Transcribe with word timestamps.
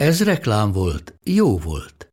Ez 0.00 0.24
reklám 0.24 0.72
volt, 0.72 1.14
jó 1.24 1.58
volt. 1.58 2.12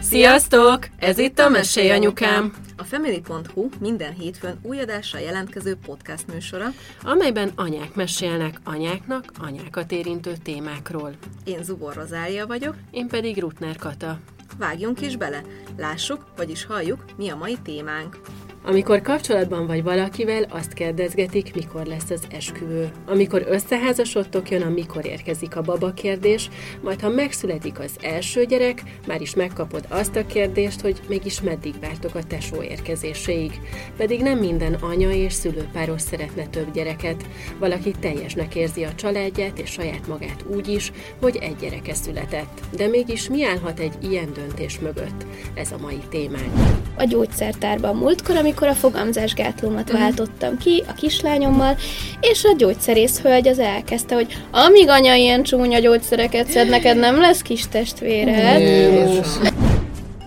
Sziasztok! 0.00 0.88
Ez 0.96 1.18
itt 1.18 1.38
a 1.38 1.48
Mesélj 1.48 1.90
Anyukám, 1.90 2.54
A 2.76 2.84
Family.hu 2.84 3.68
minden 3.80 4.12
hétfőn 4.12 4.58
új 4.62 4.80
adással 4.80 5.20
jelentkező 5.20 5.76
podcast 5.86 6.26
műsora. 6.32 6.66
amelyben 7.02 7.52
anyák 7.54 7.94
mesélnek 7.94 8.60
anyáknak 8.64 9.24
anyákat 9.40 9.92
érintő 9.92 10.32
témákról. 10.42 11.12
Én 11.44 11.62
Zubor 11.62 11.94
Rozália 11.94 12.46
vagyok, 12.46 12.74
Én 12.90 13.08
pedig 13.08 13.40
Rutner 13.40 13.76
Kata. 13.76 14.18
vágjunk 14.58 15.00
is 15.00 15.16
bele, 15.16 15.42
lássuk, 15.76 16.24
vagyis 16.36 16.64
halljuk, 16.64 17.04
mi 17.16 17.28
a 17.28 17.36
mai 17.36 17.56
témánk. 17.62 18.20
Amikor 18.68 19.00
kapcsolatban 19.00 19.66
vagy 19.66 19.82
valakivel, 19.82 20.46
azt 20.48 20.72
kérdezgetik, 20.72 21.54
mikor 21.54 21.86
lesz 21.86 22.10
az 22.10 22.22
esküvő. 22.30 22.90
Amikor 23.06 23.46
összeházasodtok, 23.48 24.50
jön 24.50 24.62
a 24.62 24.68
mikor 24.68 25.06
érkezik 25.06 25.56
a 25.56 25.60
baba 25.60 25.92
kérdés, 25.92 26.48
majd 26.82 27.00
ha 27.00 27.08
megszületik 27.08 27.78
az 27.78 27.90
első 28.00 28.44
gyerek, 28.44 28.82
már 29.06 29.20
is 29.20 29.34
megkapod 29.34 29.84
azt 29.88 30.16
a 30.16 30.26
kérdést, 30.26 30.80
hogy 30.80 31.00
mégis 31.08 31.40
meddig 31.40 31.74
vártok 31.80 32.14
a 32.14 32.22
tesó 32.22 32.62
érkezéséig. 32.62 33.60
Pedig 33.96 34.22
nem 34.22 34.38
minden 34.38 34.74
anya 34.74 35.10
és 35.10 35.32
szülőpáros 35.32 36.00
szeretne 36.00 36.46
több 36.46 36.72
gyereket. 36.72 37.24
Valaki 37.58 37.94
teljesnek 38.00 38.54
érzi 38.54 38.84
a 38.84 38.94
családját 38.94 39.58
és 39.58 39.70
saját 39.70 40.06
magát 40.06 40.44
úgy 40.46 40.68
is, 40.68 40.92
hogy 41.20 41.36
egy 41.36 41.56
gyereke 41.60 41.94
született. 41.94 42.60
De 42.76 42.86
mégis 42.86 43.28
mi 43.28 43.44
állhat 43.44 43.78
egy 43.78 43.94
ilyen 44.00 44.32
döntés 44.32 44.78
mögött? 44.78 45.26
Ez 45.54 45.72
a 45.72 45.78
mai 45.78 46.00
témánk. 46.08 46.52
a 46.96 47.04
gyógyszertárban 47.04 47.96
múltkor, 47.96 48.36
amikor 48.36 48.56
a 48.66 48.74
fogamzásgátlómat 48.74 49.92
váltottam 49.92 50.58
ki 50.58 50.82
a 50.88 50.92
kislányommal, 50.92 51.76
és 52.20 52.44
a 52.44 52.54
gyógyszerész 52.56 53.20
hölgy 53.20 53.48
az 53.48 53.58
elkezdte, 53.58 54.14
hogy 54.14 54.36
amíg 54.50 54.88
anya 54.88 55.14
ilyen 55.14 55.42
csúnya 55.42 55.78
gyógyszereket 55.78 56.50
szed, 56.50 56.68
neked 56.68 56.96
nem 56.96 57.20
lesz 57.20 57.42
kis 57.42 57.68
testvéred. 57.68 58.60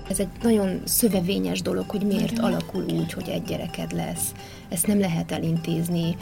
Ez 0.09 0.19
egy 0.19 0.27
nagyon 0.41 0.81
szövevényes 0.85 1.61
dolog, 1.61 1.89
hogy 1.89 2.01
miért 2.01 2.39
alakul 2.39 2.85
úgy, 2.99 3.13
hogy 3.13 3.29
egy 3.29 3.43
gyereked 3.43 3.91
lesz. 3.91 4.31
Ezt 4.69 4.87
nem 4.87 4.99
lehet 4.99 5.31
elintézni 5.31 6.15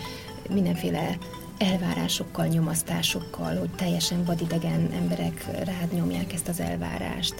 mindenféle 0.53 1.17
elvárásokkal, 1.57 2.45
nyomasztásokkal, 2.45 3.55
hogy 3.57 3.69
teljesen 3.77 4.23
vadidegen 4.25 4.89
emberek 5.01 5.45
rád 5.65 5.93
nyomják 5.93 6.33
ezt 6.33 6.47
az 6.47 6.59
elvárást. 6.59 7.35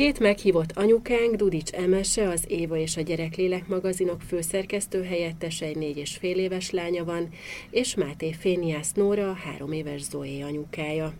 Két 0.00 0.18
meghívott 0.18 0.72
anyukánk, 0.72 1.34
Dudics 1.34 1.70
Emese, 1.70 2.28
az 2.28 2.44
Éva 2.48 2.76
és 2.76 2.96
a 2.96 3.00
Gyereklélek 3.00 3.66
magazinok 3.66 4.20
főszerkesztő 4.20 5.04
helyettese, 5.04 5.66
egy 5.66 5.76
négy 5.76 5.96
és 5.96 6.16
fél 6.16 6.38
éves 6.38 6.70
lánya 6.70 7.04
van, 7.04 7.28
és 7.70 7.94
Máté 7.94 8.32
Féniász 8.32 8.92
Nóra, 8.92 9.30
a 9.30 9.32
három 9.32 9.72
éves 9.72 10.00
Zoé 10.00 10.40
anyukája. 10.40 11.12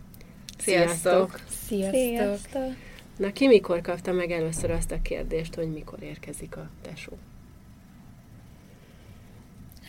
Sziasztok! 0.58 1.40
Sziasztok! 1.66 1.94
Sziasztok! 1.94 2.76
Na, 3.16 3.32
ki 3.32 3.46
mikor 3.46 3.80
kapta 3.80 4.12
meg 4.12 4.30
először 4.30 4.70
azt 4.70 4.90
a 4.90 5.02
kérdést, 5.02 5.54
hogy 5.54 5.72
mikor 5.72 6.02
érkezik 6.02 6.56
a 6.56 6.70
tesó? 6.82 7.12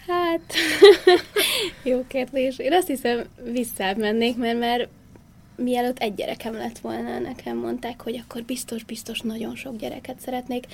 Hát, 0.07 0.53
jó 1.91 2.05
kérdés. 2.07 2.59
Én 2.59 2.73
azt 2.73 2.87
hiszem, 2.87 3.23
visszább 3.51 3.97
mennék, 3.97 4.37
mert 4.37 4.59
már 4.59 4.89
mielőtt 5.61 5.99
egy 5.99 6.13
gyerekem 6.13 6.53
lett 6.53 6.79
volna, 6.79 7.19
nekem 7.19 7.57
mondták, 7.57 8.01
hogy 8.01 8.23
akkor 8.23 8.43
biztos-biztos 8.43 9.19
nagyon 9.19 9.55
sok 9.55 9.77
gyereket 9.77 10.19
szeretnék, 10.19 10.65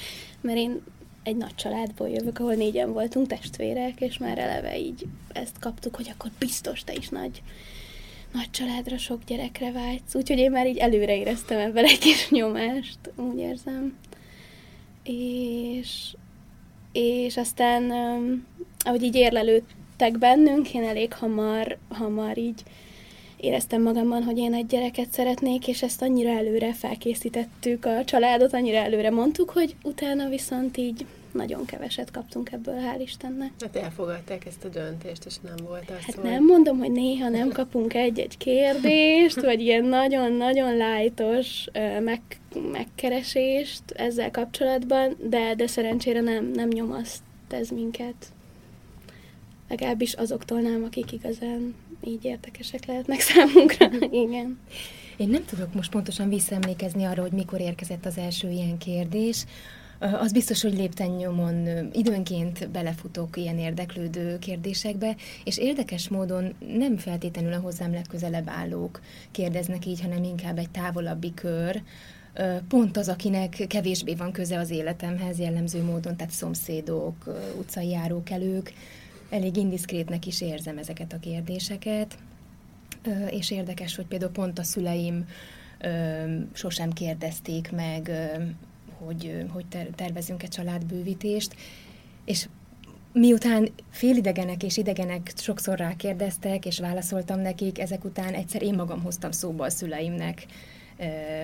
mert 0.41 0.57
én 0.57 0.81
egy 1.23 1.37
nagy 1.37 1.55
családból 1.55 2.09
jövök, 2.09 2.39
ahol 2.39 2.53
négyen 2.53 2.93
voltunk 2.93 3.27
testvérek, 3.27 4.01
és 4.01 4.17
már 4.17 4.37
eleve 4.37 4.79
így 4.79 5.05
ezt 5.33 5.59
kaptuk, 5.59 5.95
hogy 5.95 6.09
akkor 6.13 6.31
biztos 6.39 6.83
te 6.83 6.93
is 6.93 7.09
nagy, 7.09 7.41
nagy 8.33 8.51
családra, 8.51 8.97
sok 8.97 9.23
gyerekre 9.23 9.71
vágysz. 9.71 10.15
Úgyhogy 10.15 10.37
én 10.37 10.51
már 10.51 10.67
így 10.67 10.77
előre 10.77 11.17
éreztem 11.17 11.59
ebben 11.59 11.85
egy 11.85 11.99
kis 11.99 12.29
nyomást, 12.29 12.99
úgy 13.15 13.37
érzem. 13.37 13.97
És, 15.03 16.15
és 16.91 17.37
aztán, 17.37 17.91
ahogy 18.79 19.03
így 19.03 19.15
érlelődtek 19.15 20.17
bennünk, 20.17 20.73
én 20.73 20.83
elég 20.83 21.13
hamar, 21.13 21.77
hamar 21.89 22.37
így 22.37 22.63
éreztem 23.37 23.81
magamban, 23.81 24.23
hogy 24.23 24.37
én 24.37 24.53
egy 24.53 24.65
gyereket 24.65 25.11
szeretnék, 25.11 25.67
és 25.67 25.83
ezt 25.83 26.01
annyira 26.01 26.29
előre 26.29 26.73
felkészítettük 26.73 27.85
a 27.85 28.03
családot, 28.03 28.53
annyira 28.53 28.77
előre 28.77 29.09
mondtuk, 29.09 29.49
hogy 29.49 29.75
utána 29.83 30.29
viszont 30.29 30.77
így 30.77 31.05
nagyon 31.31 31.65
keveset 31.65 32.11
kaptunk 32.11 32.51
ebből, 32.51 32.75
hál' 32.75 33.01
Istennek. 33.01 33.51
Hát 33.59 33.75
elfogadták 33.75 34.45
ezt 34.45 34.63
a 34.65 34.67
döntést, 34.67 35.25
és 35.25 35.35
nem 35.39 35.55
volt 35.67 35.89
az, 35.89 36.05
Hát 36.05 36.23
nem 36.23 36.45
mondom, 36.45 36.77
hogy 36.77 36.91
néha 36.91 37.29
nem 37.29 37.49
kapunk 37.49 37.93
egy-egy 37.93 38.37
kérdést, 38.37 39.41
vagy 39.41 39.61
ilyen 39.61 39.85
nagyon-nagyon 39.85 40.77
lájtos 40.77 41.65
meg, 42.03 42.21
megkeresést 42.71 43.91
ezzel 43.91 44.31
kapcsolatban, 44.31 45.15
de, 45.29 45.55
de 45.55 45.67
szerencsére 45.67 46.21
nem, 46.21 46.51
nem 46.53 46.67
nyomaszt 46.67 47.21
ez 47.49 47.69
minket. 47.69 48.15
Legalábbis 49.69 50.13
azoktól 50.13 50.59
nem, 50.59 50.83
akik 50.83 51.11
igazán 51.11 51.75
így 52.07 52.25
érdekesek 52.25 52.85
lehetnek 52.85 53.19
számunkra. 53.19 53.89
Igen. 54.25 54.59
Én 55.17 55.29
nem 55.29 55.45
tudok 55.45 55.73
most 55.73 55.91
pontosan 55.91 56.29
visszaemlékezni 56.29 57.03
arra, 57.03 57.21
hogy 57.21 57.31
mikor 57.31 57.59
érkezett 57.59 58.05
az 58.05 58.17
első 58.17 58.49
ilyen 58.49 58.77
kérdés. 58.77 59.45
Az 59.99 60.31
biztos, 60.31 60.61
hogy 60.61 60.73
léptennyomon 60.73 61.67
ö, 61.67 61.81
időnként 61.91 62.69
belefutok 62.69 63.37
ilyen 63.37 63.57
érdeklődő 63.57 64.39
kérdésekbe, 64.39 65.15
és 65.43 65.57
érdekes 65.57 66.09
módon 66.09 66.53
nem 66.77 66.97
feltétlenül 66.97 67.53
a 67.53 67.59
hozzám 67.59 67.91
legközelebb 67.91 68.49
állók 68.49 69.01
kérdeznek 69.31 69.85
így, 69.85 70.01
hanem 70.01 70.23
inkább 70.23 70.57
egy 70.57 70.69
távolabbi 70.69 71.33
kör. 71.33 71.81
Pont 72.67 72.97
az, 72.97 73.09
akinek 73.09 73.65
kevésbé 73.67 74.15
van 74.15 74.31
köze 74.31 74.59
az 74.59 74.69
életemhez 74.69 75.39
jellemző 75.39 75.83
módon, 75.83 76.15
tehát 76.15 76.33
szomszédok, 76.33 77.39
utcai 77.57 77.89
járókelők. 77.89 78.73
Elég 79.29 79.55
indiszkrétnek 79.55 80.25
is 80.25 80.41
érzem 80.41 80.77
ezeket 80.77 81.13
a 81.13 81.19
kérdéseket. 81.19 82.17
És 83.29 83.51
érdekes, 83.51 83.95
hogy 83.95 84.05
például 84.05 84.31
pont 84.31 84.59
a 84.59 84.63
szüleim 84.63 85.27
sosem 86.53 86.91
kérdezték 86.91 87.71
meg, 87.71 88.11
hogy, 88.97 89.45
hogy 89.49 89.65
ter- 89.65 89.95
tervezünk-e 89.95 90.47
családbővítést, 90.47 91.55
és 92.25 92.47
miután 93.13 93.69
félidegenek 93.89 94.63
és 94.63 94.77
idegenek 94.77 95.31
sokszor 95.35 95.77
rákérdeztek, 95.77 96.65
és 96.65 96.79
válaszoltam 96.79 97.39
nekik, 97.39 97.79
ezek 97.79 98.03
után 98.03 98.33
egyszer 98.33 98.61
én 98.61 98.73
magam 98.73 99.01
hoztam 99.01 99.31
szóba 99.31 99.65
a 99.65 99.69
szüleimnek, 99.69 100.45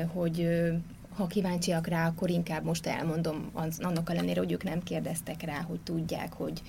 hogy 0.08 0.48
ha 1.16 1.28
kíváncsiak 1.28 1.88
rá, 1.88 2.08
akkor 2.08 2.30
inkább 2.30 2.64
most 2.64 2.88
elmondom, 2.88 3.52
annak 3.80 4.10
ellenére, 4.10 4.40
hogy 4.40 4.52
ők 4.52 4.64
nem 4.64 4.84
kérdeztek 4.84 5.42
rá, 5.42 5.62
hogy 5.62 5.80
tudják, 5.80 6.34
hogy, 6.34 6.62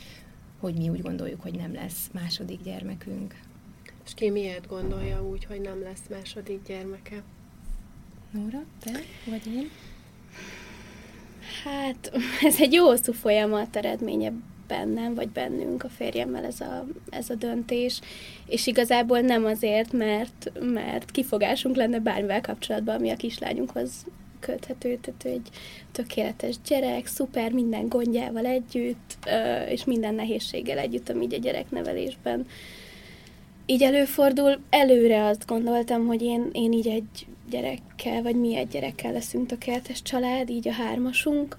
hogy 0.65 0.75
mi 0.75 0.89
úgy 0.89 1.03
gondoljuk, 1.03 1.41
hogy 1.41 1.55
nem 1.55 1.75
lesz 1.75 2.09
második 2.13 2.63
gyermekünk. 2.63 3.35
És 4.05 4.15
ki 4.15 4.31
miért 4.31 4.67
gondolja 4.67 5.23
úgy, 5.23 5.45
hogy 5.45 5.61
nem 5.61 5.83
lesz 5.83 6.03
második 6.11 6.63
gyermeke? 6.67 7.23
Nóra, 8.31 8.65
te 8.85 9.01
vagy 9.27 9.47
én? 9.47 9.71
Hát, 11.65 12.13
ez 12.49 12.61
egy 12.61 12.73
jó 12.73 12.85
hosszú 12.85 13.13
folyamat 13.13 13.77
eredménye 13.77 14.33
bennem, 14.67 15.15
vagy 15.15 15.29
bennünk 15.29 15.85
a 15.85 15.89
férjemmel 15.89 16.45
ez 16.45 16.61
a, 16.61 16.87
ez 17.11 17.31
a 17.31 17.35
döntés, 17.35 18.01
és 18.47 18.67
igazából 18.67 19.21
nem 19.21 19.45
azért, 19.45 19.93
mert, 19.93 20.53
mert 20.61 21.11
kifogásunk 21.11 21.77
lenne 21.77 21.99
bármivel 21.99 22.41
kapcsolatban, 22.41 22.95
ami 22.95 23.11
a 23.11 23.17
kislányunkhoz 23.17 24.05
köthető, 24.45 24.99
tehát 25.01 25.25
ő 25.25 25.29
egy 25.29 25.49
tökéletes 25.93 26.55
gyerek, 26.69 27.07
szuper, 27.07 27.53
minden 27.53 27.89
gondjával 27.89 28.47
együtt, 28.47 29.19
és 29.69 29.85
minden 29.85 30.15
nehézséggel 30.15 30.79
együtt, 30.79 31.09
ami 31.09 31.25
így 31.25 31.35
a 31.35 31.39
gyereknevelésben 31.39 32.47
így 33.67 33.83
előfordul. 33.83 34.59
Előre 34.71 35.25
azt 35.25 35.47
gondoltam, 35.47 36.07
hogy 36.07 36.23
én, 36.23 36.49
én 36.53 36.73
így 36.73 36.89
egy 36.89 37.27
gyerekkel, 37.51 38.23
vagy 38.23 38.37
mi 38.37 38.57
egy 38.57 38.69
gyerekkel 38.69 39.13
leszünk 39.13 39.47
tökéletes 39.47 40.03
család, 40.03 40.51
így 40.51 40.69
a 40.69 40.73
hármasunk. 40.73 41.59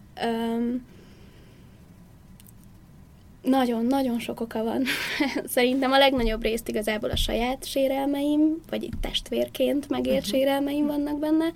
Nagyon-nagyon 3.42 4.20
sok 4.20 4.40
oka 4.40 4.64
van. 4.64 4.84
Szerintem 5.56 5.92
a 5.92 5.98
legnagyobb 5.98 6.42
részt 6.42 6.68
igazából 6.68 7.10
a 7.10 7.16
saját 7.16 7.66
sérelmeim, 7.66 8.62
vagy 8.70 8.84
itt 8.84 9.02
testvérként 9.02 9.90
megért 9.90 10.26
uh-huh. 10.26 10.40
sérelmeim 10.40 10.86
vannak 10.86 11.20
benne, 11.20 11.52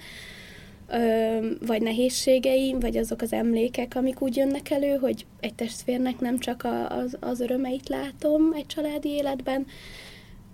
vagy 1.65 1.81
nehézségeim, 1.81 2.79
vagy 2.79 2.97
azok 2.97 3.21
az 3.21 3.33
emlékek, 3.33 3.95
amik 3.95 4.21
úgy 4.21 4.35
jönnek 4.35 4.69
elő, 4.69 4.95
hogy 4.95 5.25
egy 5.39 5.53
testvérnek 5.53 6.19
nem 6.19 6.39
csak 6.39 6.63
a, 6.63 6.97
az, 6.97 7.17
az 7.19 7.39
örömeit 7.39 7.89
látom 7.89 8.53
egy 8.53 8.65
családi 8.65 9.09
életben, 9.09 9.65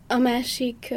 a 0.08 0.18
másik 0.18 0.94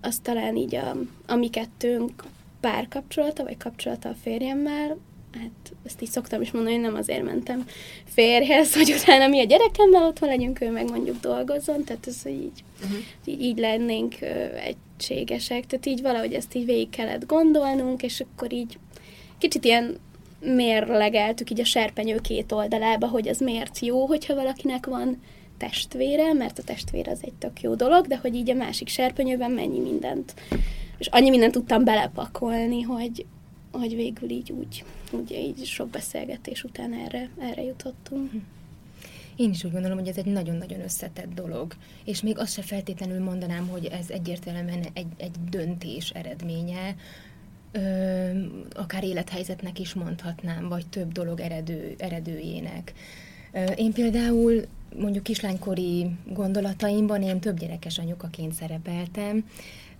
az 0.00 0.18
talán 0.22 0.56
így 0.56 0.74
a, 0.74 0.96
a 1.26 1.34
mi 1.34 1.48
kettőnk 1.48 2.24
párkapcsolata, 2.60 3.42
vagy 3.42 3.56
kapcsolata 3.56 4.08
a 4.08 4.16
férjemmel, 4.22 4.98
hát 5.32 5.72
ezt 5.86 6.02
így 6.02 6.10
szoktam 6.10 6.40
is 6.40 6.50
mondani, 6.50 6.74
hogy 6.74 6.84
nem 6.84 6.94
azért 6.94 7.24
mentem 7.24 7.66
férjhez, 8.04 8.74
hogy 8.76 8.92
utána 9.00 9.26
mi 9.26 9.40
a 9.40 9.44
gyerekemmel 9.44 10.06
otthon 10.06 10.28
legyünk, 10.28 10.60
ő 10.60 10.70
meg 10.70 10.90
mondjuk 10.90 11.20
dolgozzon, 11.20 11.84
tehát 11.84 12.06
ez, 12.06 12.26
így, 12.26 12.64
uh-huh. 12.82 12.98
így, 13.24 13.42
így 13.42 13.58
lennénk 13.58 14.14
ö, 14.20 14.44
egységesek, 15.00 15.66
tehát 15.66 15.86
így 15.86 16.02
valahogy 16.02 16.32
ezt 16.32 16.54
így 16.54 16.64
végig 16.64 16.90
kellett 16.90 17.26
gondolnunk, 17.26 18.02
és 18.02 18.20
akkor 18.20 18.52
így 18.52 18.78
kicsit 19.38 19.64
ilyen 19.64 19.98
mérlegeltük 20.40 21.50
így 21.50 21.60
a 21.60 21.64
serpenyő 21.64 22.20
két 22.20 22.52
oldalába, 22.52 23.06
hogy 23.08 23.28
az 23.28 23.38
miért 23.38 23.78
jó, 23.78 24.06
hogyha 24.06 24.34
valakinek 24.34 24.86
van 24.86 25.22
testvére, 25.58 26.32
mert 26.32 26.58
a 26.58 26.62
testvér 26.62 27.08
az 27.08 27.18
egy 27.22 27.32
tök 27.32 27.60
jó 27.60 27.74
dolog, 27.74 28.06
de 28.06 28.16
hogy 28.16 28.34
így 28.34 28.50
a 28.50 28.54
másik 28.54 28.88
serpenyőben 28.88 29.50
mennyi 29.50 29.78
mindent, 29.78 30.34
és 30.98 31.06
annyi 31.06 31.30
mindent 31.30 31.52
tudtam 31.52 31.84
belepakolni, 31.84 32.82
hogy, 32.82 33.26
hogy 33.72 33.94
végül 33.94 34.30
így 34.30 34.52
úgy, 34.52 34.84
úgy 35.10 35.30
így 35.30 35.64
sok 35.64 35.88
beszélgetés 35.88 36.64
után 36.64 36.92
erre, 36.92 37.30
erre 37.38 37.62
jutottunk. 37.62 38.30
Én 39.40 39.50
is 39.50 39.64
úgy 39.64 39.72
gondolom, 39.72 39.98
hogy 39.98 40.08
ez 40.08 40.16
egy 40.16 40.24
nagyon-nagyon 40.24 40.80
összetett 40.80 41.34
dolog, 41.34 41.74
és 42.04 42.22
még 42.22 42.38
azt 42.38 42.52
se 42.52 42.62
feltétlenül 42.62 43.24
mondanám, 43.24 43.68
hogy 43.68 43.84
ez 43.84 44.10
egyértelműen 44.10 44.86
egy, 44.92 45.06
egy 45.16 45.34
döntés 45.50 46.10
eredménye, 46.10 46.94
ö, 47.72 47.80
akár 48.72 49.04
élethelyzetnek 49.04 49.78
is 49.78 49.94
mondhatnám, 49.94 50.68
vagy 50.68 50.86
több 50.86 51.12
dolog 51.12 51.40
eredő, 51.40 51.94
eredőjének. 51.98 52.92
Ö, 53.52 53.64
én 53.64 53.92
például 53.92 54.64
mondjuk 54.96 55.22
kislánykori 55.22 56.10
gondolataimban 56.26 57.22
én 57.22 57.40
több 57.40 57.58
gyerekes 57.58 57.98
anyukaként 57.98 58.52
szerepeltem, 58.52 59.44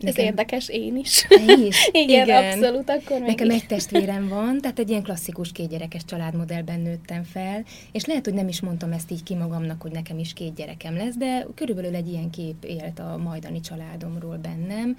Ez 0.00 0.19
érdekes, 0.19 0.69
én 0.69 0.97
is. 0.97 1.26
Én 1.49 1.67
is? 1.67 1.88
Igen, 1.93 2.26
Igen, 2.26 2.44
abszolút, 2.44 2.91
akkor 2.91 3.20
Nekem 3.20 3.50
egy 3.50 3.67
testvérem 3.67 4.29
van, 4.29 4.61
tehát 4.61 4.79
egy 4.79 4.91
ilyen 4.91 5.02
klasszikus 5.02 5.52
kétgyerekes 5.52 6.05
családmodellben 6.05 6.81
nőttem 6.81 7.23
fel, 7.23 7.64
és 7.93 8.05
lehet, 8.05 8.25
hogy 8.25 8.35
nem 8.35 8.49
is 8.49 8.61
mondtam 8.61 8.93
ezt 8.93 9.11
így 9.11 9.23
ki 9.23 9.35
magamnak, 9.35 9.82
hogy 9.82 9.93
nekem 9.93 10.19
is 10.19 10.32
két 10.32 10.55
gyerekem 10.55 10.97
lesz, 10.97 11.17
de 11.17 11.47
körülbelül 11.55 11.94
egy 11.94 12.08
ilyen 12.08 12.31
kép 12.31 12.64
élt 12.64 12.99
a 12.99 13.17
majdani 13.17 13.61
családomról 13.61 14.37
bennem. 14.37 14.97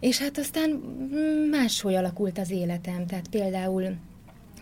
És 0.00 0.18
hát 0.18 0.38
aztán 0.38 0.70
máshogy 1.50 1.94
alakult 1.94 2.38
az 2.38 2.50
életem, 2.50 3.06
tehát 3.06 3.28
például 3.28 3.96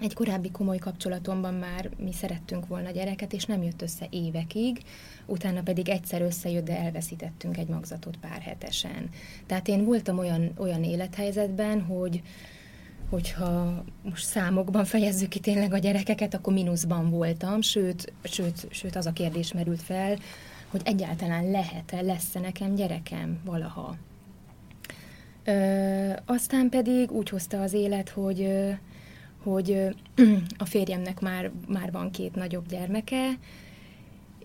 egy 0.00 0.14
korábbi 0.14 0.50
komoly 0.50 0.78
kapcsolatomban 0.78 1.54
már 1.54 1.90
mi 1.98 2.12
szerettünk 2.12 2.66
volna 2.66 2.90
gyereket, 2.90 3.32
és 3.32 3.44
nem 3.44 3.62
jött 3.62 3.82
össze 3.82 4.06
évekig, 4.10 4.82
utána 5.26 5.62
pedig 5.62 5.88
egyszer 5.88 6.22
összejött, 6.22 6.64
de 6.64 6.78
elveszítettünk 6.78 7.56
egy 7.56 7.69
magzatot 7.69 8.16
pár 8.16 8.40
hetesen. 8.40 9.08
Tehát 9.46 9.69
én 9.69 9.84
voltam 9.84 10.19
olyan, 10.19 10.52
olyan 10.56 10.84
élethelyzetben, 10.84 11.82
hogy 11.82 12.22
hogyha 13.10 13.84
most 14.02 14.25
számokban 14.25 14.84
fejezzük 14.84 15.28
ki 15.28 15.38
tényleg 15.38 15.72
a 15.72 15.78
gyerekeket, 15.78 16.34
akkor 16.34 16.52
mínuszban 16.52 17.10
voltam, 17.10 17.60
sőt, 17.60 18.12
sőt, 18.22 18.66
sőt 18.70 18.96
az 18.96 19.06
a 19.06 19.12
kérdés 19.12 19.52
merült 19.52 19.82
fel, 19.82 20.19
hogy 20.70 20.81
egyáltalán 20.84 21.50
lehet-e, 21.50 22.00
lesz-e 22.00 22.40
nekem 22.40 22.75
gyerekem 22.75 23.40
valaha. 23.44 23.96
Ö, 25.44 26.12
aztán 26.25 26.69
pedig 26.69 27.10
úgy 27.10 27.28
hozta 27.28 27.60
az 27.60 27.72
élet, 27.72 28.08
hogy 28.08 28.40
ö, 28.40 28.70
hogy 29.46 29.94
a 30.58 30.64
férjemnek 30.64 31.20
már, 31.20 31.50
már 31.69 31.93
van 31.93 32.10
két 32.10 32.34
nagyobb 32.34 32.69
gyermeke, 32.69 33.38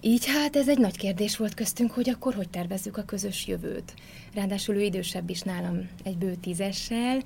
így 0.02 0.26
hát 0.26 0.56
ez 0.56 0.70
egy 0.70 0.78
nagy 0.78 0.98
kérdés 0.98 1.38
volt 1.38 1.54
köztünk, 1.54 1.92
hogy 1.92 2.10
akkor 2.10 2.34
hogy 2.34 2.50
tervezzük 2.50 2.98
a 2.98 3.04
közös 3.04 3.48
jövőt. 3.48 3.94
Ráadásul 4.34 4.76
ő 4.76 4.82
idősebb 4.82 5.30
is 5.30 5.42
nálam 5.42 5.90
egy 6.04 6.18
bő 6.18 6.36
tízessel, 6.36 7.22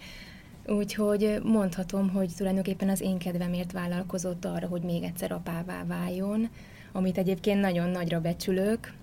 úgyhogy 0.68 1.40
mondhatom, 1.44 2.10
hogy 2.10 2.32
tulajdonképpen 2.38 2.90
az 2.90 3.02
én 3.02 3.18
kedvemért 3.18 3.72
vállalkozott 3.72 4.46
arra, 4.46 4.68
hogy 4.68 4.82
még 4.82 5.04
egyszer 5.04 5.32
apává 5.32 5.86
váljon, 5.86 6.50
amit 6.92 7.18
egyébként 7.18 7.62
nagyon 7.62 7.90
nagyra 7.90 8.22
becsülök, 8.22 8.94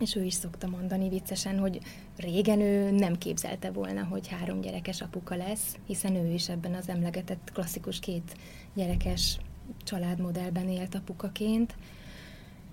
és 0.00 0.14
ő 0.16 0.24
is 0.24 0.34
szokta 0.34 0.66
mondani 0.66 1.08
viccesen, 1.08 1.58
hogy 1.58 1.80
régen 2.16 2.60
ő 2.60 2.90
nem 2.90 3.18
képzelte 3.18 3.70
volna, 3.70 4.04
hogy 4.04 4.28
három 4.28 4.60
gyerekes 4.60 5.00
apuka 5.00 5.36
lesz, 5.36 5.76
hiszen 5.86 6.14
ő 6.14 6.32
is 6.32 6.48
ebben 6.48 6.74
az 6.74 6.88
emlegetett 6.88 7.50
klasszikus 7.52 7.98
két 7.98 8.36
gyerekes 8.74 9.38
családmodellben 9.84 10.68
élt 10.68 10.94
apukaként, 10.94 11.74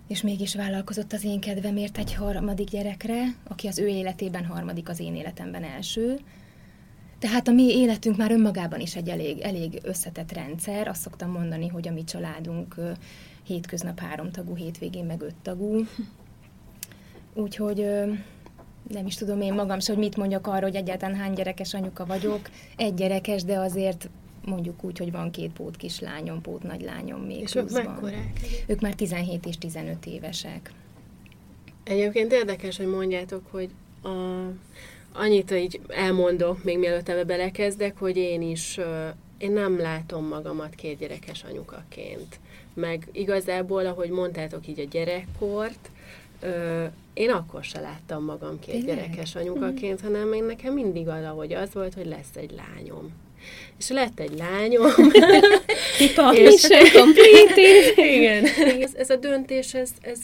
és 0.08 0.22
mégis 0.22 0.56
vállalkozott 0.56 1.14
az 1.14 1.24
én 1.24 1.40
kedvemért 1.40 1.98
egy 1.98 2.14
harmadik 2.14 2.70
gyerekre, 2.70 3.36
aki 3.48 3.68
az 3.68 3.80
ő 3.80 3.88
életében 3.88 4.46
harmadik, 4.46 4.90
az 4.90 5.00
én 5.00 5.16
életemben 5.16 5.64
első. 5.64 6.20
Tehát 7.20 7.48
a 7.48 7.52
mi 7.52 7.64
életünk 7.64 8.18
már 8.18 8.32
önmagában 8.32 8.80
is 8.80 8.96
egy 8.96 9.10
elég, 9.10 9.40
elég 9.40 9.80
összetett 9.84 10.32
rendszer. 10.32 10.88
Azt 10.88 11.02
szoktam 11.02 11.32
mondani, 11.32 11.68
hogy 11.68 11.88
a 11.88 11.92
mi 11.92 12.04
családunk 12.04 12.76
hétköznap 13.44 14.00
három 14.00 14.32
tagú, 14.32 14.56
hétvégén 14.56 15.06
meg 15.06 15.22
öt 15.22 15.36
tagú. 15.42 15.86
Úgyhogy 17.38 17.78
nem 18.88 19.06
is 19.06 19.16
tudom 19.16 19.42
én 19.42 19.54
magam 19.54 19.80
se, 19.80 19.94
hogy 19.94 20.02
mit 20.02 20.18
mondjak 20.18 20.48
arra, 20.48 20.66
hogy 20.66 20.76
egyáltalán 20.76 21.16
hány 21.16 21.34
gyerekes 21.34 21.74
anyuka 21.74 22.06
vagyok. 22.06 22.50
Egy 22.76 22.94
gyerekes, 22.94 23.44
de 23.44 23.60
azért 23.60 24.10
mondjuk 24.46 24.84
úgy, 24.84 24.98
hogy 24.98 25.12
van 25.12 25.32
két 25.32 25.52
pót 25.52 25.78
kislányom, 25.78 26.42
pót 26.42 26.64
nagylányom 26.64 27.22
még 27.22 27.42
És 27.42 27.56
ők 27.56 27.72
mekkorák? 27.72 28.40
Ők 28.68 28.82
már 28.82 28.94
17 28.94 29.46
és 29.46 29.58
15 29.58 30.06
évesek. 30.06 30.72
Egyébként 31.84 32.32
érdekes, 32.32 32.78
hogy 32.78 32.88
mondjátok, 32.88 33.42
hogy 33.52 33.70
a, 34.04 34.10
annyit 35.14 35.52
így 35.52 35.80
elmondok, 35.88 36.64
még 36.64 36.78
mielőtt 36.78 37.10
ebbe 37.10 37.24
belekezdek, 37.24 37.98
hogy 37.98 38.18
én 38.18 38.42
is, 38.42 38.80
én 39.38 39.52
nem 39.52 39.80
látom 39.80 40.28
magamat 40.28 40.76
két 40.76 40.98
gyerekes 40.98 41.44
anyukaként. 41.44 42.40
Meg 42.74 43.08
igazából, 43.12 43.86
ahogy 43.86 44.10
mondtátok 44.10 44.68
így 44.68 44.80
a 44.80 44.84
gyerekkort, 44.84 45.90
én 47.14 47.30
akkor 47.30 47.64
se 47.64 47.80
láttam 47.80 48.24
magam 48.24 48.60
két 48.60 48.74
Tényleg? 48.74 48.96
gyerekes 48.96 49.36
anyukaként, 49.36 50.02
hanem 50.02 50.34
én 50.34 50.44
nekem 50.44 50.74
mindig 50.74 51.06
valahogy 51.06 51.54
az 51.54 51.74
volt, 51.74 51.94
hogy 51.94 52.06
lesz 52.06 52.36
egy 52.36 52.52
lányom. 52.52 53.14
És 53.78 53.90
lett 53.90 54.20
egy 54.20 54.38
lányom. 54.38 54.92
Pipa, 55.98 56.34
és 56.34 56.68
Igen. 58.16 58.46
Ez, 58.82 58.94
ez 58.96 59.10
a 59.10 59.16
döntés, 59.16 59.74
ez, 59.74 59.92
ez 60.02 60.20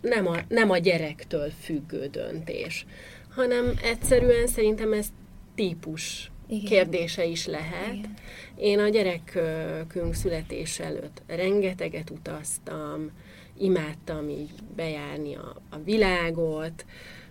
nem, 0.00 0.26
a, 0.26 0.36
nem 0.48 0.70
a 0.70 0.78
gyerektől 0.78 1.50
függő 1.62 2.06
döntés, 2.06 2.86
hanem 3.34 3.72
egyszerűen 3.82 4.46
szerintem 4.46 4.92
ez 4.92 5.06
típus 5.54 6.30
igen. 6.48 6.64
kérdése 6.64 7.24
is 7.24 7.46
lehet. 7.46 7.94
Igen. 7.94 8.14
Én 8.56 8.78
a 8.78 8.88
gyerekünk 8.88 10.14
születés 10.14 10.78
előtt 10.78 11.22
rengeteget 11.26 12.10
utaztam, 12.10 13.10
imádtam 13.58 14.28
így 14.28 14.50
bejárni 14.76 15.34
a, 15.34 15.56
a 15.70 15.78
világot, 15.84 16.84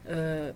ö, 0.08 0.48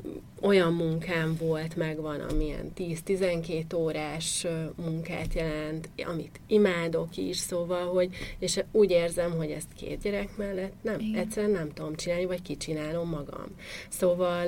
olyan 0.42 0.74
munkám 0.74 1.36
volt, 1.40 1.76
megvan, 1.76 2.20
amilyen 2.20 2.72
10-12 2.78 3.76
órás 3.76 4.48
munkát 4.76 5.34
jelent, 5.34 5.90
amit 6.06 6.40
imádok 6.48 7.18
is, 7.18 7.38
szóval, 7.38 7.86
hogy, 7.94 8.10
és 8.40 8.64
úgy 8.72 8.92
érzem, 8.92 9.32
hogy 9.32 9.50
ezt 9.50 9.74
két 9.78 10.02
gyerek 10.02 10.38
mellett 10.38 10.74
nem, 10.82 11.00
Igen. 11.00 11.22
egyszerűen 11.22 11.52
nem 11.52 11.74
tudom 11.74 11.96
csinálni, 11.96 12.26
vagy 12.26 12.42
kicsinálom 12.42 13.10
magam. 13.10 13.48
Szóval 13.90 14.46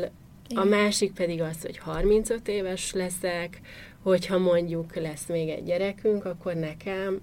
Igen. 0.49 0.63
a 0.63 0.65
másik 0.65 1.13
pedig 1.13 1.41
az, 1.41 1.61
hogy 1.61 1.77
35 1.77 2.47
éves 2.47 2.93
leszek, 2.93 3.61
hogyha 4.01 4.37
mondjuk 4.37 4.95
lesz 4.95 5.25
még 5.27 5.49
egy 5.49 5.63
gyerekünk, 5.63 6.25
akkor 6.25 6.53
nekem 6.53 7.21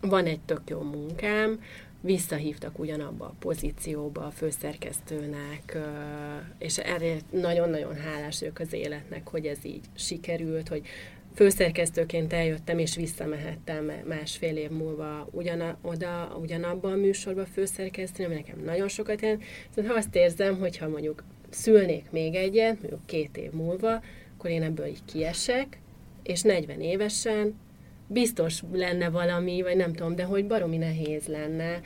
van 0.00 0.26
egy 0.26 0.40
tök 0.40 0.60
jó 0.66 0.80
munkám, 0.80 1.60
visszahívtak 2.04 2.78
ugyanabba 2.78 3.24
a 3.24 3.34
pozícióba 3.38 4.26
a 4.26 4.30
főszerkesztőnek, 4.30 5.78
és 6.58 6.78
erre 6.78 7.16
nagyon-nagyon 7.30 7.96
hálás 7.96 8.42
ők 8.42 8.58
az 8.58 8.72
életnek, 8.72 9.28
hogy 9.28 9.46
ez 9.46 9.58
így 9.62 9.84
sikerült, 9.94 10.68
hogy 10.68 10.86
főszerkesztőként 11.34 12.32
eljöttem, 12.32 12.78
és 12.78 12.96
visszamehettem 12.96 13.90
másfél 14.08 14.56
év 14.56 14.70
múlva 14.70 15.28
ugyana, 15.30 15.76
oda, 15.82 16.36
ugyanabban 16.40 16.92
a 16.92 16.96
műsorba 16.96 17.46
főszerkesztőni, 17.46 18.24
ami 18.24 18.34
nekem 18.34 18.64
nagyon 18.64 18.88
sokat 18.88 19.22
jelent. 19.22 19.44
Szóval 19.74 19.96
azt 19.96 20.14
érzem, 20.14 20.58
hogy 20.58 20.76
ha 20.76 20.88
mondjuk 20.88 21.24
szülnék 21.50 22.10
még 22.10 22.34
egyet, 22.34 22.80
mondjuk 22.80 23.06
két 23.06 23.36
év 23.36 23.50
múlva, 23.50 24.02
akkor 24.36 24.50
én 24.50 24.62
ebből 24.62 24.86
így 24.86 25.04
kiesek, 25.04 25.78
és 26.22 26.42
40 26.42 26.80
évesen 26.80 27.54
biztos 28.06 28.62
lenne 28.72 29.10
valami, 29.10 29.62
vagy 29.62 29.76
nem 29.76 29.92
tudom, 29.92 30.14
de 30.14 30.24
hogy 30.24 30.46
baromi 30.46 30.76
nehéz 30.76 31.26
lenne 31.26 31.80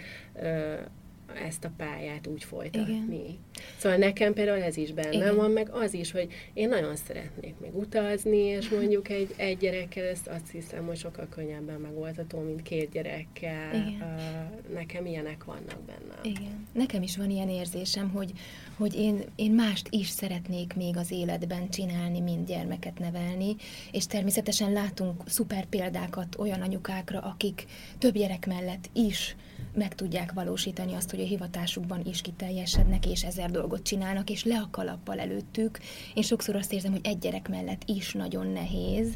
ezt 1.34 1.64
a 1.64 1.70
pályát 1.76 2.26
úgy 2.26 2.44
folytatni. 2.44 3.18
Igen. 3.18 3.38
Szóval 3.76 3.98
nekem 3.98 4.32
például 4.32 4.62
ez 4.62 4.76
is 4.76 4.92
bennem 4.92 5.12
Igen. 5.12 5.36
van, 5.36 5.50
meg 5.50 5.68
az 5.70 5.94
is, 5.94 6.10
hogy 6.10 6.32
én 6.52 6.68
nagyon 6.68 6.96
szeretnék 6.96 7.54
még 7.60 7.76
utazni, 7.76 8.36
és 8.36 8.68
mondjuk 8.68 9.08
egy, 9.08 9.34
egy 9.36 9.56
gyerekkel 9.56 10.04
ezt 10.04 10.26
azt 10.26 10.50
hiszem, 10.50 10.86
hogy 10.86 10.96
sokkal 10.96 11.26
könnyebben 11.30 11.80
megoldható, 11.80 12.40
mint 12.40 12.62
két 12.62 12.90
gyerekkel. 12.90 13.74
Igen. 13.74 14.58
Nekem 14.72 15.06
ilyenek 15.06 15.44
vannak 15.44 15.82
benne. 15.86 16.20
Igen. 16.22 16.66
Nekem 16.72 17.02
is 17.02 17.16
van 17.16 17.30
ilyen 17.30 17.48
érzésem, 17.48 18.10
hogy, 18.10 18.32
hogy 18.76 18.94
én, 18.94 19.22
én 19.36 19.52
mást 19.52 19.86
is 19.90 20.08
szeretnék 20.08 20.74
még 20.74 20.96
az 20.96 21.10
életben 21.10 21.70
csinálni, 21.70 22.20
mint 22.20 22.46
gyermeket 22.46 22.98
nevelni, 22.98 23.56
és 23.92 24.06
természetesen 24.06 24.72
látunk 24.72 25.22
szuper 25.26 25.64
példákat 25.64 26.38
olyan 26.38 26.60
anyukákra, 26.60 27.20
akik 27.20 27.64
több 27.98 28.14
gyerek 28.14 28.46
mellett 28.46 28.90
is 28.92 29.36
meg 29.74 29.94
tudják 29.94 30.32
valósítani 30.32 30.94
azt, 30.94 31.10
hogy 31.10 31.20
a 31.20 31.24
hivatásukban 31.24 32.00
is 32.04 32.20
kiteljesednek, 32.20 33.06
és 33.06 33.24
ezer 33.24 33.50
dolgot 33.50 33.82
csinálnak, 33.82 34.30
és 34.30 34.44
le 34.44 34.58
a 34.58 34.68
kalappal 34.70 35.18
előttük. 35.18 35.78
Én 36.14 36.22
sokszor 36.22 36.56
azt 36.56 36.72
érzem, 36.72 36.92
hogy 36.92 37.06
egy 37.06 37.18
gyerek 37.18 37.48
mellett 37.48 37.82
is 37.86 38.12
nagyon 38.12 38.46
nehéz, 38.46 39.14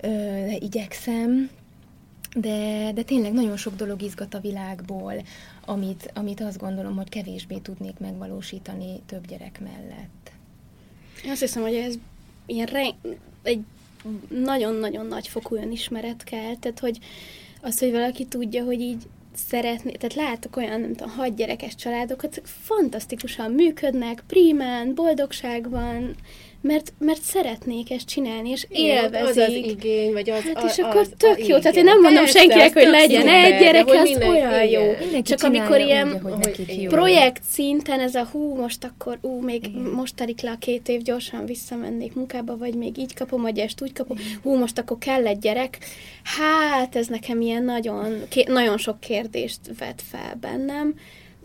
de 0.00 0.56
igyekszem, 0.58 1.50
de, 2.36 2.90
de 2.94 3.02
tényleg 3.02 3.32
nagyon 3.32 3.56
sok 3.56 3.76
dolog 3.76 4.02
izgat 4.02 4.34
a 4.34 4.40
világból, 4.40 5.14
amit, 5.64 6.10
amit 6.14 6.40
azt 6.40 6.58
gondolom, 6.58 6.96
hogy 6.96 7.08
kevésbé 7.08 7.56
tudnék 7.56 7.98
megvalósítani 7.98 9.00
több 9.06 9.26
gyerek 9.26 9.60
mellett. 9.60 10.30
Én 11.24 11.30
azt 11.30 11.40
hiszem, 11.40 11.62
hogy 11.62 11.74
ez 11.74 11.94
ilyen 12.46 12.66
re, 12.66 12.86
egy 13.42 13.64
nagyon-nagyon 14.28 15.06
nagy 15.06 15.28
fokú 15.28 15.56
önismeret 15.56 16.24
kell, 16.24 16.56
tehát 16.56 16.78
hogy 16.78 16.98
az, 17.60 17.78
hogy 17.78 17.90
valaki 17.90 18.24
tudja, 18.24 18.64
hogy 18.64 18.80
így 18.80 19.08
szeretné, 19.36 19.92
tehát 19.92 20.14
látok 20.14 20.56
olyan, 20.56 20.80
nem 20.80 20.94
tudom, 20.94 21.14
hat 21.14 21.34
gyerekes 21.34 21.74
családokat, 21.74 22.40
fantasztikusan 22.44 23.50
működnek, 23.50 24.22
prímán, 24.26 24.94
boldogság 24.94 25.70
van, 25.70 26.14
mert, 26.60 26.92
mert 26.98 27.22
szeretnék 27.22 27.90
ezt 27.90 28.06
csinálni, 28.06 28.50
és 28.50 28.66
igen, 28.68 29.04
élvezik. 29.04 29.42
Az 29.42 29.48
az 29.48 29.54
igény, 29.54 30.12
vagy 30.12 30.30
az... 30.30 30.42
Hát 30.42 30.64
és 30.64 30.70
az, 30.70 30.78
akkor 30.78 31.06
tök 31.16 31.38
az, 31.38 31.46
jó, 31.46 31.58
tehát 31.58 31.76
én 31.76 31.84
nem 31.84 32.00
mondom 32.00 32.24
persze, 32.24 32.38
senkinek, 32.38 32.72
hogy 32.72 32.86
legyen 32.86 33.28
egy 33.28 33.58
gyerek, 33.58 33.86
az 33.86 34.02
minden, 34.02 34.28
olyan 34.28 34.64
jó. 34.64 34.82
Mindenki 34.98 35.22
Csak 35.22 35.42
amikor 35.42 35.80
ilyen 35.80 36.20
úgy, 36.24 36.56
hogy 36.56 36.86
projekt 36.88 37.42
szinten 37.50 38.00
ez 38.00 38.14
a 38.14 38.28
hú, 38.32 38.54
most 38.54 38.84
akkor, 38.84 39.18
ú, 39.20 39.40
még 39.40 39.66
igen. 39.66 39.82
most 39.82 40.14
telik 40.14 40.40
le 40.40 40.50
a 40.50 40.58
két 40.58 40.88
év, 40.88 41.02
gyorsan 41.02 41.46
visszamennék 41.46 42.14
munkába, 42.14 42.56
vagy 42.56 42.74
még 42.74 42.98
így 42.98 43.14
kapom, 43.14 43.42
vagy 43.42 43.58
ezt 43.58 43.82
úgy 43.82 43.92
kapom, 43.92 44.16
igen. 44.18 44.40
hú, 44.42 44.56
most 44.56 44.78
akkor 44.78 44.98
kell 44.98 45.26
egy 45.26 45.38
gyerek. 45.38 45.78
Hát 46.22 46.96
ez 46.96 47.06
nekem 47.06 47.40
ilyen 47.40 47.64
nagyon, 47.64 48.22
nagyon 48.46 48.78
sok 48.78 49.00
kérdést 49.00 49.60
vet 49.78 50.02
fel 50.10 50.36
bennem, 50.40 50.94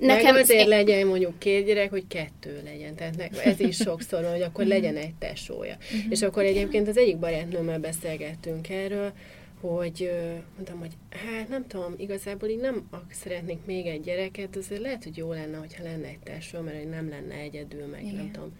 Nekem 0.01 0.33
Meg 0.33 0.43
azért 0.43 0.67
legyen 0.67 1.07
mondjuk 1.07 1.39
két 1.39 1.65
gyerek, 1.65 1.89
hogy 1.89 2.07
kettő 2.07 2.61
legyen. 2.63 2.95
Tehát 2.95 3.31
ez 3.43 3.59
is 3.59 3.75
sokszor 3.75 4.21
van, 4.21 4.31
hogy 4.31 4.41
akkor 4.41 4.63
mhm. 4.63 4.73
legyen 4.73 4.95
egy 4.95 5.13
tesója. 5.13 5.77
Uh-huh. 5.81 6.11
És 6.11 6.21
akkor 6.21 6.43
egyébként 6.43 6.87
az 6.87 6.97
egyik 6.97 7.17
barátnőmmel 7.17 7.79
beszélgettünk 7.79 8.69
erről, 8.69 9.11
hogy 9.61 10.11
mondtam, 10.55 10.79
hogy 10.79 10.91
hát 11.09 11.49
nem 11.49 11.67
tudom, 11.67 11.93
igazából 11.97 12.49
így 12.49 12.59
nem 12.59 12.89
szeretnék 13.11 13.59
még 13.65 13.85
egy 13.85 14.01
gyereket, 14.01 14.55
azért 14.55 14.81
lehet, 14.81 15.03
hogy 15.03 15.17
jó 15.17 15.31
lenne, 15.31 15.57
hogyha 15.57 15.83
lenne 15.83 16.07
egy 16.07 16.19
tesó, 16.23 16.59
mert 16.59 16.77
hogy 16.77 16.89
nem 16.89 17.09
lenne 17.09 17.33
egyedül, 17.33 17.85
meg 17.85 18.01
Igen. 18.03 18.15
nem 18.15 18.31
tudom. 18.31 18.57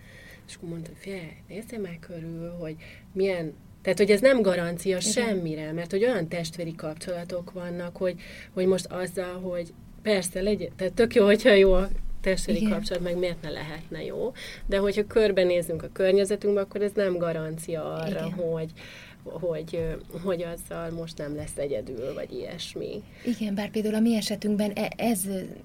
És 0.48 0.56
akkor 0.56 0.70
mondta, 0.70 0.90
hogy 0.90 1.00
figyelj, 1.00 1.22
nézzél 1.48 1.80
meg 1.80 1.98
körül, 2.00 2.50
hogy 2.60 2.76
milyen 3.14 3.54
tehát, 3.82 3.98
hogy 3.98 4.12
ez 4.12 4.22
nem 4.22 4.42
garancia 4.42 4.98
Igen. 4.98 5.12
semmire, 5.12 5.72
mert 5.72 5.92
hogy 5.92 6.04
olyan 6.04 6.28
testvéri 6.28 6.76
kapcsolatok 6.76 7.52
vannak, 7.52 7.98
hogy, 7.98 8.16
hogy 8.54 8.66
most 8.66 8.86
azzal, 8.86 9.40
hogy 9.40 9.74
Persze, 10.02 10.42
legyen, 10.42 10.70
tehát 10.76 10.94
tök 10.94 11.16
jó, 11.16 11.26
hogyha 11.26 11.54
jó 11.54 11.74
a 11.74 11.90
testvéri 12.22 12.64
kapcsolat, 12.64 13.04
meg 13.04 13.18
miért 13.18 13.42
ne 13.42 13.50
lehetne 13.50 14.04
jó, 14.04 14.32
de 14.66 14.78
hogyha 14.78 15.08
körbenézünk 15.08 15.84
a 15.84 15.90
környezetünkbe, 15.94 16.62
akkor 16.62 16.82
ez 16.82 16.92
nem 16.96 17.18
garancia 17.18 17.94
arra, 17.94 18.10
Igen. 18.10 18.32
hogy, 18.32 18.72
hogy, 19.24 19.98
hogy 20.24 20.44
azzal 20.44 20.90
most 20.90 21.18
nem 21.18 21.36
lesz 21.36 21.58
egyedül, 21.58 22.14
vagy 22.14 22.34
ilyesmi. 22.34 23.04
Igen, 23.26 23.56
bár 23.56 23.70
például 23.70 23.96
a 23.96 24.00
mi 24.00 24.16
esetünkben 24.16 24.72
e, 24.76 24.92
ez, 24.98 25.20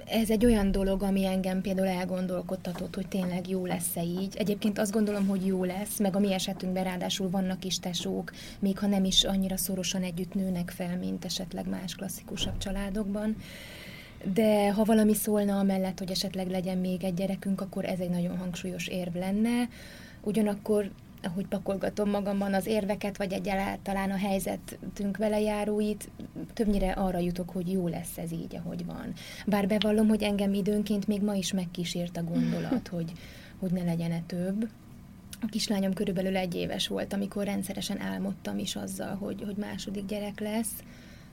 ez 0.06 0.30
egy 0.30 0.44
olyan 0.44 0.70
dolog, 0.70 1.02
ami 1.02 1.24
engem 1.24 1.60
például 1.60 1.88
elgondolkodtatott, 1.88 2.94
hogy 2.94 3.08
tényleg 3.08 3.48
jó 3.48 3.66
lesz-e 3.66 4.02
így. 4.02 4.36
Egyébként 4.36 4.78
azt 4.78 4.92
gondolom, 4.92 5.26
hogy 5.26 5.46
jó 5.46 5.64
lesz, 5.64 5.98
meg 5.98 6.16
a 6.16 6.18
mi 6.18 6.32
esetünkben 6.32 6.84
ráadásul 6.84 7.30
vannak 7.30 7.64
is 7.64 7.78
tesók, 7.78 8.32
még 8.58 8.78
ha 8.78 8.86
nem 8.86 9.04
is 9.04 9.24
annyira 9.24 9.56
szorosan 9.56 10.02
együtt 10.02 10.34
nőnek 10.34 10.70
fel, 10.70 10.96
mint 10.98 11.24
esetleg 11.24 11.68
más 11.68 11.94
klasszikusabb 11.94 12.58
családokban 12.58 13.36
de 14.34 14.72
ha 14.72 14.84
valami 14.84 15.14
szólna 15.14 15.58
amellett, 15.58 15.98
hogy 15.98 16.10
esetleg 16.10 16.50
legyen 16.50 16.78
még 16.78 17.04
egy 17.04 17.14
gyerekünk, 17.14 17.60
akkor 17.60 17.84
ez 17.84 17.98
egy 17.98 18.10
nagyon 18.10 18.38
hangsúlyos 18.38 18.86
érv 18.86 19.14
lenne. 19.14 19.68
Ugyanakkor 20.22 20.90
ahogy 21.22 21.46
pakolgatom 21.46 22.10
magamban 22.10 22.54
az 22.54 22.66
érveket, 22.66 23.16
vagy 23.16 23.32
egyáltalán 23.32 24.10
a 24.10 24.16
helyzetünk 24.16 25.16
vele 25.16 25.40
járóit, 25.40 26.10
többnyire 26.52 26.92
arra 26.92 27.18
jutok, 27.18 27.50
hogy 27.50 27.72
jó 27.72 27.88
lesz 27.88 28.18
ez 28.18 28.32
így, 28.32 28.56
ahogy 28.56 28.84
van. 28.84 29.12
Bár 29.46 29.66
bevallom, 29.66 30.08
hogy 30.08 30.22
engem 30.22 30.54
időnként 30.54 31.06
még 31.06 31.22
ma 31.22 31.34
is 31.34 31.52
megkísért 31.52 32.16
a 32.16 32.24
gondolat, 32.24 32.88
hogy, 32.94 33.12
hogy 33.58 33.70
ne 33.70 33.84
legyen-e 33.84 34.22
több. 34.26 34.68
A 35.40 35.46
kislányom 35.46 35.92
körülbelül 35.92 36.36
egy 36.36 36.54
éves 36.54 36.88
volt, 36.88 37.12
amikor 37.12 37.44
rendszeresen 37.44 38.00
álmodtam 38.00 38.58
is 38.58 38.76
azzal, 38.76 39.14
hogy, 39.14 39.42
hogy 39.44 39.56
második 39.56 40.06
gyerek 40.06 40.40
lesz, 40.40 40.82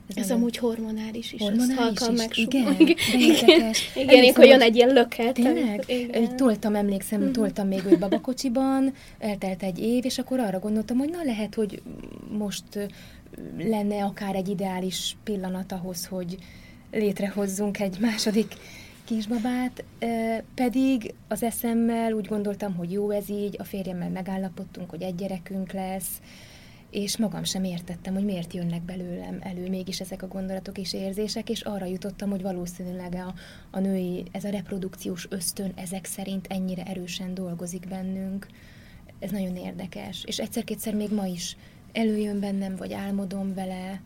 ez, 0.08 0.16
ez 0.16 0.30
amúgy 0.30 0.56
hormonális 0.56 1.32
is. 1.32 1.40
Hormonális 1.40 2.00
is, 2.00 2.16
meg 2.16 2.30
igen, 2.38 2.76
igen, 2.78 2.96
igen, 3.14 3.72
igen 3.94 4.24
én 4.24 4.34
olyan 4.38 4.60
egy 4.60 4.76
ilyen 4.76 4.92
löket. 4.92 5.34
Tényleg? 5.34 5.84
Igen. 5.86 6.36
Toltam, 6.36 6.74
emlékszem, 6.74 7.20
mm-hmm. 7.20 7.32
toltam 7.32 7.68
még 7.68 7.84
őt 7.84 7.98
babakocsiban, 7.98 8.94
eltelt 9.18 9.62
egy 9.62 9.78
év, 9.78 10.04
és 10.04 10.18
akkor 10.18 10.38
arra 10.40 10.58
gondoltam, 10.58 10.98
hogy 10.98 11.10
na 11.10 11.22
lehet, 11.24 11.54
hogy 11.54 11.82
most 12.38 12.64
lenne 13.58 14.04
akár 14.04 14.34
egy 14.34 14.48
ideális 14.48 15.16
pillanat 15.24 15.72
ahhoz, 15.72 16.06
hogy 16.06 16.38
létrehozzunk 16.92 17.80
egy 17.80 17.96
második 18.00 18.54
kisbabát, 19.04 19.84
pedig 20.54 21.14
az 21.28 21.42
eszemmel 21.42 22.12
úgy 22.12 22.26
gondoltam, 22.26 22.74
hogy 22.74 22.92
jó 22.92 23.10
ez 23.10 23.28
így, 23.30 23.56
a 23.58 23.64
férjemmel 23.64 24.10
megállapodtunk, 24.10 24.90
hogy 24.90 25.02
egy 25.02 25.14
gyerekünk 25.14 25.72
lesz, 25.72 26.10
és 26.94 27.16
magam 27.16 27.44
sem 27.44 27.64
értettem, 27.64 28.14
hogy 28.14 28.24
miért 28.24 28.52
jönnek 28.52 28.82
belőlem 28.82 29.38
elő 29.40 29.68
mégis 29.68 30.00
ezek 30.00 30.22
a 30.22 30.28
gondolatok 30.28 30.78
és 30.78 30.92
érzések, 30.92 31.50
és 31.50 31.60
arra 31.60 31.84
jutottam, 31.84 32.30
hogy 32.30 32.42
valószínűleg 32.42 33.14
a, 33.14 33.34
a 33.70 33.78
női, 33.78 34.24
ez 34.32 34.44
a 34.44 34.50
reprodukciós 34.50 35.26
ösztön 35.30 35.72
ezek 35.74 36.04
szerint 36.04 36.46
ennyire 36.46 36.82
erősen 36.82 37.34
dolgozik 37.34 37.88
bennünk. 37.88 38.46
Ez 39.18 39.30
nagyon 39.30 39.56
érdekes. 39.56 40.24
És 40.26 40.38
egyszer-kétszer 40.38 40.94
még 40.94 41.12
ma 41.12 41.26
is 41.26 41.56
előjön 41.92 42.40
bennem, 42.40 42.76
vagy 42.76 42.92
álmodom 42.92 43.54
vele. 43.54 44.00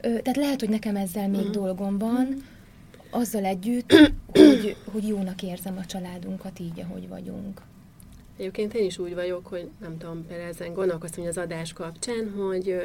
Ö, 0.00 0.08
tehát 0.08 0.36
lehet, 0.36 0.60
hogy 0.60 0.70
nekem 0.70 0.96
ezzel 0.96 1.28
még 1.28 1.46
mm. 1.48 1.50
dolgom 1.50 1.98
van, 1.98 2.26
mm. 2.26 2.38
azzal 3.10 3.44
együtt, 3.44 3.92
hogy, 4.32 4.76
hogy 4.92 5.08
jónak 5.08 5.42
érzem 5.42 5.76
a 5.76 5.84
családunkat 5.84 6.58
így, 6.58 6.80
ahogy 6.80 7.08
vagyunk. 7.08 7.62
Egyébként 8.38 8.74
én 8.74 8.84
is 8.84 8.98
úgy 8.98 9.14
vagyok, 9.14 9.46
hogy 9.46 9.68
nem 9.80 9.98
tudom, 9.98 10.26
például 10.26 10.48
ezen 10.48 10.72
gondolkoztam, 10.72 11.20
hogy 11.20 11.30
az 11.30 11.38
adás 11.38 11.72
kapcsán, 11.72 12.32
hogy, 12.36 12.80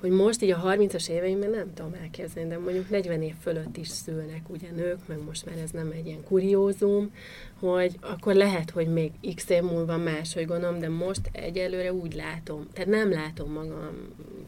hogy 0.00 0.10
most 0.10 0.42
így 0.42 0.50
a 0.50 0.62
30-as 0.62 1.08
éveimben 1.08 1.50
nem 1.50 1.74
tudom 1.74 1.94
elképzelni, 2.00 2.48
de 2.48 2.58
mondjuk 2.58 2.90
40 2.90 3.22
év 3.22 3.34
fölött 3.40 3.76
is 3.76 3.88
szülnek 3.88 4.50
ugye 4.50 4.70
nők, 4.70 4.98
meg 5.06 5.24
most 5.24 5.46
már 5.46 5.58
ez 5.58 5.70
nem 5.70 5.90
egy 5.90 6.06
ilyen 6.06 6.24
kuriózum, 6.24 7.12
hogy 7.58 7.96
akkor 8.00 8.34
lehet, 8.34 8.70
hogy 8.70 8.86
még 8.86 9.12
x 9.34 9.48
év 9.48 9.62
múlva 9.62 9.96
máshogy 9.96 10.46
gondolom, 10.46 10.78
de 10.78 10.88
most 10.88 11.30
egyelőre 11.32 11.92
úgy 11.92 12.14
látom, 12.14 12.68
tehát 12.72 12.90
nem 12.90 13.10
látom 13.10 13.52
magam 13.52 13.94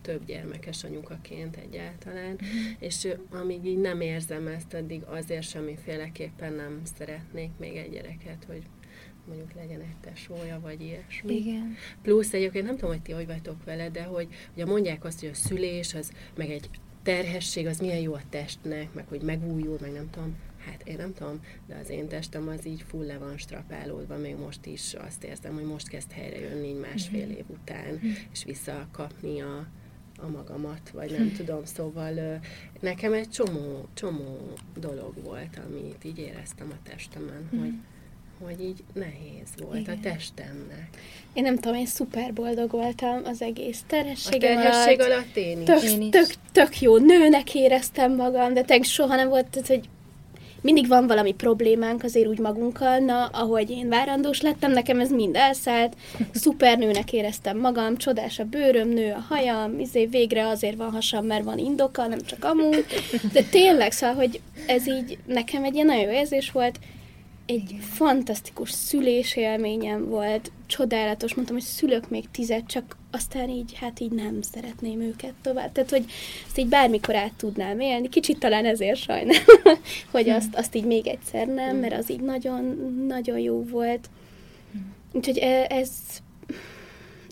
több 0.02 0.24
gyermekes 0.24 0.84
anyukaként 0.84 1.56
egyáltalán, 1.56 2.30
mm. 2.30 2.70
és 2.78 3.08
amíg 3.30 3.64
így 3.64 3.80
nem 3.80 4.00
érzem 4.00 4.46
ezt, 4.46 4.74
addig 4.74 5.02
azért 5.04 5.48
semmiféleképpen 5.48 6.52
nem 6.52 6.80
szeretnék 6.96 7.50
még 7.58 7.76
egy 7.76 7.90
gyereket, 7.90 8.44
hogy 8.46 8.62
mondjuk 9.26 9.52
legyen 9.52 9.80
egy 9.80 9.96
tesója, 10.00 10.60
vagy 10.60 10.80
ilyesmi. 10.80 11.34
Igen. 11.34 11.76
Plusz 12.02 12.32
egyébként 12.32 12.66
nem 12.66 12.74
tudom, 12.74 12.90
hogy 12.90 13.02
ti 13.02 13.12
hogy 13.12 13.26
vagytok 13.26 13.64
vele, 13.64 13.90
de 13.90 14.02
hogy 14.02 14.28
ugye 14.54 14.64
mondják 14.64 15.04
azt, 15.04 15.20
hogy 15.20 15.28
a 15.28 15.34
szülés, 15.34 15.94
az 15.94 16.12
meg 16.36 16.50
egy 16.50 16.70
terhesség, 17.02 17.66
az 17.66 17.78
milyen 17.78 18.00
jó 18.00 18.14
a 18.14 18.20
testnek, 18.30 18.94
meg 18.94 19.04
hogy 19.08 19.22
megújul, 19.22 19.78
meg 19.80 19.92
nem 19.92 20.10
tudom. 20.10 20.36
Hát 20.66 20.88
én 20.88 20.96
nem 20.96 21.14
tudom, 21.14 21.40
de 21.66 21.74
az 21.82 21.90
én 21.90 22.08
testem 22.08 22.48
az 22.48 22.66
így 22.66 22.84
full 22.88 23.06
le 23.06 23.18
van 23.18 23.38
strapálódva, 23.38 24.16
még 24.16 24.36
most 24.36 24.66
is 24.66 24.94
azt 24.94 25.24
érzem, 25.24 25.54
hogy 25.54 25.64
most 25.64 25.88
kezd 25.88 26.12
helyre 26.12 26.38
jönni 26.38 26.68
így 26.68 26.78
másfél 26.78 27.30
év 27.30 27.44
után, 27.48 27.92
mm. 27.92 28.10
és 28.32 28.44
visszakapni 28.44 29.40
a, 29.40 29.66
a 30.18 30.28
magamat, 30.28 30.90
vagy 30.90 31.10
nem 31.10 31.28
hm. 31.28 31.34
tudom, 31.34 31.64
szóval 31.64 32.40
nekem 32.80 33.12
egy 33.12 33.28
csomó, 33.28 33.88
csomó 33.94 34.52
dolog 34.80 35.14
volt, 35.22 35.60
amit 35.66 36.04
így 36.04 36.18
éreztem 36.18 36.68
a 36.70 36.88
testemen, 36.88 37.48
mm. 37.54 37.58
hogy 37.58 37.72
hogy 38.44 38.60
így 38.60 38.82
nehéz 38.92 39.48
volt 39.56 39.80
Igen. 39.80 39.96
a 39.96 40.00
testemnek. 40.02 40.88
Én 41.32 41.42
nem 41.42 41.56
tudom, 41.56 41.78
én 41.78 41.86
szuper 41.86 42.32
boldog 42.32 42.70
voltam 42.70 43.20
az 43.24 43.42
egész 43.42 43.82
terhesség, 43.86 44.34
a 44.34 44.38
terhesség 44.38 45.00
alatt. 45.00 45.12
alatt 45.12 45.36
én 45.36 45.60
is. 45.60 45.64
Tök, 45.64 45.82
én 45.82 46.00
is. 46.00 46.08
Tök, 46.08 46.34
tök 46.52 46.80
jó 46.80 46.96
nőnek 46.96 47.54
éreztem 47.54 48.14
magam, 48.14 48.54
de 48.54 48.62
tényleg 48.62 48.86
soha 48.86 49.16
nem 49.16 49.28
volt, 49.28 49.46
tehát, 49.46 49.68
hogy 49.68 49.88
mindig 50.62 50.88
van 50.88 51.06
valami 51.06 51.32
problémánk 51.32 52.02
azért 52.02 52.26
úgy 52.26 52.38
magunkkal, 52.38 52.98
na, 52.98 53.26
ahogy 53.26 53.70
én 53.70 53.88
várandós 53.88 54.40
lettem, 54.40 54.72
nekem 54.72 55.00
ez 55.00 55.10
mind 55.10 55.36
elszállt, 55.36 55.96
szupernőnek 56.32 57.12
éreztem 57.12 57.58
magam, 57.58 57.96
csodás 57.96 58.38
a 58.38 58.44
bőröm, 58.44 58.88
nő 58.88 59.12
a 59.12 59.24
hajam, 59.34 59.78
izé 59.78 60.06
végre 60.06 60.46
azért 60.46 60.76
van 60.76 60.90
hasam, 60.90 61.26
mert 61.26 61.44
van 61.44 61.58
indoka, 61.58 62.06
nem 62.06 62.20
csak 62.20 62.44
amúgy, 62.44 62.84
de 63.32 63.42
tényleg, 63.42 63.92
szóval, 63.92 64.16
hogy 64.16 64.40
ez 64.66 64.88
így 64.88 65.18
nekem 65.26 65.64
egy 65.64 65.74
ilyen 65.74 65.86
nagyon 65.86 66.02
jó 66.02 66.10
érzés 66.10 66.50
volt, 66.50 66.78
egy 67.46 67.76
fantasztikus 67.80 68.70
szülés 68.70 69.36
élményem 69.36 70.08
volt, 70.08 70.50
csodálatos, 70.66 71.34
mondtam, 71.34 71.56
hogy 71.56 71.64
szülök 71.64 72.08
még 72.08 72.30
tizet, 72.30 72.66
csak 72.66 72.96
aztán 73.10 73.48
így, 73.48 73.74
hát 73.74 74.00
így 74.00 74.10
nem 74.10 74.42
szeretném 74.42 75.00
őket 75.00 75.34
tovább. 75.42 75.72
Tehát, 75.72 75.90
hogy 75.90 76.04
ezt 76.46 76.58
így 76.58 76.68
bármikor 76.68 77.14
át 77.14 77.32
tudnám 77.36 77.80
élni, 77.80 78.08
kicsit 78.08 78.38
talán 78.38 78.64
ezért 78.64 79.00
sajnálom, 79.00 79.44
hogy 80.12 80.28
azt, 80.28 80.54
azt 80.54 80.74
így 80.74 80.84
még 80.84 81.06
egyszer 81.06 81.46
nem, 81.46 81.76
mert 81.76 81.98
az 81.98 82.10
így 82.10 82.20
nagyon, 82.20 82.64
nagyon 83.08 83.38
jó 83.38 83.64
volt. 83.64 84.10
Úgyhogy 85.12 85.38
e, 85.38 85.66
ez, 85.68 85.90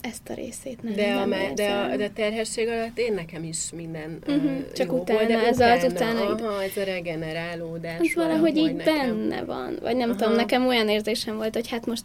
ezt 0.01 0.29
a 0.29 0.33
részét 0.33 0.83
nem. 0.83 0.93
De, 0.93 1.07
nem 1.13 1.21
a, 1.21 1.25
me- 1.25 1.53
de, 1.53 1.71
a, 1.71 1.95
de 1.97 2.03
a 2.05 2.09
terhesség 2.13 2.67
alatt 2.67 2.97
én 2.97 3.13
nekem 3.13 3.43
is 3.43 3.71
minden 3.75 4.19
uh, 4.27 4.35
Mhm, 4.35 4.61
csak 4.75 4.87
jó 4.91 4.97
utána, 4.99 5.19
volt, 5.19 5.31
de 5.31 5.45
ez 5.45 5.83
az 5.83 5.91
utána 5.91 6.19
Aha, 6.29 6.63
ez 6.63 6.77
a 6.77 6.83
regenerálódás. 6.83 7.99
Ez 7.99 8.13
valahogy 8.15 8.57
így 8.57 8.75
nekem. 8.75 8.95
benne 8.97 9.43
van. 9.43 9.77
Vagy 9.81 9.95
nem 9.95 10.09
Aha. 10.09 10.17
tudom, 10.19 10.33
nekem 10.35 10.67
olyan 10.67 10.89
érzésem 10.89 11.35
volt, 11.35 11.53
hogy 11.55 11.69
hát 11.69 11.85
most 11.85 12.03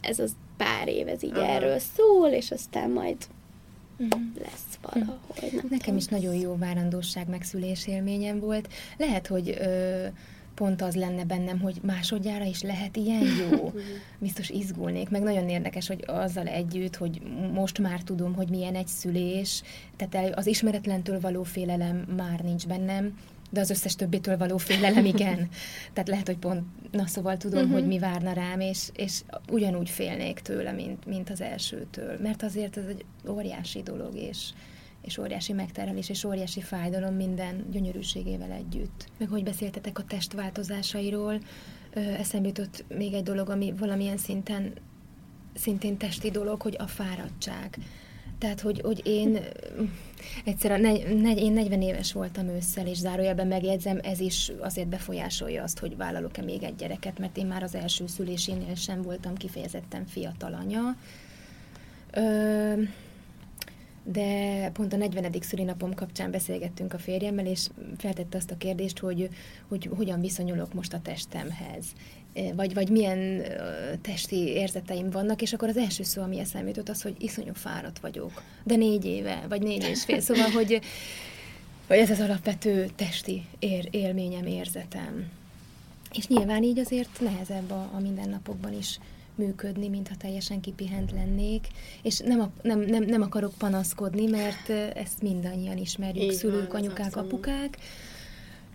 ez 0.00 0.18
az 0.18 0.32
pár 0.56 0.88
év, 0.88 1.08
ez 1.08 1.22
így 1.22 1.34
Aha. 1.36 1.46
erről 1.46 1.78
szól, 1.78 2.28
és 2.28 2.50
aztán 2.50 2.90
majd 2.90 3.16
Mhm. 3.96 4.10
lesz 4.42 4.78
valahogy. 4.82 5.52
Nem 5.52 5.62
Nekem 5.62 5.78
tudom. 5.78 5.96
is 5.96 6.06
nagyon 6.06 6.34
jó 6.34 6.56
várandóság 6.58 7.28
megszülés 7.28 7.86
élményem 7.86 8.40
volt. 8.40 8.68
Lehet, 8.96 9.26
hogy 9.26 9.56
ö, 9.60 10.04
pont 10.54 10.82
az 10.82 10.94
lenne 10.94 11.24
bennem, 11.24 11.60
hogy 11.60 11.80
másodjára 11.82 12.44
is 12.44 12.62
lehet 12.62 12.96
ilyen 12.96 13.22
jó. 13.22 13.72
Biztos 14.18 14.48
izgulnék, 14.48 15.08
meg 15.08 15.22
nagyon 15.22 15.48
érdekes, 15.48 15.86
hogy 15.86 16.04
azzal 16.06 16.46
együtt, 16.46 16.96
hogy 16.96 17.22
most 17.52 17.78
már 17.78 18.00
tudom, 18.00 18.34
hogy 18.34 18.48
milyen 18.48 18.74
egy 18.74 18.86
szülés, 18.86 19.62
tehát 19.96 20.36
az 20.36 20.46
ismeretlentől 20.46 21.20
való 21.20 21.42
félelem 21.42 21.96
már 22.16 22.40
nincs 22.40 22.66
bennem, 22.66 23.18
de 23.50 23.60
az 23.60 23.70
összes 23.70 23.96
többitől 23.96 24.36
való 24.36 24.56
félelem 24.56 25.04
igen. 25.04 25.48
Tehát 25.92 26.08
lehet, 26.08 26.26
hogy 26.26 26.38
pont, 26.38 26.62
na 26.90 27.06
szóval 27.06 27.36
tudom, 27.36 27.60
uh-huh. 27.60 27.74
hogy 27.74 27.86
mi 27.86 27.98
várna 27.98 28.32
rám, 28.32 28.60
és, 28.60 28.88
és 28.94 29.20
ugyanúgy 29.50 29.90
félnék 29.90 30.40
tőle, 30.40 30.72
mint, 30.72 31.06
mint 31.06 31.30
az 31.30 31.40
elsőtől. 31.40 32.18
Mert 32.22 32.42
azért 32.42 32.76
ez 32.76 32.84
egy 32.88 33.04
óriási 33.28 33.82
dolog, 33.82 34.14
és, 34.14 34.48
és 35.04 35.18
óriási 35.18 35.52
megterelés, 35.52 36.08
és 36.08 36.24
óriási 36.24 36.60
fájdalom 36.60 37.14
minden 37.14 37.66
gyönyörűségével 37.70 38.50
együtt. 38.50 39.06
Meg 39.18 39.28
hogy 39.28 39.42
beszéltetek 39.42 39.98
a 39.98 40.04
testváltozásairól, 40.04 41.38
eszembe 41.94 42.48
jutott 42.48 42.84
még 42.88 43.12
egy 43.12 43.22
dolog, 43.22 43.50
ami 43.50 43.72
valamilyen 43.78 44.16
szinten 44.16 44.72
szintén 45.54 45.96
testi 45.96 46.30
dolog, 46.30 46.62
hogy 46.62 46.76
a 46.78 46.86
fáradtság. 46.86 47.78
Tehát, 48.38 48.60
hogy, 48.60 48.80
hogy 48.80 49.00
én 49.04 49.34
ö, 49.34 49.82
egyszer, 50.44 50.72
a 50.72 50.76
negy, 50.76 51.20
negy, 51.20 51.38
én 51.38 51.52
40 51.52 51.82
éves 51.82 52.12
voltam 52.12 52.48
ősszel, 52.48 52.86
és 52.86 52.96
zárójelben 52.96 53.46
megjegyzem, 53.46 53.98
ez 54.02 54.20
is 54.20 54.52
azért 54.60 54.88
befolyásolja 54.88 55.62
azt, 55.62 55.78
hogy 55.78 55.96
vállalok-e 55.96 56.42
még 56.42 56.62
egy 56.62 56.74
gyereket, 56.74 57.18
mert 57.18 57.36
én 57.36 57.46
már 57.46 57.62
az 57.62 57.74
első 57.74 58.06
szülésénél 58.06 58.74
sem 58.74 59.02
voltam 59.02 59.34
kifejezetten 59.34 60.06
fiatal 60.06 60.54
anya. 60.54 60.96
Ö, 62.10 62.82
de 64.04 64.70
pont 64.72 64.92
a 64.92 64.96
40. 64.96 65.32
szülinapom 65.40 65.94
kapcsán 65.94 66.30
beszélgettünk 66.30 66.92
a 66.92 66.98
férjemmel, 66.98 67.46
és 67.46 67.68
feltette 67.96 68.36
azt 68.36 68.50
a 68.50 68.56
kérdést, 68.56 68.98
hogy, 68.98 69.28
hogy 69.68 69.90
hogyan 69.96 70.20
viszonyulok 70.20 70.74
most 70.74 70.92
a 70.92 71.00
testemhez, 71.00 71.84
vagy, 72.54 72.74
vagy 72.74 72.88
milyen 72.88 73.42
testi 74.00 74.36
érzeteim 74.36 75.10
vannak, 75.10 75.42
és 75.42 75.52
akkor 75.52 75.68
az 75.68 75.76
első 75.76 76.02
szó, 76.02 76.22
ami 76.22 76.38
eszembe 76.38 76.68
jutott, 76.68 76.88
az, 76.88 77.02
hogy 77.02 77.14
iszonyú 77.18 77.52
fáradt 77.54 77.98
vagyok, 77.98 78.42
de 78.64 78.76
négy 78.76 79.04
éve, 79.04 79.44
vagy 79.48 79.62
négy 79.62 79.88
és 79.88 80.04
fél, 80.04 80.20
szóval, 80.20 80.50
hogy, 80.50 80.80
hogy 81.86 81.98
ez 81.98 82.10
az 82.10 82.20
alapvető 82.20 82.90
testi 82.96 83.44
ér, 83.58 83.88
élményem, 83.90 84.46
érzetem. 84.46 85.30
És 86.12 86.26
nyilván 86.26 86.62
így 86.62 86.78
azért 86.78 87.20
nehezebb 87.20 87.70
a, 87.70 87.90
a 87.94 88.00
mindennapokban 88.00 88.72
is 88.72 88.98
működni, 89.36 89.88
mintha 89.88 90.14
teljesen 90.16 90.60
kipihent 90.60 91.12
lennék, 91.12 91.68
és 92.02 92.18
nem, 92.18 92.52
nem, 92.62 92.80
nem, 92.80 93.02
nem 93.02 93.22
akarok 93.22 93.52
panaszkodni, 93.58 94.26
mert 94.26 94.68
ezt 94.96 95.22
mindannyian 95.22 95.76
ismerjük, 95.76 96.22
Így 96.22 96.28
van, 96.28 96.36
szülők, 96.38 96.68
ez 96.68 96.80
anyukák, 96.80 97.06
abszolút. 97.06 97.32
apukák, 97.32 97.78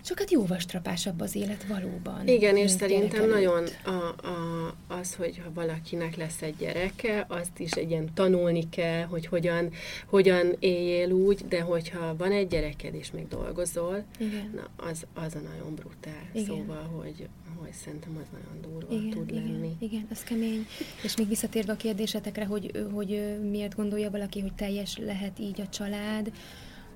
csak 0.10 0.20
hát 0.20 0.32
jóval 0.32 0.58
strapásabb 0.58 1.22
az 1.22 1.36
élet 1.36 1.66
valóban. 1.68 2.28
Igen, 2.28 2.58
és 2.58 2.72
szerintem 2.72 3.22
előtt. 3.22 3.34
nagyon 3.34 3.64
a, 3.84 4.28
a, 4.28 4.76
az, 4.88 5.16
hogy 5.16 5.42
ha 5.44 5.52
valakinek 5.54 6.16
lesz 6.16 6.42
egy 6.42 6.56
gyereke, 6.56 7.26
azt 7.28 7.60
is 7.60 7.72
egy 7.72 7.90
ilyen 7.90 8.14
tanulni 8.14 8.70
kell, 8.70 9.04
hogy 9.04 9.26
hogyan, 9.26 9.72
hogyan 10.06 10.56
éljél 10.60 11.12
úgy, 11.12 11.46
de 11.48 11.62
hogyha 11.62 12.16
van 12.16 12.32
egy 12.32 12.48
gyereked 12.48 12.94
és 12.94 13.12
még 13.12 13.28
dolgozol, 13.28 14.04
Igen. 14.20 14.52
na, 14.56 14.86
az, 14.90 15.06
az 15.14 15.36
a 15.36 15.40
nagyon 15.40 15.76
brutál. 15.76 16.30
Igen. 16.34 16.46
Szóval, 16.46 16.84
hogy, 16.84 17.28
hogy 17.56 17.74
szerintem 17.74 18.18
az 18.22 18.28
nagyon 18.32 18.62
durva 18.62 18.94
Igen, 18.94 19.10
tud 19.10 19.30
igen, 19.32 19.44
lenni. 19.44 19.76
igen, 19.80 20.08
az 20.12 20.24
kemény. 20.24 20.66
És 21.04 21.18
még 21.18 21.28
visszatérve 21.28 21.72
a 21.72 21.78
kérdésetekre, 21.78 22.46
hogy, 22.46 22.88
hogy 22.94 23.38
miért 23.50 23.76
gondolja 23.76 24.10
valaki, 24.10 24.40
hogy 24.40 24.54
teljes 24.54 24.98
lehet 24.98 25.40
így 25.40 25.62
a 25.62 25.70
család, 25.70 26.32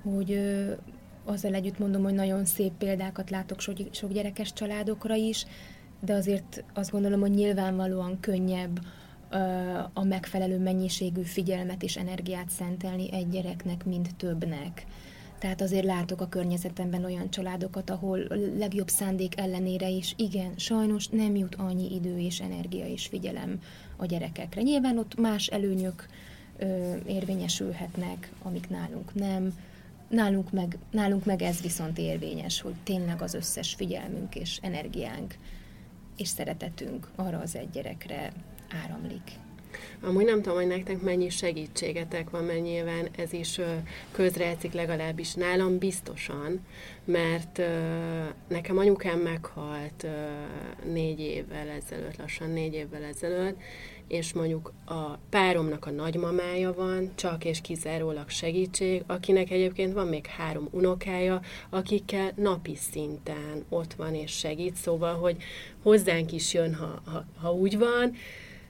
hogy 0.02 0.40
azzal 1.24 1.54
együtt 1.54 1.78
mondom, 1.78 2.02
hogy 2.02 2.14
nagyon 2.14 2.44
szép 2.44 2.72
példákat 2.72 3.30
látok 3.30 3.60
sok, 3.60 3.76
sok 3.90 4.12
gyerekes 4.12 4.52
családokra 4.52 5.14
is, 5.14 5.46
de 6.00 6.14
azért 6.14 6.64
azt 6.74 6.90
gondolom, 6.90 7.20
hogy 7.20 7.30
nyilvánvalóan 7.30 8.20
könnyebb 8.20 8.80
a 9.92 10.04
megfelelő 10.04 10.58
mennyiségű 10.58 11.22
figyelmet 11.22 11.82
és 11.82 11.96
energiát 11.96 12.50
szentelni 12.50 13.12
egy 13.12 13.28
gyereknek, 13.28 13.84
mint 13.84 14.16
többnek. 14.16 14.86
Tehát 15.38 15.60
azért 15.60 15.84
látok 15.84 16.20
a 16.20 16.28
környezetemben 16.28 17.04
olyan 17.04 17.30
családokat, 17.30 17.90
ahol 17.90 18.18
legjobb 18.58 18.88
szándék 18.88 19.38
ellenére 19.40 19.88
is, 19.88 20.14
igen, 20.16 20.52
sajnos 20.56 21.08
nem 21.08 21.36
jut 21.36 21.54
annyi 21.54 21.94
idő 21.94 22.18
és 22.18 22.40
energia 22.40 22.86
és 22.86 23.06
figyelem 23.06 23.60
a 23.96 24.06
gyerekekre. 24.06 24.62
Nyilván 24.62 24.98
ott 24.98 25.16
más 25.16 25.46
előnyök 25.46 26.08
ö, 26.58 26.94
érvényesülhetnek, 27.06 28.32
amik 28.42 28.68
nálunk 28.68 29.14
nem. 29.14 29.52
Nálunk 30.08 30.52
meg, 30.52 30.78
nálunk 30.90 31.24
meg 31.24 31.42
ez 31.42 31.60
viszont 31.60 31.98
érvényes, 31.98 32.60
hogy 32.60 32.74
tényleg 32.82 33.22
az 33.22 33.34
összes 33.34 33.74
figyelmünk 33.74 34.34
és 34.34 34.58
energiánk 34.62 35.34
és 36.16 36.28
szeretetünk 36.28 37.10
arra 37.16 37.38
az 37.38 37.56
egy 37.56 37.70
gyerekre 37.70 38.32
áramlik. 38.84 39.30
Amúgy 40.02 40.24
nem 40.24 40.42
tudom, 40.42 40.58
hogy 40.58 40.66
nektek 40.66 41.00
mennyi 41.00 41.28
segítségetek 41.28 42.30
van, 42.30 42.44
mert 42.44 42.62
nyilván 42.62 43.08
ez 43.16 43.32
is 43.32 43.60
közrejátszik 44.12 44.72
legalábbis 44.72 45.34
nálam 45.34 45.78
biztosan, 45.78 46.60
mert 47.04 47.60
nekem 48.48 48.78
anyukám 48.78 49.18
meghalt 49.18 50.06
négy 50.92 51.20
évvel 51.20 51.68
ezelőtt, 51.68 52.16
lassan 52.16 52.50
négy 52.50 52.74
évvel 52.74 53.02
ezelőtt, 53.02 53.56
és 54.08 54.32
mondjuk 54.32 54.72
a 54.84 55.16
páromnak 55.30 55.86
a 55.86 55.90
nagymamája 55.90 56.74
van, 56.74 57.10
csak 57.14 57.44
és 57.44 57.60
kizárólag 57.60 58.28
segítség, 58.28 59.02
akinek 59.06 59.50
egyébként 59.50 59.92
van 59.92 60.06
még 60.06 60.26
három 60.26 60.68
unokája, 60.70 61.40
akikkel 61.70 62.32
napi 62.36 62.76
szinten 62.76 63.64
ott 63.68 63.94
van 63.94 64.14
és 64.14 64.32
segít, 64.32 64.74
szóval, 64.74 65.14
hogy 65.14 65.36
hozzánk 65.82 66.32
is 66.32 66.54
jön, 66.54 66.74
ha, 66.74 67.02
ha, 67.04 67.24
ha 67.40 67.52
úgy 67.52 67.78
van, 67.78 68.14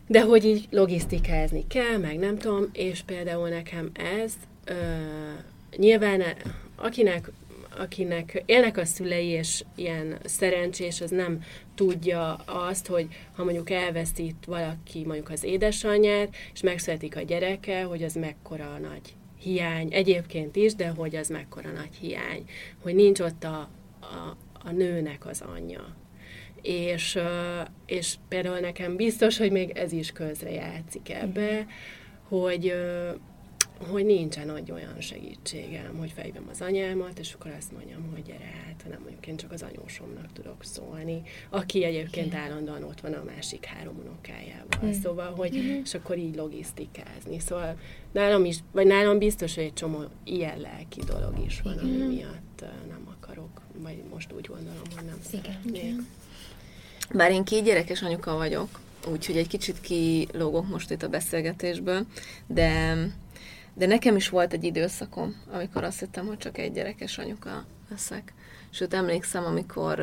de 0.07 0.23
hogy 0.23 0.45
így 0.45 0.67
logisztikázni 0.71 1.67
kell, 1.67 1.97
meg 1.97 2.19
nem 2.19 2.39
tudom, 2.39 2.69
és 2.73 3.03
például 3.03 3.49
nekem 3.49 3.91
ez 4.23 4.33
ö, 4.65 4.75
nyilván 5.77 6.23
akinek 6.77 7.31
akinek 7.79 8.43
élnek 8.47 8.77
a 8.77 8.85
szülei, 8.85 9.27
és 9.27 9.65
ilyen 9.75 10.19
szerencsés, 10.25 11.01
az 11.01 11.11
nem 11.11 11.43
tudja 11.75 12.35
azt, 12.35 12.87
hogy 12.87 13.07
ha 13.37 13.45
mondjuk 13.45 13.71
elveszít 13.71 14.45
valaki 14.47 15.05
mondjuk 15.05 15.31
az 15.31 15.45
édesanyját, 15.45 16.35
és 16.53 16.61
megszületik 16.61 17.17
a 17.17 17.21
gyereke, 17.21 17.83
hogy 17.83 18.03
az 18.03 18.15
mekkora 18.15 18.79
nagy 18.79 19.15
hiány, 19.39 19.93
egyébként 19.93 20.57
is, 20.57 20.75
de 20.75 20.89
hogy 20.89 21.17
az 21.17 21.29
mekkora 21.29 21.71
nagy 21.71 21.95
hiány, 22.01 22.45
hogy 22.83 22.95
nincs 22.95 23.21
ott 23.21 23.45
a, 23.45 23.69
a, 24.01 24.37
a 24.65 24.71
nőnek 24.71 25.27
az 25.27 25.43
anyja 25.57 25.95
és, 26.63 27.19
és 27.87 28.15
például 28.29 28.59
nekem 28.59 28.97
biztos, 28.97 29.39
hogy 29.39 29.51
még 29.51 29.71
ez 29.71 29.93
is 29.93 30.13
közre 30.13 30.51
játszik 30.51 31.11
ebbe, 31.11 31.67
hogy 32.29 32.75
hogy 33.79 34.05
nincsen 34.05 34.57
egy 34.57 34.71
olyan 34.71 35.01
segítségem, 35.01 35.97
hogy 35.99 36.11
fejben 36.11 36.43
az 36.51 36.61
anyámat, 36.61 37.19
és 37.19 37.33
akkor 37.33 37.51
azt 37.59 37.73
mondjam, 37.73 38.11
hogy 38.13 38.23
gyere 38.23 38.63
hát, 38.67 38.83
hanem 38.83 39.01
mondjuk 39.01 39.27
én 39.27 39.37
csak 39.37 39.53
az 39.53 39.63
anyósomnak 39.63 40.33
tudok 40.33 40.65
szólni, 40.65 41.23
aki 41.51 41.85
egyébként 41.85 42.27
Igen. 42.27 42.41
állandóan 42.41 42.83
ott 42.83 43.01
van 43.01 43.13
a 43.13 43.23
másik 43.25 43.65
három 43.65 43.97
unokájával. 43.99 44.79
Hmm. 44.81 44.93
Szóval, 44.93 45.35
hogy, 45.35 45.51
hmm. 45.51 45.81
és 45.85 45.95
akkor 45.95 46.19
így 46.19 46.35
logisztikázni. 46.37 47.39
Szóval 47.39 47.79
nálam 48.13 48.45
is, 48.45 48.59
vagy 48.73 48.87
nálam 48.87 49.19
biztos, 49.19 49.55
hogy 49.55 49.65
egy 49.65 49.73
csomó 49.73 50.05
ilyen 50.25 50.61
lelki 50.61 51.01
dolog 51.07 51.35
is 51.47 51.61
van, 51.61 51.73
Igen. 51.73 51.85
ami 51.85 52.15
miatt 52.15 52.65
nem 52.89 53.09
akarok, 53.21 53.61
vagy 53.83 54.03
most 54.13 54.33
úgy 54.33 54.47
gondolom, 54.47 54.83
hogy 54.95 55.05
nem 55.05 55.21
Igen. 55.33 55.43
szeretnék. 55.43 55.95
Bár 57.13 57.31
én 57.31 57.45
két 57.45 57.65
gyerekes 57.65 58.03
anyuka 58.03 58.37
vagyok, 58.37 58.69
úgyhogy 59.11 59.37
egy 59.37 59.49
kicsit 59.49 59.81
kilógok 59.81 60.69
most 60.69 60.91
itt 60.91 61.03
a 61.03 61.09
beszélgetésből, 61.09 62.07
de 62.47 62.97
de 63.75 63.87
nekem 63.87 64.17
is 64.17 64.29
volt 64.29 64.53
egy 64.53 64.65
időszakom, 64.65 65.43
amikor 65.53 65.85
azt 65.85 66.01
hittem, 66.01 66.27
hogy 66.27 66.39
csak 66.39 66.59
egy 66.59 66.73
gyerekes 66.73 67.19
anyuka 67.19 67.65
leszek. 67.91 68.33
Sőt, 68.71 68.95
emlékszem, 68.95 69.45
amikor 69.45 70.01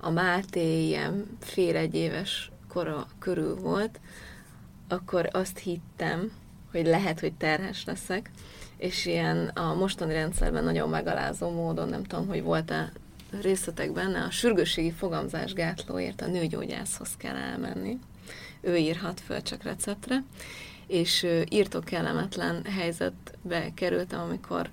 a 0.00 0.10
Máté 0.10 0.86
ilyen 0.86 1.38
fél 1.40 1.76
egy 1.76 1.94
éves 1.94 2.50
kora 2.68 3.06
körül 3.18 3.56
volt, 3.56 4.00
akkor 4.88 5.28
azt 5.32 5.58
hittem, 5.58 6.32
hogy 6.70 6.86
lehet, 6.86 7.20
hogy 7.20 7.32
terhes 7.32 7.84
leszek, 7.84 8.30
és 8.76 9.06
ilyen 9.06 9.46
a 9.46 9.74
mostani 9.74 10.12
rendszerben 10.12 10.64
nagyon 10.64 10.88
megalázó 10.88 11.50
módon, 11.50 11.88
nem 11.88 12.04
tudom, 12.04 12.26
hogy 12.26 12.42
volt-e 12.42 12.92
részletek 13.42 13.92
benne, 13.92 14.22
a 14.22 14.30
sürgősségi 14.30 14.90
fogamzásgátlóért 14.90 16.20
a 16.20 16.26
nőgyógyászhoz 16.26 17.16
kell 17.16 17.36
elmenni. 17.36 17.98
Ő 18.60 18.76
írhat 18.76 19.20
föl 19.20 19.42
csak 19.42 19.62
receptre, 19.62 20.24
és 20.86 21.26
írtó 21.48 21.80
kellemetlen 21.80 22.64
helyzetbe 22.64 23.70
kerültem, 23.74 24.20
amikor 24.20 24.70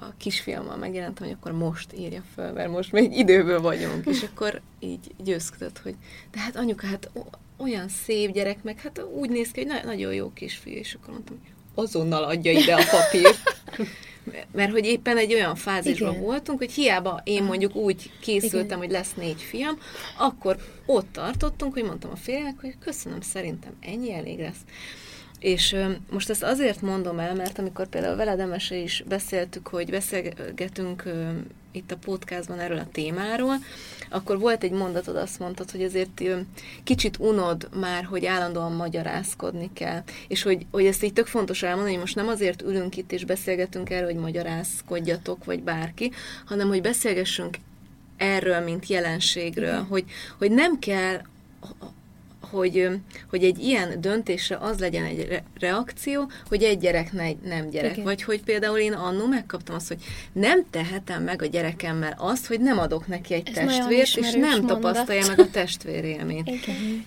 a 0.00 0.12
kisfiammal 0.16 0.76
megjelentem, 0.76 1.26
hogy 1.26 1.36
akkor 1.40 1.52
most 1.52 1.92
írja 1.92 2.22
föl, 2.34 2.52
mert 2.52 2.70
most 2.70 2.92
még 2.92 3.16
időből 3.16 3.60
vagyunk, 3.60 4.06
és 4.06 4.22
akkor 4.22 4.60
így 4.78 5.14
győzködött, 5.24 5.78
hogy 5.78 5.94
de 6.30 6.38
hát 6.38 6.56
anyuka, 6.56 6.86
hát 6.86 7.10
olyan 7.56 7.88
szép 7.88 8.32
gyerek, 8.32 8.62
meg 8.62 8.80
hát 8.80 9.02
úgy 9.14 9.30
néz 9.30 9.50
ki, 9.50 9.60
hogy 9.60 9.68
na- 9.68 9.84
nagyon 9.84 10.14
jó 10.14 10.32
kisfiú, 10.32 10.74
és 10.74 10.94
akkor 10.94 11.12
mondtam, 11.12 11.40
azonnal 11.74 12.24
adja 12.24 12.52
ide 12.52 12.74
a 12.74 12.84
papírt. 12.90 13.62
Mert 14.52 14.70
hogy 14.70 14.86
éppen 14.86 15.16
egy 15.16 15.34
olyan 15.34 15.54
fázisban 15.54 16.10
Igen. 16.10 16.22
voltunk, 16.22 16.58
hogy 16.58 16.72
hiába 16.72 17.20
én 17.24 17.42
mondjuk 17.42 17.74
úgy 17.76 18.10
készültem, 18.20 18.64
Igen. 18.64 18.78
hogy 18.78 18.90
lesz 18.90 19.14
négy 19.14 19.42
fiam, 19.42 19.78
akkor 20.18 20.56
ott 20.86 21.12
tartottunk, 21.12 21.72
hogy 21.72 21.84
mondtam 21.84 22.10
a 22.10 22.16
férjnek, 22.16 22.60
hogy 22.60 22.74
köszönöm, 22.80 23.20
szerintem 23.20 23.72
ennyi 23.80 24.12
elég 24.12 24.38
lesz. 24.38 24.64
És 25.38 25.76
most 26.10 26.30
ezt 26.30 26.42
azért 26.42 26.80
mondom 26.80 27.18
el, 27.18 27.34
mert 27.34 27.58
amikor 27.58 27.88
például 27.88 28.16
veled 28.16 28.40
Emese 28.40 28.76
is 28.76 29.04
beszéltük, 29.08 29.66
hogy 29.66 29.90
beszélgetünk 29.90 31.02
itt 31.72 31.90
a 31.90 31.96
podcastban 31.96 32.58
erről 32.58 32.78
a 32.78 32.88
témáról, 32.92 33.54
akkor 34.14 34.38
volt 34.38 34.62
egy 34.62 34.70
mondatod, 34.70 35.16
azt 35.16 35.38
mondtad, 35.38 35.70
hogy 35.70 35.82
azért 35.82 36.22
kicsit 36.84 37.18
unod 37.18 37.68
már, 37.80 38.04
hogy 38.04 38.26
állandóan 38.26 38.72
magyarázkodni 38.72 39.70
kell. 39.72 40.02
És 40.28 40.42
hogy, 40.42 40.66
hogy 40.70 40.86
ezt 40.86 41.02
így 41.02 41.12
tök 41.12 41.26
fontos 41.26 41.62
elmondani, 41.62 41.90
hogy 41.90 42.00
most 42.00 42.14
nem 42.14 42.28
azért 42.28 42.62
ülünk 42.62 42.96
itt 42.96 43.12
és 43.12 43.24
beszélgetünk 43.24 43.90
erről, 43.90 44.06
hogy 44.12 44.20
magyarázkodjatok, 44.20 45.44
vagy 45.44 45.62
bárki, 45.62 46.12
hanem 46.46 46.68
hogy 46.68 46.80
beszélgessünk 46.80 47.56
erről, 48.16 48.60
mint 48.60 48.86
jelenségről, 48.86 49.82
hogy, 49.82 50.04
hogy 50.38 50.50
nem 50.50 50.78
kell 50.78 51.20
hogy, 52.50 52.88
hogy 53.30 53.44
egy 53.44 53.58
ilyen 53.58 54.00
döntésre 54.00 54.56
az 54.56 54.78
legyen 54.78 55.04
egy 55.04 55.26
re- 55.28 55.42
reakció, 55.58 56.30
hogy 56.48 56.62
egy 56.62 56.78
gyerek 56.78 57.12
ne, 57.12 57.30
nem 57.44 57.70
gyerek. 57.70 57.92
Igen. 57.92 58.04
Vagy 58.04 58.22
hogy 58.22 58.42
például 58.42 58.78
én 58.78 58.92
annó 58.92 59.26
megkaptam 59.26 59.74
azt, 59.74 59.88
hogy 59.88 60.02
nem 60.32 60.64
tehetem 60.70 61.22
meg 61.22 61.42
a 61.42 61.46
gyerekemmel 61.46 62.14
azt, 62.18 62.46
hogy 62.46 62.60
nem 62.60 62.78
adok 62.78 63.06
neki 63.06 63.34
egy 63.34 63.48
Ez 63.48 63.54
testvért, 63.54 64.16
és 64.16 64.32
nem 64.32 64.50
mondat. 64.50 64.66
tapasztalja 64.80 65.26
meg 65.26 65.38
a 65.38 65.50
testvérélményt. 65.50 66.50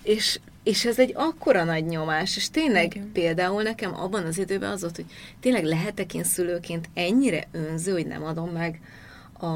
És, 0.02 0.40
és 0.62 0.84
ez 0.84 0.98
egy 0.98 1.12
akkora 1.14 1.64
nagy 1.64 1.84
nyomás, 1.84 2.36
és 2.36 2.50
tényleg 2.50 2.94
Igen. 2.94 3.10
például 3.12 3.62
nekem 3.62 3.94
abban 3.94 4.24
az 4.24 4.38
időben 4.38 4.70
az 4.70 4.80
volt, 4.80 4.96
hogy 4.96 5.06
tényleg 5.40 5.64
lehetek 5.64 6.14
én 6.14 6.24
szülőként 6.24 6.88
ennyire 6.94 7.46
önző, 7.52 7.92
hogy 7.92 8.06
nem 8.06 8.24
adom 8.24 8.48
meg 8.48 8.80
a, 9.40 9.46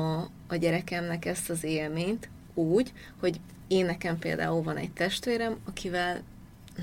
a 0.46 0.56
gyerekemnek 0.60 1.24
ezt 1.24 1.50
az 1.50 1.64
élményt, 1.64 2.28
úgy, 2.54 2.92
hogy 3.20 3.40
én 3.66 3.84
nekem 3.84 4.18
például 4.18 4.62
van 4.62 4.76
egy 4.76 4.90
testvérem, 4.90 5.56
akivel 5.64 6.22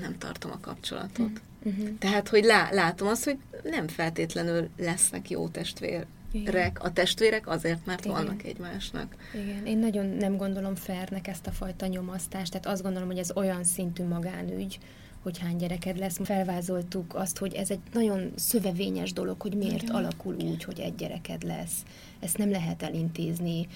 nem 0.00 0.18
tartom 0.18 0.50
a 0.50 0.60
kapcsolatot. 0.60 1.40
Uh-huh. 1.62 1.98
Tehát, 1.98 2.28
hogy 2.28 2.44
lá, 2.44 2.68
látom 2.72 3.08
azt, 3.08 3.24
hogy 3.24 3.38
nem 3.64 3.88
feltétlenül 3.88 4.68
lesznek 4.76 5.30
jó 5.30 5.48
testvérek. 5.48 6.06
Igen. 6.32 6.72
A 6.78 6.92
testvérek 6.92 7.48
azért, 7.48 7.86
mert 7.86 8.04
Igen. 8.04 8.16
vannak 8.16 8.44
egymásnak. 8.44 9.14
Igen, 9.34 9.66
én 9.66 9.78
nagyon 9.78 10.06
nem 10.06 10.36
gondolom 10.36 10.74
fernek 10.74 11.26
ezt 11.28 11.46
a 11.46 11.50
fajta 11.50 11.86
nyomasztást, 11.86 12.50
tehát 12.50 12.66
azt 12.66 12.82
gondolom, 12.82 13.08
hogy 13.08 13.18
ez 13.18 13.36
olyan 13.36 13.64
szintű 13.64 14.04
magánügy, 14.04 14.78
hogy 15.22 15.38
hány 15.38 15.56
gyereked 15.56 15.98
lesz. 15.98 16.18
Felvázoltuk 16.22 17.14
azt, 17.14 17.38
hogy 17.38 17.54
ez 17.54 17.70
egy 17.70 17.80
nagyon 17.92 18.32
szövevényes 18.36 19.12
dolog, 19.12 19.40
hogy 19.40 19.54
miért 19.54 19.82
Igen. 19.82 19.94
alakul 19.94 20.34
úgy, 20.34 20.64
hogy 20.64 20.80
egy 20.80 20.94
gyereked 20.94 21.42
lesz. 21.42 21.82
Ezt 22.20 22.38
nem 22.38 22.50
lehet 22.50 22.82
elintézni 22.82 23.66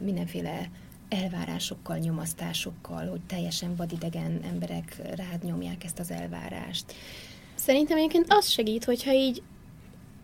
mindenféle 0.00 0.68
elvárásokkal, 1.08 1.98
nyomasztásokkal, 1.98 3.06
hogy 3.06 3.20
teljesen 3.26 3.76
vadidegen 3.76 4.40
emberek 4.42 4.96
rád 5.16 5.44
nyomják 5.44 5.84
ezt 5.84 5.98
az 5.98 6.10
elvárást. 6.10 6.94
Szerintem 7.54 7.96
egyébként 7.96 8.26
az 8.28 8.48
segít, 8.48 8.84
hogyha 8.84 9.12
így 9.12 9.42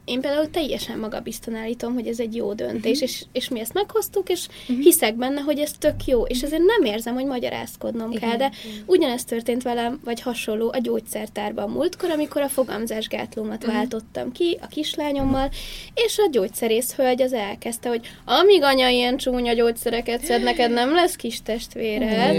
én 0.05 0.21
például 0.21 0.51
teljesen 0.51 0.99
magabizton 0.99 1.55
állítom, 1.55 1.95
hogy 1.95 2.07
ez 2.07 2.21
egy 2.21 2.35
jó 2.35 2.53
döntés, 2.53 2.93
uh-huh. 2.93 3.09
és, 3.09 3.25
és 3.33 3.49
mi 3.49 3.61
ezt 3.61 3.73
meghoztuk, 3.73 4.29
és 4.29 4.47
uh-huh. 4.69 4.85
hiszek 4.85 5.15
benne, 5.15 5.41
hogy 5.41 5.59
ez 5.59 5.73
tök 5.79 6.05
jó, 6.07 6.23
és 6.23 6.43
ezért 6.43 6.63
nem 6.63 6.93
érzem, 6.93 7.15
hogy 7.15 7.25
magyarázkodnom 7.25 8.11
Igen. 8.11 8.29
kell, 8.29 8.39
de 8.39 8.51
ugyanezt 8.87 9.29
történt 9.29 9.63
velem, 9.63 10.01
vagy 10.05 10.21
hasonló 10.21 10.71
a 10.73 10.79
gyógyszertárban 10.79 11.71
múltkor, 11.71 12.11
amikor 12.11 12.43
a 12.43 12.49
fogamzásgátlómat 12.49 13.63
uh-huh. 13.63 13.75
váltottam 13.75 14.33
ki 14.33 14.59
a 14.63 14.67
kislányommal, 14.67 15.51
és 15.95 16.19
a 16.19 16.29
gyógyszerész 16.31 16.95
hölgy 16.95 17.23
az 17.23 17.33
elkezdte, 17.33 17.89
hogy 17.89 18.01
amíg 18.25 18.63
anya 18.63 18.89
ilyen 18.89 19.17
csúnya 19.17 19.53
gyógyszereket 19.53 20.25
szed, 20.25 20.43
neked 20.43 20.71
nem 20.71 20.95
lesz 20.95 21.17
kis 21.17 21.43
testvéred. 21.43 22.37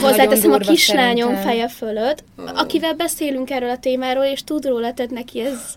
Hozzáteszem 0.00 0.52
a 0.52 0.58
kislányom 0.58 1.36
feje 1.36 1.68
fölött, 1.68 2.24
akivel 2.36 2.94
beszélünk 2.94 3.50
erről 3.50 3.70
a 3.70 3.78
témáról, 3.78 4.24
és 4.24 4.44
tud 4.44 4.66
róla, 4.66 4.94
tehát 4.94 5.12
neki 5.12 5.40
ez 5.40 5.74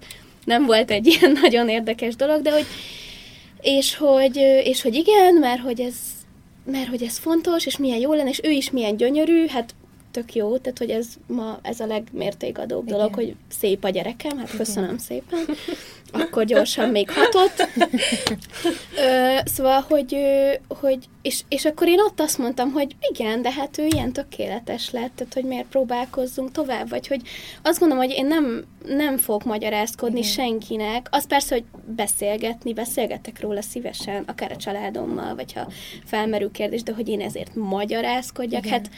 nem 0.48 0.66
volt 0.66 0.92
egy 0.92 1.08
ilyen 1.20 1.32
nagyon 1.42 1.70
érdekes 1.70 2.16
dolog, 2.16 2.42
de 2.42 2.52
hogy 2.52 2.66
és 3.62 3.96
hogy, 3.96 4.36
és 4.64 4.82
hogy 4.82 4.96
igen, 4.96 5.36
mert 5.36 5.62
hogy 5.62 5.82
ez 5.82 5.96
mert 6.72 6.88
hogy 6.88 7.04
ez 7.04 7.18
fontos, 7.18 7.66
és 7.66 7.78
milyen 7.78 8.00
jó 8.00 8.14
lenne, 8.14 8.30
és 8.30 8.40
ő 8.44 8.50
is 8.50 8.72
milyen 8.72 8.98
gyönyörű, 8.98 9.48
hát 9.48 9.76
tök 10.12 10.36
jó, 10.36 10.58
tehát 10.58 10.78
hogy 10.78 10.90
ez 10.90 11.08
ma 11.28 11.60
ez 11.62 11.80
a 11.80 11.86
legmértékadóbb 11.86 12.86
Igen. 12.86 12.98
dolog, 12.98 13.14
hogy 13.14 13.36
szép 13.48 13.84
a 13.84 13.90
gyerekem, 13.90 14.38
hát 14.38 14.56
köszönöm 14.58 14.90
Igen. 14.90 15.00
szépen. 15.00 15.40
Akkor 16.12 16.46
gyorsan 16.46 16.90
még 16.90 17.10
hatott. 17.10 17.68
Ö, 18.98 19.38
szóval, 19.46 19.86
hogy, 19.90 20.18
hogy 20.68 20.98
és, 21.22 21.42
és 21.48 21.66
akkor 21.66 21.88
én 21.88 22.00
ott 22.00 22.20
azt 22.20 22.38
mondtam, 22.38 22.72
hogy 22.72 22.96
igen, 23.12 23.42
de 23.42 23.52
hát 23.52 23.78
ő 23.78 23.86
ilyen 23.86 24.14
tökéletes 24.14 24.92
lett, 24.92 25.12
tehát 25.16 25.34
hogy 25.34 25.44
miért 25.44 25.68
próbálkozzunk 25.68 26.52
tovább, 26.52 26.90
vagy 26.90 27.08
hogy 27.08 27.22
azt 27.62 27.80
gondolom, 27.80 28.04
hogy 28.04 28.14
én 28.18 28.26
nem, 28.26 28.66
nem 28.86 29.18
fogok 29.18 29.44
magyarázkodni 29.44 30.20
igen. 30.20 30.32
senkinek. 30.32 31.08
Az 31.12 31.28
persze, 31.28 31.56
hogy 31.56 31.64
beszélgetni, 31.96 32.74
beszélgetek 32.74 33.42
róla 33.42 33.62
szívesen, 33.62 34.24
akár 34.28 34.52
a 34.52 34.56
családommal, 34.58 35.36
vagy 35.36 35.54
ha 35.54 35.68
felmerül 36.06 36.52
kérdés, 36.52 36.84
de 36.84 36.94
hogy 36.94 37.08
én 37.08 37.22
ezért 37.22 37.56
magyarázkodjak, 37.56 38.66
igen. 38.66 38.80
hát 38.80 38.90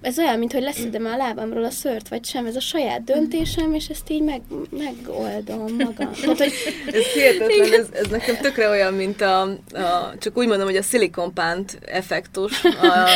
ez 0.00 0.18
olyan, 0.18 0.38
mint 0.38 0.52
hogy 0.52 0.62
leszedem 0.62 1.06
a 1.06 1.16
lábamról 1.16 1.64
a 1.64 1.70
szört, 1.70 2.08
vagy 2.08 2.24
sem, 2.24 2.46
ez 2.46 2.56
a 2.56 2.60
saját 2.60 3.04
döntésem, 3.04 3.74
és 3.74 3.88
ezt 3.88 4.10
így 4.10 4.22
meg, 4.22 4.40
megoldom 4.70 5.74
magam. 5.78 6.12
Tehát, 6.20 6.38
hogy... 6.38 6.52
Ez 6.92 7.06
hihetetlen, 7.14 7.72
ez, 7.72 7.86
ez 7.92 8.06
nekem 8.10 8.36
tökre 8.36 8.68
olyan, 8.68 8.94
mint 8.94 9.20
a, 9.20 9.42
a 9.72 10.14
csak 10.18 10.36
úgy 10.36 10.46
mondom, 10.46 10.66
hogy 10.66 10.76
a 10.76 10.82
szilikonpánt 10.82 11.78
effektus, 11.86 12.64
a, 12.64 13.08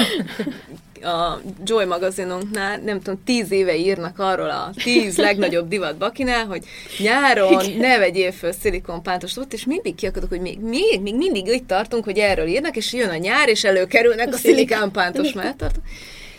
a 1.07 1.40
Joy 1.64 1.85
magazinunknál, 1.85 2.79
nem 2.79 3.00
tudom, 3.00 3.22
tíz 3.24 3.50
éve 3.50 3.76
írnak 3.76 4.18
arról 4.18 4.50
a 4.50 4.70
tíz 4.85 5.16
legnagyobb 5.16 5.68
divat 5.68 5.96
bakinál, 5.96 6.46
hogy 6.46 6.64
nyáron 6.98 7.62
ne 7.79 7.98
vegyél 7.98 8.33
föl 8.33 8.52
szilikonpántos 8.52 9.37
ott, 9.37 9.52
és 9.52 9.64
mindig 9.64 9.94
kiakadok, 9.94 10.29
hogy 10.29 10.40
még, 10.40 10.59
még, 10.59 11.00
még 11.02 11.14
mindig 11.14 11.46
itt 11.46 11.66
tartunk, 11.66 12.05
hogy 12.05 12.18
erről 12.18 12.46
írnak, 12.46 12.76
és 12.76 12.92
jön 12.92 13.09
a 13.09 13.16
nyár, 13.16 13.48
és 13.48 13.64
előkerülnek 13.64 14.29
a, 14.29 14.33
a 14.33 14.37
szilikonpántos 14.37 15.33
mellett 15.33 15.62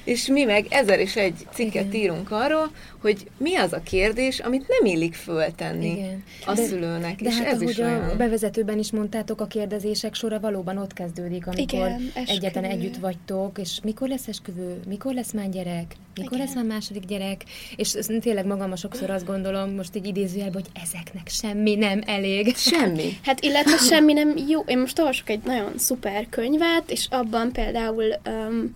És 0.07 0.27
mi 0.27 0.43
meg 0.43 0.65
ezer 0.69 0.99
és 0.99 1.15
egy 1.15 1.47
cikket 1.53 1.93
Igen. 1.93 2.01
írunk 2.01 2.31
arról, 2.31 2.71
hogy 3.01 3.27
mi 3.37 3.55
az 3.55 3.73
a 3.73 3.81
kérdés, 3.83 4.39
amit 4.39 4.67
nem 4.67 4.93
illik 4.93 5.15
föltenni 5.15 5.91
Igen. 5.91 6.23
a 6.45 6.53
de, 6.53 6.63
szülőnek. 6.63 7.21
De 7.21 7.29
és 7.29 7.37
hát 7.37 7.45
ez 7.45 7.53
ahogy 7.53 7.69
is 7.69 7.77
olyan. 7.77 8.09
a 8.09 8.15
bevezetőben 8.15 8.79
is 8.79 8.91
mondtátok, 8.91 9.41
a 9.41 9.47
kérdezések 9.47 10.13
sora 10.13 10.39
valóban 10.39 10.77
ott 10.77 10.93
kezdődik, 10.93 11.47
amikor 11.47 11.73
Igen, 11.73 12.11
egyetlen 12.25 12.63
együtt 12.63 12.97
vagytok, 12.97 13.57
és 13.57 13.79
mikor 13.83 14.07
lesz 14.07 14.27
esküvő, 14.27 14.79
mikor 14.87 15.13
lesz 15.13 15.31
már 15.31 15.49
gyerek, 15.49 15.95
mikor 16.15 16.33
Igen. 16.33 16.45
lesz 16.45 16.55
már 16.55 16.65
második 16.65 17.05
gyerek, 17.05 17.43
és 17.75 17.95
tényleg 18.19 18.45
magam 18.45 18.75
sokszor 18.75 19.09
azt 19.09 19.25
gondolom, 19.25 19.69
most 19.69 19.95
egy 19.95 20.05
idézőjelben, 20.05 20.61
hogy 20.61 20.81
ezeknek 20.83 21.27
semmi 21.27 21.75
nem 21.75 22.01
elég. 22.05 22.55
Semmi. 22.55 23.17
Hát 23.25 23.43
illetve 23.43 23.77
semmi 23.77 24.13
nem 24.13 24.33
jó. 24.47 24.61
Én 24.61 24.79
most 24.79 24.99
olvasok 24.99 25.29
egy 25.29 25.43
nagyon 25.43 25.71
szuper 25.77 26.27
könyvet, 26.29 26.91
és 26.91 27.07
abban 27.09 27.51
például 27.51 28.05
um, 28.25 28.75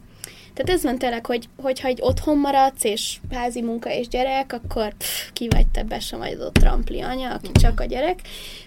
tehát 0.54 0.72
ez 0.78 0.84
van 0.84 0.98
tényleg, 0.98 1.26
hogy, 1.26 1.50
hogyha 1.62 1.88
egy 1.88 2.00
otthon 2.02 2.38
maradsz, 2.38 2.84
és 2.84 3.18
házi 3.32 3.62
munka 3.62 3.92
és 3.94 4.08
gyerek, 4.08 4.54
akkor 4.54 4.94
pff, 4.98 5.30
ki 5.34 5.48
vagy 5.50 5.68
te, 5.68 5.84
be 5.84 6.00
sem 6.00 6.20
vagy 6.20 6.38
ott 6.40 6.54
trampli 6.54 7.02
anya, 7.02 7.34
aki 7.34 7.52
csak 7.52 7.80
a 7.80 7.86
gyerek. 7.86 8.20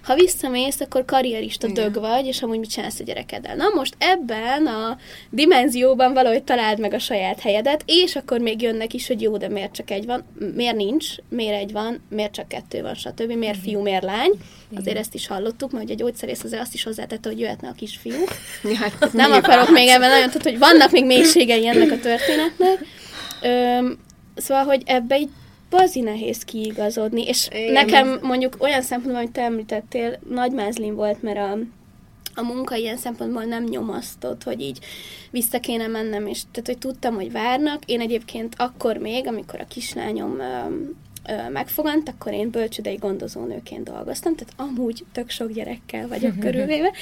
Ha 0.03 0.14
visszamész, 0.14 0.81
akkor 0.81 1.05
karrierista 1.05 1.68
Igen. 1.68 1.85
dög 1.85 2.03
vagy, 2.03 2.27
és 2.27 2.42
amúgy 2.42 2.59
mit 2.59 2.70
csinálsz 2.70 3.01
a 3.01 3.05
gyerekeddel. 3.05 3.57
Na 3.57 3.64
most 3.75 3.94
ebben 3.99 4.66
a 4.66 4.99
dimenzióban 5.31 6.12
valahogy 6.12 6.42
találd 6.42 6.81
meg 6.81 6.92
a 6.92 6.99
saját 6.99 7.40
helyedet, 7.40 7.83
és 7.87 8.16
akkor 8.16 8.40
még 8.40 8.62
jönnek 8.62 8.94
is, 8.94 9.07
hogy 9.07 9.23
jó, 9.23 9.37
de 9.37 9.49
miért 9.49 9.73
csak 9.73 9.90
egy 9.90 10.07
van, 10.07 10.25
miért 10.55 10.77
nincs, 10.77 11.07
miért 11.29 11.61
egy 11.61 11.73
van, 11.73 12.03
miért 12.11 12.33
csak 12.33 12.49
kettő 12.49 12.83
van, 12.83 12.94
stb. 12.94 13.33
Miért 13.33 13.59
fiú, 13.59 13.81
miért 13.81 14.03
lány. 14.03 14.31
Azért 14.77 14.99
ezt 14.99 15.14
is 15.14 15.27
hallottuk, 15.27 15.73
mert 15.73 15.90
a 15.90 15.94
gyógyszerész 15.94 16.44
azért 16.44 16.62
azt 16.62 16.75
is 16.75 16.83
hozzátette, 16.83 17.29
hogy 17.29 17.40
jöhetne 17.40 17.68
a 17.68 17.73
kisfiú. 17.73 18.14
Ja, 18.64 18.79
hát 18.79 19.12
nem 19.12 19.33
akarok 19.33 19.70
még 19.70 19.88
ebben 19.88 20.09
nagyon, 20.09 20.27
tehát 20.27 20.42
hogy 20.42 20.59
vannak 20.59 20.90
még 20.90 21.05
mélységei 21.05 21.66
ennek 21.75 21.91
a 21.91 21.99
történetnek. 21.99 22.79
Öm, 23.43 23.99
szóval, 24.37 24.65
hogy 24.65 24.83
ebbe 24.87 25.19
így 25.19 25.29
bazi 25.71 26.01
nehéz 26.01 26.45
kiigazodni, 26.45 27.23
és 27.27 27.49
Igen, 27.51 27.73
nekem 27.73 28.19
mondjuk 28.23 28.57
olyan 28.59 28.83
szempontból, 28.83 29.21
amit 29.21 29.33
te 29.33 29.43
említettél, 29.43 30.19
nagy 30.29 30.53
mázlim 30.53 30.95
volt, 30.95 31.23
mert 31.23 31.39
a, 31.39 31.59
a 32.35 32.43
munka 32.43 32.75
ilyen 32.75 32.97
szempontból 32.97 33.45
nem 33.45 33.65
nyomasztott, 33.65 34.43
hogy 34.43 34.61
így 34.61 34.79
vissza 35.31 35.61
kéne 35.61 35.87
mennem, 35.87 36.27
és 36.27 36.41
tehát, 36.53 36.67
hogy 36.67 36.79
tudtam, 36.79 37.15
hogy 37.15 37.33
várnak. 37.33 37.85
Én 37.85 38.01
egyébként 38.01 38.55
akkor 38.59 38.97
még, 38.97 39.27
amikor 39.27 39.61
a 39.61 39.67
kislányom 39.67 40.37
megfogant, 41.53 42.09
akkor 42.09 42.33
én 42.33 42.51
bölcsödei 42.51 42.97
gondozónőként 42.97 43.85
dolgoztam, 43.85 44.35
tehát 44.35 44.55
amúgy 44.57 45.05
tök 45.13 45.31
sok 45.31 45.53
gyerekkel 45.53 46.09
vagyok 46.09 46.39
körülvéve, 46.45 46.93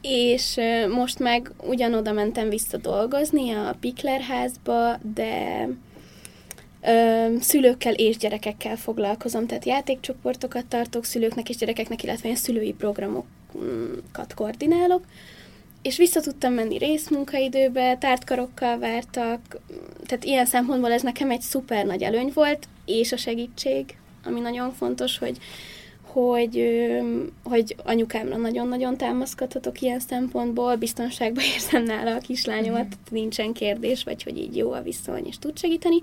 és 0.00 0.56
most 0.94 1.18
meg 1.18 1.52
ugyanoda 1.62 2.12
mentem 2.12 2.48
vissza 2.48 2.76
dolgozni 2.76 3.50
a 3.50 3.76
Pikler 3.80 4.20
házba, 4.20 4.98
de 5.14 5.64
ö, 6.82 7.26
szülőkkel 7.40 7.94
és 7.94 8.16
gyerekekkel 8.16 8.76
foglalkozom, 8.76 9.46
tehát 9.46 9.64
játékcsoportokat 9.64 10.66
tartok 10.66 11.04
szülőknek 11.04 11.48
és 11.48 11.56
gyerekeknek, 11.56 12.02
illetve 12.02 12.28
én 12.28 12.36
szülői 12.36 12.72
programokat 12.72 14.34
koordinálok, 14.34 15.04
és 15.88 15.96
vissza 15.96 16.20
tudtam 16.20 16.52
menni 16.52 16.78
részmunkaidőbe, 16.78 17.96
tártkarokkal 17.96 18.78
vártak, 18.78 19.40
tehát 20.06 20.24
ilyen 20.24 20.46
szempontból 20.46 20.92
ez 20.92 21.02
nekem 21.02 21.30
egy 21.30 21.40
szuper 21.40 21.86
nagy 21.86 22.02
előny 22.02 22.30
volt, 22.34 22.68
és 22.84 23.12
a 23.12 23.16
segítség, 23.16 23.96
ami 24.24 24.40
nagyon 24.40 24.72
fontos, 24.72 25.18
hogy, 25.18 25.38
hogy, 26.02 26.64
hogy 27.42 27.76
anyukámra 27.84 28.36
nagyon-nagyon 28.36 28.96
támaszkodhatok 28.96 29.80
ilyen 29.80 30.00
szempontból, 30.00 30.76
biztonságban 30.76 31.44
érzem 31.54 31.82
nála 31.82 32.14
a 32.14 32.18
kislányomat, 32.18 32.86
mm. 32.86 33.14
nincsen 33.14 33.52
kérdés, 33.52 34.04
vagy 34.04 34.22
hogy 34.22 34.38
így 34.38 34.56
jó 34.56 34.72
a 34.72 34.82
viszony, 34.82 35.26
és 35.26 35.38
tud 35.38 35.58
segíteni. 35.58 35.98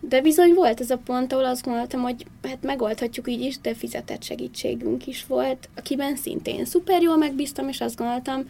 De 0.00 0.20
bizony 0.20 0.54
volt 0.54 0.80
ez 0.80 0.90
a 0.90 0.98
pont, 0.98 1.32
ahol 1.32 1.44
azt 1.44 1.64
gondoltam, 1.64 2.00
hogy 2.00 2.26
hát 2.42 2.62
megoldhatjuk 2.62 3.30
így 3.30 3.40
is, 3.40 3.58
de 3.60 3.74
fizetett 3.74 4.22
segítségünk 4.22 5.06
is 5.06 5.26
volt, 5.26 5.68
akiben 5.76 6.16
szintén 6.16 6.64
szuper 6.64 7.02
jól 7.02 7.16
megbíztam, 7.16 7.68
és 7.68 7.80
azt 7.80 7.96
gondoltam, 7.96 8.44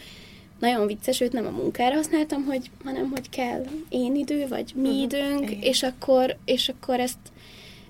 nagyon 0.59 0.87
vicces, 0.87 1.21
őt 1.21 1.33
nem 1.33 1.47
a 1.47 1.51
munkára 1.51 1.95
használtam, 1.95 2.45
hogy, 2.45 2.71
hanem 2.85 3.11
hogy 3.11 3.29
kell 3.31 3.65
én 3.89 4.15
idő, 4.15 4.47
vagy 4.49 4.73
mi 4.75 4.89
uh-huh. 4.89 5.03
időnk, 5.03 5.51
és 5.51 5.83
akkor, 5.83 6.37
és 6.45 6.69
akkor 6.69 7.01
ezt 7.01 7.19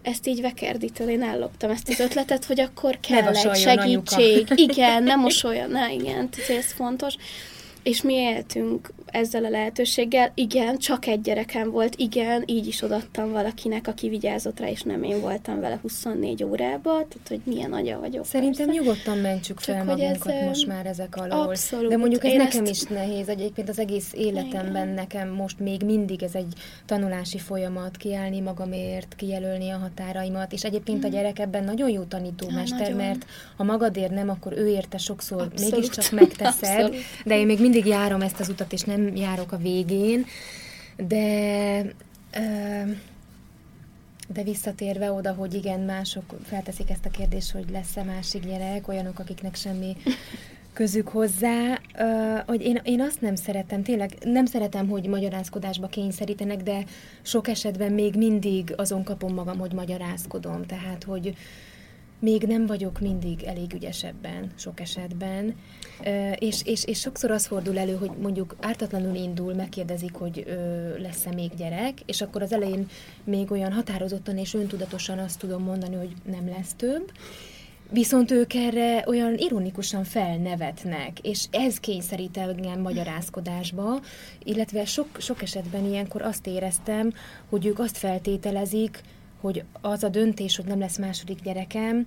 ezt 0.03 0.27
így 0.27 0.41
Vekerditől 0.41 1.09
én 1.09 1.23
elloptam 1.23 1.71
ezt 1.71 1.89
az 1.89 2.01
ötletet, 2.01 2.45
hogy 2.45 2.61
akkor 2.61 2.99
kell 3.01 3.27
egy 3.27 3.57
segítség. 3.57 4.47
Anyuka. 4.51 4.55
Igen, 4.55 5.03
nem 5.03 5.21
mosoljon, 5.29 5.71
na 5.71 5.89
igen, 5.89 6.31
tehát 6.31 6.51
ez 6.51 6.73
fontos. 6.73 7.15
És 7.83 8.03
mi 8.03 8.15
éltünk 8.15 8.93
ezzel 9.13 9.45
a 9.45 9.49
lehetőséggel. 9.49 10.33
Igen, 10.35 10.79
csak 10.79 11.07
egy 11.07 11.21
gyerekem 11.21 11.71
volt, 11.71 11.95
igen, 11.97 12.43
így 12.47 12.67
is 12.67 12.83
odattam 12.83 13.31
valakinek, 13.31 13.87
aki 13.87 14.09
vigyázott 14.09 14.61
rá, 14.61 14.69
és 14.69 14.83
nem 14.83 15.03
én 15.03 15.21
voltam 15.21 15.61
vele 15.61 15.79
24 15.83 16.45
órába, 16.45 16.91
tehát 16.91 17.29
hogy 17.29 17.41
milyen 17.45 17.73
agya 17.73 17.99
vagyok. 17.99 18.25
Szerintem 18.25 18.67
persze. 18.67 18.81
nyugodtan 18.81 19.19
mentsük 19.19 19.59
fel 19.59 19.77
csak 19.77 19.85
magunkat 19.85 20.33
ez, 20.33 20.47
most 20.47 20.67
már 20.67 20.87
ezek 20.87 21.17
alól. 21.17 21.41
Abszolút. 21.41 21.89
De 21.89 21.97
mondjuk 21.97 22.25
ez 22.25 22.31
én 22.31 22.37
nekem 22.37 22.65
ezt... 22.65 22.71
is 22.71 22.83
nehéz, 22.83 23.29
egyébként 23.29 23.69
az 23.69 23.79
egész 23.79 24.13
életemben 24.13 24.83
igen. 24.83 24.95
nekem 24.95 25.29
most 25.29 25.59
még 25.59 25.83
mindig 25.83 26.23
ez 26.23 26.35
egy 26.35 26.53
tanulási 26.87 27.39
folyamat, 27.39 27.97
kiállni 27.97 28.41
magamért, 28.41 29.15
kijelölni 29.17 29.71
a 29.71 29.77
határaimat, 29.77 30.53
és 30.53 30.65
egyébként 30.65 30.99
mm. 30.99 31.09
a 31.09 31.09
gyerek 31.09 31.39
ebben 31.39 31.65
nagyon 31.65 31.91
jó 31.91 32.03
tanítómester, 32.03 32.81
nagyon. 32.81 32.97
mert 32.97 33.27
ha 33.57 33.65
magadért 33.65 34.11
nem, 34.11 34.29
akkor 34.29 34.53
ő 34.53 34.69
érte 34.69 34.99
sokszor 34.99 35.41
Abszolút. 35.41 35.73
mégiscsak 35.73 36.11
megteszed, 36.11 36.81
Abszolút. 36.85 36.97
de 37.25 37.39
én 37.39 37.47
még 37.47 37.61
mindig 37.61 37.87
járom 37.87 38.21
ezt 38.21 38.41
az 38.41 38.49
utat, 38.49 38.73
és 38.73 38.83
nem 38.83 38.98
nem 38.99 39.17
járok 39.17 39.53
a 39.53 39.57
végén, 39.57 40.27
de 40.97 41.83
de 44.33 44.43
visszatérve 44.43 45.13
oda, 45.13 45.33
hogy 45.33 45.55
igen, 45.55 45.81
mások 45.81 46.35
felteszik 46.43 46.91
ezt 46.91 47.07
a 47.07 47.11
kérdést, 47.11 47.51
hogy 47.51 47.71
lesz-e 47.71 48.03
másik 48.03 48.47
gyerek, 48.47 48.89
olyanok, 48.89 49.19
akiknek 49.19 49.55
semmi 49.55 49.97
közük 50.73 51.09
hozzá, 51.09 51.81
hogy 52.47 52.63
én, 52.63 52.81
én 52.85 53.01
azt 53.01 53.21
nem 53.21 53.35
szeretem, 53.35 53.83
tényleg 53.83 54.13
nem 54.25 54.47
szeretem, 54.47 54.89
hogy 54.89 55.07
magyarázkodásba 55.07 55.87
kényszerítenek, 55.87 56.63
de 56.63 56.85
sok 57.23 57.49
esetben 57.49 57.93
még 57.93 58.15
mindig 58.15 58.75
azon 58.77 59.05
kapom 59.05 59.35
magam, 59.35 59.59
hogy 59.59 59.73
magyarázkodom, 59.73 60.67
tehát, 60.67 61.05
hogy, 61.05 61.37
még 62.19 62.43
nem 62.43 62.67
vagyok 62.67 63.01
mindig 63.01 63.43
elég 63.43 63.73
ügyesebben, 63.73 64.53
sok 64.55 64.81
esetben, 64.81 65.55
és, 66.35 66.63
és, 66.65 66.85
és 66.85 66.99
sokszor 66.99 67.31
az 67.31 67.47
fordul 67.47 67.79
elő, 67.79 67.95
hogy 67.95 68.11
mondjuk 68.21 68.57
ártatlanul 68.61 69.15
indul, 69.15 69.55
megkérdezik, 69.55 70.15
hogy 70.15 70.45
lesz-e 70.99 71.33
még 71.35 71.51
gyerek, 71.57 72.01
és 72.07 72.21
akkor 72.21 72.43
az 72.43 72.53
elején 72.53 72.89
még 73.25 73.51
olyan 73.51 73.73
határozottan 73.73 74.39
és 74.39 74.55
öntudatosan 74.55 75.19
azt 75.19 75.39
tudom 75.39 75.63
mondani, 75.63 75.97
hogy 75.97 76.13
nem 76.25 76.49
lesz 76.49 76.75
több, 76.77 77.13
Viszont 77.91 78.31
ők 78.31 78.55
erre 78.55 79.05
olyan 79.07 79.35
ironikusan 79.37 80.05
felnevetnek, 80.05 81.19
és 81.23 81.45
ez 81.51 81.81
kényszerít 81.81 82.37
engem 82.37 82.81
magyarázkodásba, 82.81 84.01
illetve 84.45 84.85
sok, 84.85 85.07
sok 85.19 85.43
esetben 85.43 85.85
ilyenkor 85.85 86.23
azt 86.23 86.47
éreztem, 86.47 87.13
hogy 87.49 87.67
ők 87.67 87.79
azt 87.79 87.97
feltételezik, 87.97 89.03
hogy 89.41 89.63
az 89.81 90.05
a 90.05 90.09
döntés, 90.09 90.57
hogy 90.57 90.65
nem 90.65 90.79
lesz 90.79 90.99
második 90.99 91.39
gyerekem, 91.43 92.07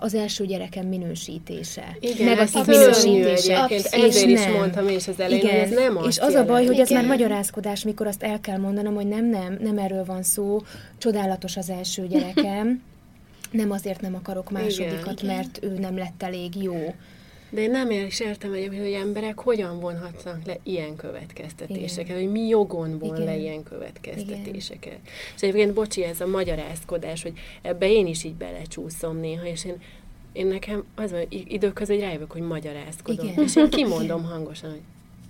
az 0.00 0.14
első 0.14 0.46
gyerekem 0.46 0.86
minősítése. 0.86 1.96
Igen, 2.00 2.26
Negatív 2.26 2.66
minősítése. 2.66 3.66
És 3.68 3.82
ezért 3.82 4.30
is 4.30 4.44
nem. 4.44 4.52
mondtam 4.52 4.88
és 4.88 5.08
az 5.08 5.20
elején, 5.20 5.44
Igen. 5.44 5.60
hogy 5.60 5.72
ez 5.72 5.78
nem 5.78 5.98
És 6.08 6.18
az 6.18 6.34
a 6.34 6.44
baj, 6.44 6.64
hogy 6.64 6.74
Igen. 6.74 6.84
ez 6.84 6.90
már 6.90 7.06
magyarázkodás, 7.06 7.84
mikor 7.84 8.06
azt 8.06 8.22
el 8.22 8.40
kell 8.40 8.58
mondanom, 8.58 8.94
hogy 8.94 9.06
nem, 9.06 9.24
nem, 9.28 9.58
nem 9.60 9.78
erről 9.78 10.04
van 10.04 10.22
szó, 10.22 10.62
csodálatos 10.98 11.56
az 11.56 11.70
első 11.70 12.06
gyerekem, 12.06 12.82
nem 13.50 13.70
azért 13.70 14.00
nem 14.00 14.14
akarok 14.14 14.50
másodikat, 14.50 15.22
Igen. 15.22 15.36
mert 15.36 15.58
ő 15.62 15.78
nem 15.78 15.96
lett 15.96 16.22
elég 16.22 16.62
jó. 16.62 16.94
De 17.50 17.60
én 17.60 17.70
nem 17.70 17.90
is 17.90 18.20
értem 18.20 18.52
egyébként, 18.52 18.82
hogy 18.82 18.92
emberek 18.92 19.38
hogyan 19.38 19.80
vonhatnak 19.80 20.38
le 20.44 20.56
ilyen 20.62 20.96
következtetéseket, 20.96 22.08
Igen. 22.08 22.20
hogy 22.20 22.30
mi 22.30 22.46
jogon 22.46 22.98
von 22.98 23.14
Igen. 23.14 23.26
le 23.26 23.36
ilyen 23.36 23.62
következtetéseket. 23.62 24.84
Igen. 24.84 25.00
És 25.34 25.42
egyébként, 25.42 25.74
bocsi, 25.74 26.04
ez 26.04 26.20
a 26.20 26.26
magyarázkodás, 26.26 27.22
hogy 27.22 27.32
ebbe 27.62 27.90
én 27.90 28.06
is 28.06 28.24
így 28.24 28.34
belecsúszom 28.34 29.16
néha, 29.16 29.46
és 29.46 29.64
én, 29.64 29.76
én 30.32 30.46
nekem 30.46 30.84
az 30.94 31.10
van, 31.10 31.20
időközben 31.28 31.98
rájövök, 31.98 32.32
hogy 32.32 32.42
magyarázkodom. 32.42 33.26
Igen. 33.26 33.44
És 33.44 33.56
én 33.56 33.70
kimondom 33.70 34.24
hangosan, 34.24 34.70
hogy 34.70 34.80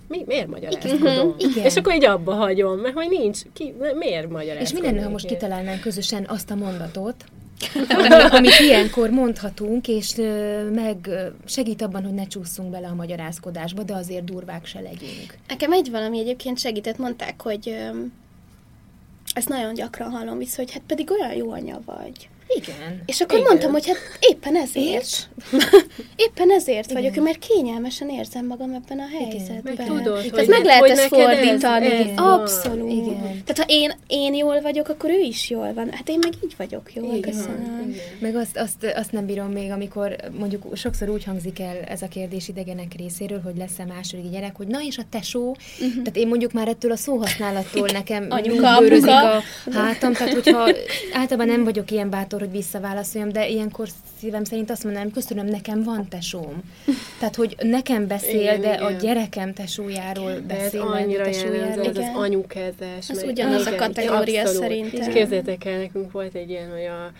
mi, 0.07 0.23
miért 0.25 0.47
magyarázkodom? 0.47 1.35
Igen. 1.37 1.65
És 1.65 1.75
akkor 1.75 1.93
így 1.93 2.05
abba 2.05 2.33
hagyom, 2.33 2.79
mert 2.79 2.95
hogy 2.95 3.09
nincs, 3.09 3.41
ki, 3.53 3.73
miért 3.97 4.29
magyarázkodom? 4.29 4.63
És 4.63 4.73
mi 4.73 4.81
lenne, 4.81 5.03
ha 5.03 5.09
most 5.09 5.25
kitalálnánk 5.25 5.81
közösen 5.81 6.25
azt 6.27 6.51
a 6.51 6.55
mondatot, 6.55 7.25
amit 8.29 8.59
ilyenkor 8.59 9.09
mondhatunk, 9.09 9.87
és 9.87 10.15
meg 10.73 11.09
segít 11.45 11.81
abban, 11.81 12.03
hogy 12.03 12.13
ne 12.13 12.27
csúszunk 12.27 12.69
bele 12.69 12.87
a 12.87 12.95
magyarázkodásba, 12.95 13.83
de 13.83 13.93
azért 13.93 14.23
durvák 14.23 14.65
se 14.65 14.79
legyünk. 14.79 15.37
Nekem 15.47 15.71
egy 15.71 15.91
valami 15.91 16.19
egyébként 16.19 16.59
segített, 16.59 16.97
mondták, 16.97 17.41
hogy 17.41 17.75
ezt 19.33 19.49
nagyon 19.49 19.73
gyakran 19.73 20.09
hallom 20.09 20.37
vissza, 20.37 20.61
hogy 20.61 20.71
hát 20.71 20.83
pedig 20.87 21.11
olyan 21.11 21.35
jó 21.35 21.51
anya 21.51 21.79
vagy. 21.85 22.29
Igen. 22.55 23.01
És 23.05 23.21
akkor 23.21 23.37
Igen. 23.37 23.47
mondtam, 23.47 23.71
hogy 23.71 23.87
hát 23.87 23.97
éppen 24.19 24.55
ezért. 24.55 25.29
éppen 26.25 26.51
ezért 26.51 26.91
vagyok, 26.91 27.15
mert 27.15 27.39
kényelmesen 27.39 28.09
érzem 28.09 28.45
magam 28.45 28.73
ebben 28.73 28.99
a 28.99 29.07
helyzetben. 29.19 29.73
Meg 29.77 29.87
tudod, 29.87 30.21
Tehát 30.21 30.35
hogy 30.35 30.47
meg 30.47 30.63
lehet 30.63 30.83
ezt 30.83 31.01
ez- 31.01 31.07
fordítani. 31.07 31.85
ez 31.85 32.05
van. 32.15 32.39
Abszolút. 32.39 32.91
Igen. 32.91 33.21
Tehát 33.21 33.57
ha 33.57 33.63
én, 33.67 33.91
én 34.07 34.33
jól 34.33 34.61
vagyok, 34.61 34.87
akkor 34.89 35.09
ő 35.09 35.19
is 35.19 35.49
jól 35.49 35.73
van. 35.73 35.91
Hát 35.91 36.09
én 36.09 36.19
meg 36.21 36.33
így 36.43 36.53
vagyok 36.57 36.93
jól, 36.93 37.15
Igen, 37.15 37.31
köszönöm. 37.31 37.85
igen. 37.89 38.01
Meg 38.19 38.35
azt, 38.35 38.57
azt, 38.57 38.93
azt 38.95 39.11
nem 39.11 39.25
bírom 39.25 39.51
még, 39.51 39.71
amikor 39.71 40.15
mondjuk 40.37 40.77
sokszor 40.77 41.09
úgy 41.09 41.23
hangzik 41.23 41.59
el 41.59 41.77
ez 41.87 42.01
a 42.01 42.07
kérdés 42.07 42.47
idegenek 42.47 42.93
részéről, 42.97 43.41
hogy 43.41 43.57
lesz-e 43.57 43.85
második 43.85 44.31
gyerek, 44.31 44.55
hogy 44.55 44.67
na 44.67 44.81
és 44.81 44.97
a 44.97 45.03
tesó, 45.09 45.49
uh-huh. 45.49 45.89
tehát 45.91 46.17
én 46.17 46.27
mondjuk 46.27 46.51
már 46.51 46.67
ettől 46.67 46.91
a 46.91 46.95
szóhasználattól 46.95 47.87
nekem 47.93 48.25
Anyuka, 48.29 48.77
a 48.77 49.41
hátam, 49.71 50.13
tehát 50.13 50.33
hogyha 50.33 50.69
általában 51.19 51.47
nem 51.47 51.63
vagyok 51.63 51.91
ilyen 51.91 52.09
bátor, 52.09 52.36
hogy 52.39 52.51
visszaválaszoljam, 52.51 53.31
de 53.31 53.47
ilyenkor 53.47 53.87
szívem 54.19 54.43
szerint 54.43 54.69
azt 54.69 54.83
mondanám, 54.83 55.11
köszönöm, 55.11 55.45
nekem 55.45 55.83
van 55.83 56.07
tesóm. 56.09 56.61
Tehát, 57.19 57.35
hogy 57.35 57.55
nekem 57.61 58.07
beszél, 58.07 58.39
Igen, 58.41 58.61
de 58.61 58.69
a 58.69 58.89
igen. 58.89 59.01
gyerekem 59.01 59.53
tesójáról 59.53 60.31
ez 60.31 60.39
beszél, 60.41 60.81
a 60.81 60.91
annyira 60.91 61.23
tesójáról. 61.23 61.61
ez 61.63 61.77
az 61.77 61.97
Igen. 61.97 62.15
Az 63.09 63.09
meg- 63.15 63.25
ugyanaz 63.25 63.65
a 63.65 63.69
igen, 63.73 63.77
kategória 63.77 64.41
abszolút. 64.41 64.61
szerintem. 64.61 65.01
És 65.01 65.13
képzeljétek 65.13 65.65
el, 65.65 65.77
nekünk 65.77 66.11
volt 66.11 66.33
egy 66.35 66.49
ilyen, 66.49 66.69
hogy 66.71 66.85
a 66.85 67.11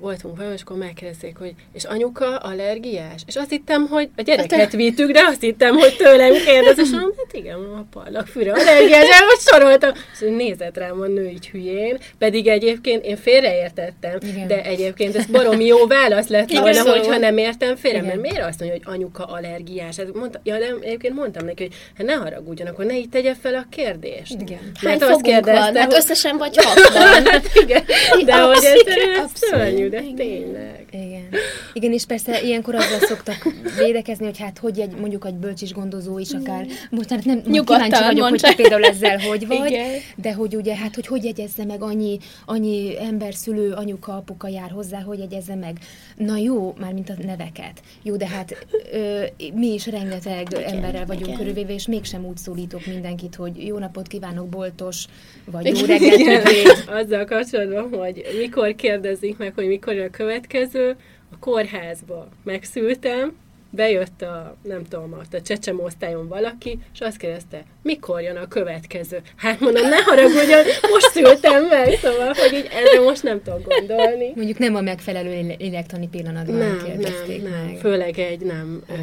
voltunk 0.00 0.36
vajon, 0.36 0.52
és 0.52 0.60
akkor 0.62 0.76
megkérdezték, 0.76 1.36
hogy 1.36 1.54
és 1.72 1.84
anyuka 1.84 2.36
allergiás? 2.36 3.22
És 3.26 3.36
azt 3.36 3.50
hittem, 3.50 3.86
hogy 3.86 4.08
a 4.16 4.22
gyereket 4.22 4.72
vittük, 4.72 5.10
de 5.10 5.20
azt 5.26 5.40
hittem, 5.40 5.74
hogy 5.76 5.96
tőlem 5.96 6.32
kérdez, 6.32 6.78
és 6.78 6.88
mondom, 6.90 7.10
hát 7.16 7.32
igen, 7.32 7.54
a 7.54 7.84
parlag 7.92 8.26
fűre 8.26 8.52
allergiás, 8.52 9.02
el 9.20 9.26
most 9.26 9.48
soroltam. 9.48 9.90
És 10.12 10.18
nézett 10.36 10.76
rám 10.76 11.00
a 11.00 11.06
nő 11.06 11.28
így 11.28 11.48
hülyén, 11.48 11.98
pedig 12.18 12.46
egyébként 12.46 13.04
én 13.04 13.16
félreértettem, 13.16 14.18
Igen. 14.22 14.46
de 14.46 14.64
egyébként 14.64 15.16
ez 15.16 15.26
baromi 15.26 15.64
jó 15.64 15.86
válasz 15.86 16.28
lett 16.28 16.50
volna, 16.50 16.66
Abszolút. 16.68 16.98
hogyha 17.04 17.18
nem 17.18 17.38
értem 17.38 17.76
félre, 17.76 17.96
Igen. 17.96 18.08
mert 18.08 18.20
miért 18.20 18.46
azt 18.46 18.60
mondja, 18.60 18.78
hogy 18.84 18.94
anyuka 18.94 19.24
allergiás? 19.24 19.96
Hát 19.96 20.14
mondta, 20.14 20.40
ja, 20.44 20.58
de 20.58 20.74
egyébként 20.80 21.14
mondtam 21.14 21.44
neki, 21.46 21.62
hogy 21.62 21.74
hát 21.96 22.06
ne 22.06 22.12
haragudjon, 22.14 22.68
akkor 22.68 22.84
ne 22.84 22.96
így 22.96 23.08
tegye 23.08 23.34
fel 23.42 23.54
a 23.54 23.66
kérdést. 23.70 24.32
Igen. 24.40 24.58
Hány 24.58 24.98
Mert 24.98 25.02
azt 25.02 25.10
fogunk 25.10 25.44
van? 25.44 25.54
Hát 25.54 25.84
hogy- 25.84 25.94
összesen 25.96 26.36
vagy 26.36 26.56
60. 26.56 27.26
igen, 27.62 27.84
de 28.24 28.40
hogy 28.40 28.56
ez, 28.56 28.64
ez 28.64 29.18
Abszolút. 29.22 29.85
Szörnyű, 29.90 30.14
de 30.16 30.24
Igen. 30.24 30.42
tényleg. 30.42 30.86
Igen. 30.90 31.28
Igen, 31.72 31.92
és 31.92 32.04
persze 32.04 32.42
ilyenkor 32.42 32.74
azzal 32.74 32.98
szoktak 32.98 33.46
védekezni, 33.78 34.24
hogy 34.24 34.38
hát 34.38 34.58
hogy 34.58 34.80
egy, 34.80 34.96
mondjuk 35.00 35.26
egy 35.26 35.34
bölcsis 35.34 35.72
gondozó 35.72 36.18
is 36.18 36.30
akár, 36.32 36.66
most 36.90 37.10
hát 37.10 37.24
nem 37.24 37.42
Nyugodtan 37.46 37.82
kíváncsi 37.82 38.20
vagyok, 38.20 38.40
hogy 38.40 38.54
például 38.54 38.84
ezzel 38.84 39.18
hogy 39.18 39.46
vagy, 39.58 39.70
Igen. 39.70 39.90
de 40.16 40.32
hogy 40.32 40.56
ugye, 40.56 40.76
hát 40.76 40.94
hogy 40.94 41.06
hogy 41.06 41.24
jegyezze 41.24 41.64
meg 41.64 41.82
annyi, 41.82 42.18
annyi 42.44 42.98
ember, 43.00 43.34
szülő, 43.34 43.72
anyuka, 43.72 44.16
apuka 44.16 44.48
jár 44.48 44.70
hozzá, 44.70 45.00
hogy 45.00 45.18
jegyezze 45.18 45.54
meg. 45.54 45.78
Na 46.16 46.36
jó, 46.36 46.74
már 46.78 46.92
mint 46.92 47.10
a 47.10 47.14
neveket. 47.26 47.80
Jó, 48.02 48.16
de 48.16 48.26
hát 48.26 48.66
ö, 48.92 49.22
mi 49.54 49.72
is 49.72 49.86
rengeteg 49.86 50.46
Igen, 50.50 50.74
emberrel 50.74 51.06
vagyunk 51.06 51.26
igen. 51.26 51.38
körülvéve, 51.38 51.72
és 51.72 51.86
mégsem 51.86 52.24
úgy 52.26 52.36
szólítok 52.36 52.86
mindenkit, 52.86 53.34
hogy 53.34 53.66
jó 53.66 53.78
napot 53.78 54.06
kívánok, 54.06 54.48
boltos, 54.48 55.04
vagy 55.44 55.78
jó 55.78 55.86
reggelt, 55.86 56.48
azzal 56.86 57.24
kapcsolatban, 57.24 57.98
hogy 57.98 58.24
mikor 58.38 58.74
kérdezik 58.74 59.36
meg, 59.36 59.52
hogy 59.54 59.66
mikor 59.76 59.98
a 59.98 60.10
következő, 60.10 60.96
a 61.32 61.38
kórházba 61.38 62.28
megszültem, 62.44 63.36
bejött 63.70 64.22
a, 64.22 64.56
nem 64.62 64.84
tudom, 64.84 65.12
a 65.12 65.40
csecsemő 65.40 65.78
osztályon 65.82 66.28
valaki, 66.28 66.78
és 66.94 67.00
azt 67.00 67.16
kérdezte, 67.16 67.64
mikor 67.82 68.20
jön 68.20 68.36
a 68.36 68.48
következő? 68.48 69.22
Hát 69.36 69.60
mondom, 69.60 69.88
ne 69.88 70.02
haragudjon, 70.02 70.64
most 70.90 71.10
szültem 71.10 71.66
meg, 71.66 71.98
szóval, 72.02 72.32
hogy 72.34 72.52
így 72.52 72.68
erre 72.70 73.00
most 73.00 73.22
nem 73.22 73.42
tudok 73.42 73.64
gondolni. 73.64 74.32
Mondjuk 74.34 74.58
nem 74.58 74.74
a 74.74 74.80
megfelelő 74.80 75.30
lé- 75.30 75.60
lélektani 75.60 76.08
pillanatban 76.08 76.56
Nem, 76.56 76.82
kérdezték 76.84 77.42
nem, 77.42 77.52
nem. 77.52 77.64
meg. 77.64 77.76
Főleg 77.78 78.18
egy 78.18 78.40
nem 78.40 78.82
ö, 78.88 78.94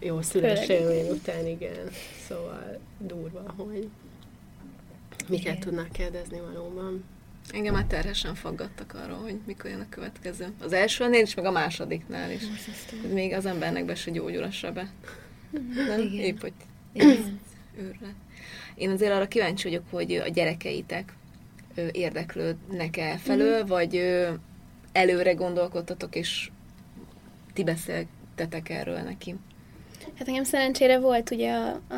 jó 0.00 0.22
szülésélmény 0.22 1.08
után, 1.10 1.46
igen. 1.46 1.88
Szóval 2.28 2.78
durva, 2.98 3.54
hogy 3.56 3.88
miket 5.28 5.58
tudnak 5.58 5.92
kérdezni 5.92 6.40
valóban. 6.52 7.04
Engem 7.52 7.74
már 7.74 7.84
terhesen 7.84 8.34
faggattak 8.34 8.94
arról, 8.94 9.16
hogy 9.18 9.38
mikor 9.46 9.70
jön 9.70 9.80
a 9.80 9.88
következő. 9.88 10.46
Az 10.60 10.72
elsőnél 10.72 11.22
is, 11.22 11.34
meg 11.34 11.44
a 11.44 11.50
másodiknál 11.50 12.30
is. 12.30 12.42
Hogy 13.02 13.12
még 13.12 13.32
az 13.32 13.46
embernek 13.46 13.84
be 13.84 13.94
se 13.94 14.10
gyógyul 14.10 14.42
a 14.42 14.50
sebe. 14.50 14.90
Nem? 15.88 16.00
Igen. 16.00 16.12
Épp, 16.24 16.40
hogy 16.40 16.52
Igen. 16.92 17.40
Én 18.74 18.90
azért 18.90 19.12
arra 19.12 19.28
kíváncsi 19.28 19.68
vagyok, 19.68 19.84
hogy 19.90 20.12
a 20.12 20.28
gyerekeitek 20.28 21.12
érdeklődnek-e 21.92 23.16
felől, 23.16 23.58
Mhm. 23.60 23.68
vagy 23.68 24.16
előre 24.92 25.32
gondolkodtatok, 25.34 26.14
és 26.16 26.50
ti 27.52 27.64
beszéltetek 27.64 28.68
erről 28.68 28.98
neki. 28.98 29.34
Hát 30.18 30.26
nekem 30.26 30.44
szerencsére 30.44 30.98
volt 30.98 31.30
ugye 31.30 31.52
a, 31.52 31.80
a, 31.88 31.94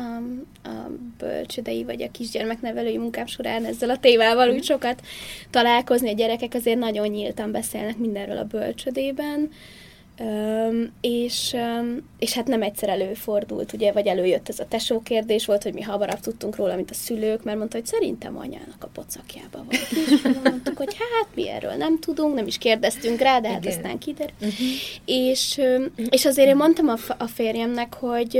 a 0.63 0.89
bölcsödei 1.17 1.83
vagy 1.83 2.01
a 2.01 2.11
kisgyermeknevelői 2.11 2.97
munkám 2.97 3.25
során 3.25 3.65
ezzel 3.65 3.89
a 3.89 3.97
témával 3.97 4.49
úgy 4.49 4.63
sokat 4.63 5.01
találkozni. 5.49 6.09
A 6.09 6.13
gyerekek 6.13 6.53
azért 6.53 6.79
nagyon 6.79 7.07
nyíltan 7.07 7.51
beszélnek 7.51 7.97
mindenről 7.97 8.37
a 8.37 8.43
bölcsödében. 8.43 9.49
Öm, 10.19 10.91
és, 11.01 11.53
öm, 11.53 12.03
és 12.19 12.33
hát 12.33 12.47
nem 12.47 12.61
egyszer 12.61 12.89
előfordult, 12.89 13.73
ugye, 13.73 13.91
vagy 13.91 14.07
előjött 14.07 14.49
ez 14.49 14.59
a 14.59 14.65
tesó 14.67 15.01
kérdés 15.01 15.45
volt, 15.45 15.63
hogy 15.63 15.73
mi 15.73 15.81
hamarabb 15.81 16.19
tudtunk 16.19 16.55
róla, 16.55 16.75
mint 16.75 16.91
a 16.91 16.93
szülők, 16.93 17.43
mert 17.43 17.57
mondta, 17.57 17.77
hogy 17.77 17.85
szerintem 17.85 18.37
anyának 18.37 18.83
a 18.83 18.87
pocakjában 18.87 19.65
van. 19.65 19.79
És 19.89 20.21
mondtuk, 20.43 20.77
hogy 20.77 20.95
hát 20.95 21.27
mi 21.35 21.49
erről 21.49 21.73
nem 21.73 21.99
tudunk, 21.99 22.35
nem 22.35 22.47
is 22.47 22.57
kérdeztünk 22.57 23.19
rá, 23.19 23.39
de 23.39 23.49
hát 23.49 23.65
Igen. 23.65 23.77
aztán 23.77 23.97
kiderült. 23.97 24.53
És, 25.05 25.57
ö, 25.57 25.85
és 26.09 26.25
azért 26.25 26.47
én 26.47 26.55
mondtam 26.55 26.87
a, 26.87 26.97
a 27.17 27.27
férjemnek, 27.27 27.93
hogy, 27.93 28.39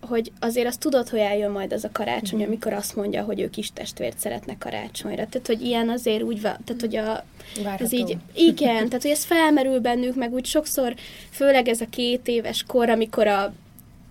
hogy 0.00 0.32
azért 0.40 0.66
azt 0.66 0.80
tudod, 0.80 1.08
hogy 1.08 1.18
eljön 1.18 1.50
majd 1.50 1.72
az 1.72 1.84
a 1.84 1.90
karácsony, 1.92 2.44
amikor 2.44 2.72
azt 2.72 2.96
mondja, 2.96 3.22
hogy 3.22 3.40
ő 3.40 3.50
kis 3.50 3.72
testvért 3.72 4.18
szeretne 4.18 4.58
karácsonyra. 4.58 5.26
Tehát, 5.26 5.46
hogy 5.46 5.62
ilyen 5.62 5.88
azért 5.88 6.22
úgy 6.22 6.40
tehát, 6.40 6.80
hogy 6.80 6.96
a, 6.96 7.24
ez 7.56 7.62
Várható. 7.62 7.96
így, 7.96 8.16
igen, 8.34 8.86
tehát, 8.86 9.02
hogy 9.02 9.10
ez 9.10 9.24
felmerül 9.24 9.80
bennük, 9.80 10.14
meg 10.14 10.32
úgy 10.32 10.46
sokszor, 10.46 10.94
főleg 11.30 11.68
ez 11.68 11.80
a 11.80 11.86
két 11.90 12.28
éves 12.28 12.64
kor, 12.66 12.88
amikor 12.88 13.26
a 13.26 13.52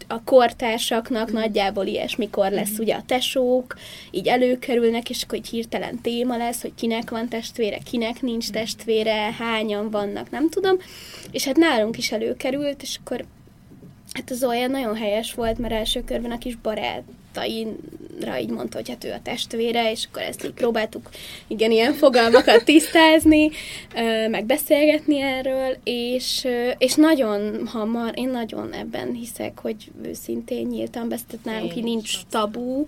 a 0.08 0.24
kortársaknak 0.24 1.32
nagyjából 1.32 1.86
ilyesmikor 1.86 2.52
lesz 2.52 2.78
ugye 2.78 2.96
a 2.96 3.04
tesók, 3.06 3.76
így 4.12 4.28
előkerülnek, 4.28 5.10
és 5.10 5.24
akkor 5.24 5.38
így 5.38 5.50
hirtelen 5.50 6.02
téma 6.02 6.38
lesz, 6.38 6.62
hogy 6.62 6.74
kinek 6.76 7.10
van 7.10 7.28
testvére, 7.28 7.78
kinek 7.78 8.22
nincs 8.22 8.50
testvére, 8.50 9.32
hányan 9.32 9.90
vannak, 9.90 10.30
nem 10.30 10.50
tudom. 10.50 10.78
És 11.32 11.46
hát 11.46 11.56
nálunk 11.56 11.98
is 11.98 12.12
előkerült, 12.12 12.82
és 12.82 12.98
akkor 13.04 13.26
hát 14.12 14.32
az 14.32 14.44
olyan 14.44 14.72
nagyon 14.72 14.96
helyes 14.96 15.34
volt, 15.34 15.58
mert 15.58 15.74
első 15.74 16.04
körben 16.04 16.32
a 16.32 16.38
kis 16.38 16.58
barátainra 17.36 18.40
így 18.40 18.50
mondta, 18.50 18.78
hogy 18.78 18.90
hát 18.90 19.04
ő 19.04 19.12
a 19.12 19.22
testvére, 19.24 19.92
és 19.92 20.06
akkor 20.10 20.22
ezt 20.22 20.46
így 20.46 20.52
próbáltuk 20.52 21.10
igen, 21.48 21.72
ilyen 21.72 21.94
fogalmakat 21.94 22.64
tisztázni, 22.66 23.50
meg 24.30 24.46
beszélgetni 24.46 25.22
erről, 25.22 25.78
és, 25.84 26.48
és 26.78 26.96
nagyon 26.96 27.68
hamar, 27.68 28.12
én 28.16 28.30
nagyon 28.30 28.74
ebben 28.74 29.14
hiszek, 29.14 29.60
hogy 29.60 29.92
őszintén 30.04 30.68
nyíltan 30.68 31.10
beszélt 31.10 31.44
nálunk, 31.44 31.76
így 31.76 31.84
nincs 31.84 32.18
tabu. 32.30 32.86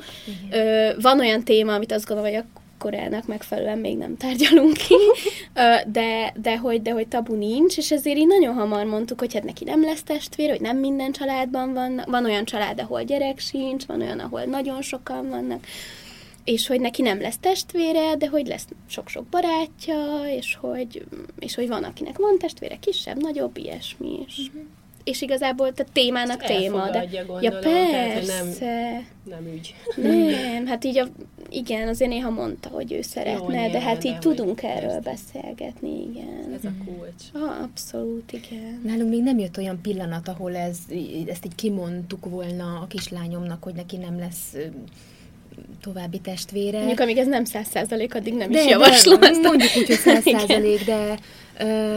Van 1.02 1.20
olyan 1.20 1.44
téma, 1.44 1.74
amit 1.74 1.92
azt 1.92 2.08
gondolom, 2.08 2.32
hogy 2.34 2.42
a 2.42 2.66
korának 2.78 3.28
megfelelően 3.28 3.78
még 3.78 3.98
nem 3.98 4.18
tárgyalunk 4.18 4.74
ki, 4.74 4.96
de, 5.98 6.34
de, 6.42 6.58
hogy, 6.58 6.82
de 6.82 6.92
hogy 6.92 7.08
tabu 7.08 7.36
nincs, 7.36 7.78
és 7.78 7.92
ezért 7.92 8.18
így 8.18 8.28
nagyon 8.28 8.54
hamar 8.54 8.86
mondtuk, 8.86 9.20
hogy 9.20 9.34
hát 9.34 9.44
neki 9.44 9.64
nem 9.64 9.84
lesz 9.84 10.04
testvér, 10.04 10.50
hogy 10.50 10.62
nem 10.62 10.78
minden 10.78 11.12
családban 11.12 11.74
van, 11.74 12.02
van 12.06 12.26
olyan 12.26 12.46
család, 12.46 12.80
ahol 12.80 13.04
gyerek 13.04 13.40
sincs, 13.40 13.86
van 13.86 14.02
olyan, 14.02 14.20
ahol 14.20 14.44
nagyon 14.44 14.82
sokan 14.82 15.30
vannak, 15.30 15.66
és 16.44 16.68
hogy 16.68 16.80
neki 16.80 17.02
nem 17.02 17.22
lesz 17.22 17.38
testvére, 17.38 18.16
de 18.16 18.28
hogy 18.28 18.48
lesz 18.48 18.68
sok-sok 18.88 19.26
barátja, 19.26 20.22
és 20.38 20.58
hogy, 20.62 21.06
és 21.40 21.56
hogy 21.56 21.68
van, 21.68 21.84
akinek 21.84 22.18
van 22.18 22.38
testvére, 22.38 22.78
kisebb, 22.80 23.22
nagyobb, 23.22 23.58
ilyesmi, 23.58 24.20
és, 24.28 24.42
és 25.08 25.22
igazából 25.22 25.72
a 25.76 25.84
témának 25.94 26.44
Ezt 26.44 26.60
téma, 26.60 26.90
de 26.90 27.00
elfogadja, 27.00 27.20
ja 27.20 27.26
gondolom, 27.26 27.62
tehát, 27.62 28.26
nem- 28.26 28.46
persze, 28.46 29.04
Nem 29.24 29.48
ügy. 29.54 29.76
nem, 29.96 30.66
hát 30.66 30.84
így 30.84 30.98
a, 30.98 31.08
igen, 31.50 31.88
azért 31.88 32.12
néha 32.12 32.30
mondta, 32.30 32.70
hogy 32.70 32.94
ő 32.94 33.02
szeretne, 33.02 33.56
de 33.56 33.62
nyilván, 33.62 33.82
hát 33.82 34.02
de 34.02 34.10
így 34.10 34.20
tudunk 34.20 34.64
erről 34.64 35.00
persze. 35.00 35.00
beszélgetni, 35.34 36.02
igen. 36.10 36.54
Ez 36.54 36.66
a 36.66 36.72
kulcs. 36.86 37.24
Ah, 37.34 37.64
abszolút, 37.64 38.32
igen. 38.32 38.82
Nálunk 38.86 39.10
még 39.10 39.24
nem 39.24 39.38
jött 39.40 39.58
olyan 39.58 39.82
pillanat, 39.82 40.28
ahol 40.28 40.56
ez, 40.56 40.78
ezt 41.28 41.46
így 41.46 41.56
kimondtuk 41.56 42.26
volna 42.26 42.80
a 42.82 42.88
kislányomnak, 42.88 43.64
hogy 43.64 43.74
neki 43.74 43.98
nem 43.98 44.20
lesz 44.20 44.56
további 45.82 46.20
testvére. 46.20 46.78
Mondjuk, 46.78 47.00
amíg 47.00 47.18
ez 47.18 47.28
nem 47.28 47.46
száz 47.46 47.68
százalék, 47.68 48.16
addig 48.16 48.34
nem 48.34 48.52
de, 48.52 48.60
is 48.60 48.70
javaslom 48.70 49.20
de, 49.20 49.28
ezt. 49.28 49.42
Mondjuk 49.42 49.72
úgy, 49.78 49.88
hogy 49.88 49.98
száz 50.14 50.24
százalék, 50.24 50.86
de 50.86 51.20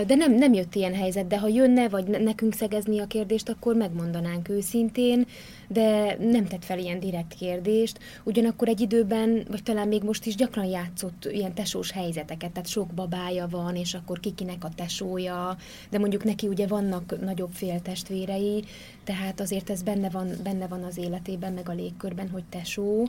De 0.07 0.15
nem, 0.15 0.35
nem 0.35 0.53
jött 0.53 0.75
ilyen 0.75 0.95
helyzet, 0.95 1.27
de 1.27 1.39
ha 1.39 1.49
jönne, 1.49 1.89
vagy 1.89 2.05
nekünk 2.05 2.55
szegezni 2.55 3.01
a 3.01 3.07
kérdést, 3.07 3.49
akkor 3.49 3.75
megmondanánk 3.75 4.49
őszintén, 4.49 5.27
de 5.69 6.17
nem 6.21 6.47
tett 6.47 6.65
fel 6.65 6.79
ilyen 6.79 7.01
direkt 7.01 7.35
kérdést. 7.35 7.99
Ugyanakkor 8.25 8.69
egy 8.69 8.81
időben, 8.81 9.45
vagy 9.51 9.63
talán 9.63 9.89
még 9.89 10.03
most 10.03 10.27
is 10.27 10.35
gyakran 10.35 10.65
játszott 10.65 11.29
ilyen 11.31 11.55
tesós 11.55 11.91
helyzeteket, 11.91 12.51
tehát 12.51 12.69
sok 12.69 12.89
babája 12.95 13.47
van, 13.51 13.77
és 13.77 13.95
akkor 13.95 14.21
kikinek 14.21 14.65
a 14.65 14.71
tesója, 14.75 15.57
de 15.91 15.99
mondjuk 15.99 16.25
neki 16.25 16.47
ugye 16.47 16.67
vannak 16.67 17.21
nagyobb 17.21 17.53
féltestvérei, 17.53 18.65
tehát 19.05 19.41
azért 19.41 19.71
ez 19.71 19.83
benne 19.83 20.09
van, 20.09 20.29
benne 20.43 20.67
van 20.67 20.83
az 20.83 20.99
életében, 20.99 21.53
meg 21.53 21.69
a 21.69 21.73
légkörben, 21.73 22.29
hogy 22.29 22.45
tesó. 22.45 23.09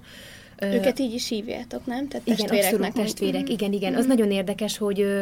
Őket 0.62 1.00
így 1.00 1.14
is 1.14 1.28
hívjátok, 1.28 1.86
nem? 1.86 2.08
Tehát 2.08 2.28
igen, 2.28 2.50
abszolút 2.50 2.94
testvérek, 2.94 3.42
mm. 3.42 3.54
igen, 3.54 3.74
igen. 3.74 3.96
Az 3.96 4.06
mm. 4.06 4.08
nagyon 4.08 4.32
érdekes, 4.32 4.78
hogy 4.78 5.02
ö, 5.02 5.22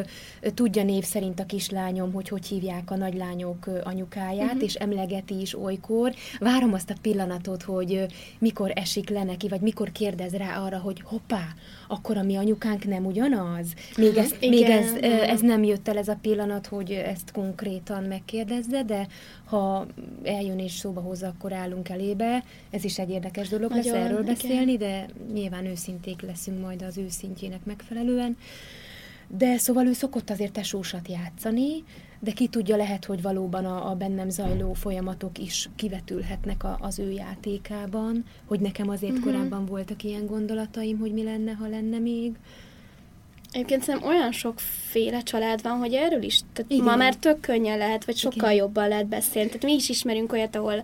tudja 0.54 0.84
név 0.84 1.04
szerint 1.04 1.40
a 1.40 1.46
kislányom, 1.46 2.14
hogy 2.14 2.30
hogy 2.30 2.46
hívják 2.46 2.92
a 2.92 2.96
nagylányok 2.96 3.68
ö, 3.68 3.80
anyukáját, 3.84 4.54
mm-hmm. 4.54 4.64
és 4.64 4.74
emlegeti 4.74 5.42
is 5.42 5.60
olykor. 5.60 6.14
Várom 6.40 6.74
azt 6.74 6.90
a 6.90 6.96
pillanatot, 7.02 7.64
hogy 7.64 7.94
ö, 7.94 8.04
mikor 8.40 8.72
esik 8.76 9.10
le 9.10 9.24
neki, 9.24 9.48
vagy 9.48 9.62
mikor 9.62 9.92
kérdez 9.92 10.34
rá 10.34 10.58
arra, 10.66 10.78
hogy 10.78 11.02
hoppá, 11.04 11.48
akkor 11.88 12.18
a 12.18 12.24
mi 12.24 12.36
anyukánk 12.36 12.86
nem 12.86 13.06
ugyanaz? 13.06 13.68
Még, 13.98 14.18
ez, 14.18 14.32
igen, 14.40 14.50
még 14.50 14.64
ez, 14.64 14.94
ez 15.30 15.40
nem 15.42 15.64
jött 15.64 15.88
el 15.88 15.98
ez 15.98 16.08
a 16.08 16.18
pillanat, 16.22 16.68
hogy 16.68 16.92
ezt 16.92 17.32
konkrétan 17.32 18.04
megkérdezze, 18.04 18.84
de 18.84 19.08
ha 19.50 19.86
eljön 20.24 20.60
és 20.60 20.72
szóba 20.72 21.02
hozza, 21.02 21.28
akkor 21.28 21.54
állunk 21.54 21.90
elébe. 21.90 22.44
Ez 22.70 22.84
is 22.84 23.00
egy 23.00 23.10
érdekes 23.10 23.50
dolog 23.50 23.70
Nagyon, 23.70 23.94
lesz 23.94 24.04
erről 24.04 24.24
beszélni, 24.24 24.72
igen. 24.72 24.78
de 24.78 25.34
nyilván 25.34 25.66
őszinték 25.66 26.22
leszünk 26.22 26.62
majd 26.62 26.82
az 26.82 26.98
őszintjének 26.98 27.66
megfelelően. 27.66 28.38
De 29.28 29.58
szóval 29.58 29.86
ő 29.86 29.94
szokott 29.94 30.30
azért 30.30 30.52
tesósat 30.52 31.08
játszani, 31.08 31.84
de 32.20 32.32
ki 32.32 32.48
tudja, 32.48 32.76
lehet, 32.76 33.06
hogy 33.06 33.22
valóban 33.22 33.66
a, 33.66 33.90
a 33.90 33.96
bennem 33.96 34.30
zajló 34.30 34.74
folyamatok 34.74 35.38
is 35.38 35.70
kivetülhetnek 35.76 36.64
a, 36.64 36.78
az 36.82 37.00
ő 37.00 37.12
játékában, 37.12 38.26
hogy 38.46 38.60
nekem 38.60 38.90
azért 38.90 39.18
uh-huh. 39.18 39.34
korábban 39.34 39.66
voltak 39.66 40.04
ilyen 40.04 40.26
gondolataim, 40.26 40.98
hogy 40.98 41.14
mi 41.14 41.24
lenne, 41.24 41.52
ha 41.52 41.68
lenne 41.68 42.00
még. 42.00 42.36
Egyébként 43.52 43.84
szerintem 43.84 44.10
olyan 44.10 44.32
sokféle 44.32 45.22
család 45.22 45.62
van, 45.62 45.78
hogy 45.78 45.94
erről 45.94 46.24
is, 46.24 46.40
tehát 46.54 46.72
Igen. 46.72 46.84
ma 46.84 46.96
már 46.96 47.16
tök 47.16 47.40
könnyen 47.40 47.78
lehet, 47.78 48.06
vagy 48.06 48.18
sokkal 48.18 48.50
Igen. 48.50 48.64
jobban 48.64 48.88
lehet 48.88 49.08
beszélni. 49.08 49.48
Tehát 49.48 49.64
mi 49.64 49.74
is 49.74 49.90
ismerünk 49.90 50.32
olyat, 50.32 50.56
ahol 50.56 50.84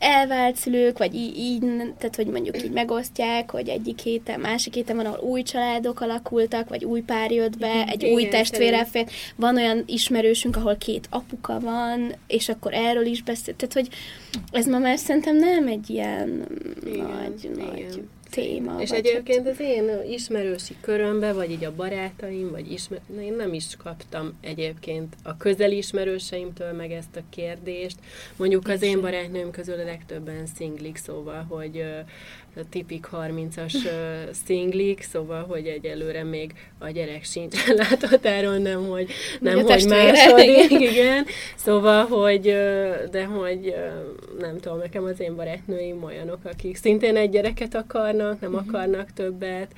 elvált 0.00 0.56
szülők, 0.56 0.98
vagy 0.98 1.14
így, 1.14 1.38
így, 1.38 1.60
tehát 1.98 2.16
hogy 2.16 2.26
mondjuk 2.26 2.62
így 2.62 2.70
megosztják, 2.70 3.50
hogy 3.50 3.68
egyik 3.68 3.98
héten, 3.98 4.40
másik 4.40 4.74
héten 4.74 4.96
van, 4.96 5.06
ahol 5.06 5.28
új 5.28 5.42
családok 5.42 6.00
alakultak, 6.00 6.68
vagy 6.68 6.84
új 6.84 7.00
pár 7.00 7.30
jött 7.30 7.58
be, 7.58 7.84
egy 7.86 8.02
igen, 8.02 8.14
új 8.14 8.28
testvére 8.28 8.84
fél. 8.84 9.06
Van 9.36 9.56
olyan 9.56 9.82
ismerősünk, 9.86 10.56
ahol 10.56 10.76
két 10.76 11.06
apuka 11.10 11.60
van, 11.60 12.14
és 12.26 12.48
akkor 12.48 12.74
erről 12.74 13.06
is 13.06 13.22
beszél. 13.22 13.56
Tehát, 13.56 13.74
hogy 13.74 13.88
ez 14.50 14.66
ma 14.66 14.78
már 14.78 14.98
szerintem 14.98 15.36
nem 15.36 15.66
egy 15.66 15.90
ilyen 15.90 16.46
igen, 16.86 17.06
nagy, 17.06 17.44
igen. 17.44 17.66
nagy 17.66 18.02
téma. 18.30 18.80
És 18.80 18.90
egyébként 18.90 19.44
hát... 19.44 19.52
az 19.52 19.60
én 19.60 19.90
ismerősi 20.10 20.76
körömbe, 20.80 21.32
vagy 21.32 21.50
így 21.50 21.64
a 21.64 21.74
barátaim, 21.74 22.50
vagy 22.50 22.72
ismer... 22.72 23.00
én 23.20 23.34
nem 23.34 23.54
is 23.54 23.76
kaptam 23.82 24.38
egyébként 24.40 25.14
a 25.22 25.36
közeli 25.36 25.76
ismerőseimtől 25.76 26.72
meg 26.72 26.92
ezt 26.92 27.16
a 27.16 27.22
kérdést. 27.30 27.96
Mondjuk 28.36 28.68
az 28.68 28.82
én 28.82 29.00
barátnőm 29.00 29.50
közül 29.50 29.80
a 29.80 29.84
legtöbben 29.84 30.46
szinglik, 30.46 30.96
szóval, 30.96 31.46
hogy 31.48 31.84
tipik 32.70 33.08
30-as 33.12 33.74
szinglik, 34.44 35.02
szóval, 35.02 35.44
hogy 35.44 35.66
egyelőre 35.66 36.24
még 36.24 36.52
a 36.78 36.88
gyerek 36.88 37.24
sincs 37.24 37.66
láthatáron, 37.80 38.62
nem, 38.62 38.86
hogy, 38.88 39.10
nem, 39.40 39.62
hogy 39.62 39.86
második, 39.88 40.70
igen. 40.90 41.26
Szóval, 41.56 42.06
hogy, 42.06 42.42
de 43.10 43.24
hogy 43.24 43.74
nem 44.38 44.58
tudom, 44.58 44.78
nekem 44.78 45.04
az 45.04 45.20
én 45.20 45.36
barátnőim 45.36 46.02
olyanok, 46.02 46.38
akik 46.44 46.76
szintén 46.76 47.16
egy 47.16 47.30
gyereket 47.30 47.74
akarnak, 47.74 48.40
nem 48.40 48.52
uh-huh. 48.52 48.68
akarnak 48.68 49.12
többet. 49.12 49.72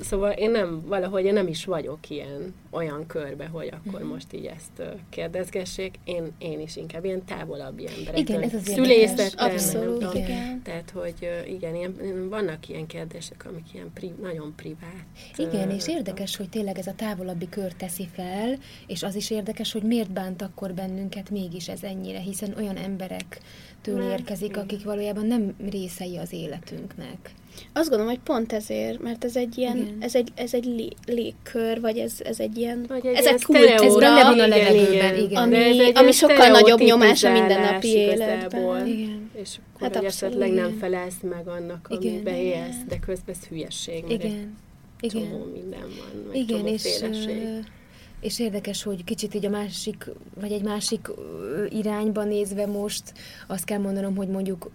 Szóval 0.00 0.30
én 0.30 0.50
nem, 0.50 0.82
valahogy 0.86 1.24
én 1.24 1.32
nem 1.32 1.48
is 1.48 1.64
vagyok 1.64 2.10
ilyen, 2.10 2.54
olyan 2.70 3.06
körbe, 3.06 3.46
hogy 3.46 3.66
akkor 3.66 4.00
uh-huh. 4.00 4.12
most 4.12 4.32
így 4.32 4.44
ezt 4.44 4.96
kérdezgessék. 5.10 5.98
Én, 6.04 6.32
én 6.38 6.60
is 6.60 6.76
inkább 6.76 7.04
ilyen 7.04 7.24
távolabb 7.24 7.78
emberek. 7.98 8.18
Igen, 8.18 8.42
ez 8.42 8.54
az 8.54 8.62
Szülészettel, 8.64 9.48
Abszolút, 9.50 10.00
nem 10.00 10.10
igen. 10.14 10.62
Tehát, 10.62 10.90
hogy 10.90 11.28
igen, 11.48 11.74
ilyen, 11.74 12.28
vannak 12.28 12.68
ilyen 12.68 12.86
kérdések, 12.86 13.46
amik 13.48 13.74
ilyen 13.74 13.90
pri, 13.94 14.12
nagyon 14.22 14.52
privát. 14.56 15.04
Igen, 15.36 15.70
és 15.70 15.88
érdekes, 15.88 16.36
hogy 16.36 16.48
tényleg 16.48 16.78
ez 16.78 16.86
a 16.86 16.94
távolabbi 16.96 17.48
kör 17.48 17.72
teszi 17.72 18.08
fel, 18.12 18.58
és 18.86 19.02
az 19.02 19.14
is 19.14 19.30
érdekes, 19.30 19.72
hogy 19.72 19.82
miért 19.82 20.12
bánt 20.12 20.42
akkor 20.42 20.74
bennünket 20.74 21.30
mégis 21.30 21.68
ez 21.68 21.82
ennyire, 21.82 22.18
hiszen 22.18 22.54
olyan 22.56 22.76
emberek 22.76 23.40
től 23.82 24.10
érkezik, 24.10 24.56
akik 24.56 24.84
valójában 24.84 25.26
nem 25.26 25.54
részei 25.70 26.16
az 26.16 26.32
életünknek. 26.32 27.34
Azt 27.76 27.88
gondolom, 27.88 28.12
hogy 28.12 28.22
pont 28.24 28.52
ezért, 28.52 29.02
mert 29.02 29.24
ez 29.24 29.36
egy 29.36 29.58
ilyen, 29.58 29.76
igen. 29.76 29.96
ez 30.00 30.14
egy, 30.14 30.28
ez 30.34 30.54
egy 30.54 30.64
lé, 30.64 30.88
légkör, 31.06 31.80
vagy 31.80 31.98
ez, 31.98 32.12
ez 32.24 32.40
egy 32.40 32.56
ilyen, 32.56 32.84
vagy 32.88 33.06
egy 33.06 33.14
ez 33.14 33.26
egy 33.26 33.42
kultúra, 33.42 33.84
ez 33.84 33.96
benne 33.96 34.22
van 34.22 34.40
a 34.40 34.46
levegőben, 34.46 35.16
igen. 35.16 35.42
Ami, 35.42 35.56
egy 35.56 35.98
ami 35.98 36.12
sokkal 36.12 36.48
nagyobb 36.48 36.80
nyomás 36.80 37.24
a 37.24 37.30
mindennapi 37.32 37.88
életben. 37.88 38.86
Igen. 38.86 39.30
És 39.42 39.56
akkor 39.74 39.92
hát 39.92 40.04
esetleg 40.04 40.48
igen. 40.48 40.62
nem 40.62 40.76
felelsz 40.78 41.20
meg 41.22 41.48
annak, 41.48 41.86
amit 41.90 42.22
beélsz, 42.22 42.76
de 42.88 42.98
közben 42.98 43.34
ez 43.40 43.46
hülyesség, 43.48 44.04
mert 44.08 44.24
igen. 44.24 44.56
egy 45.00 45.14
igen. 45.14 45.30
csomó 45.30 45.44
minden 45.44 45.80
van, 45.80 46.24
meg 46.26 46.36
igen, 46.36 46.66
és, 46.66 46.82
féleség. 46.82 47.38
És 48.24 48.38
érdekes, 48.38 48.82
hogy 48.82 49.04
kicsit 49.04 49.34
így 49.34 49.46
a 49.46 49.50
másik, 49.50 50.10
vagy 50.40 50.52
egy 50.52 50.62
másik 50.62 51.08
irányba 51.68 52.24
nézve 52.24 52.66
most 52.66 53.12
azt 53.46 53.64
kell 53.64 53.78
mondanom, 53.78 54.16
hogy 54.16 54.28
mondjuk 54.28 54.70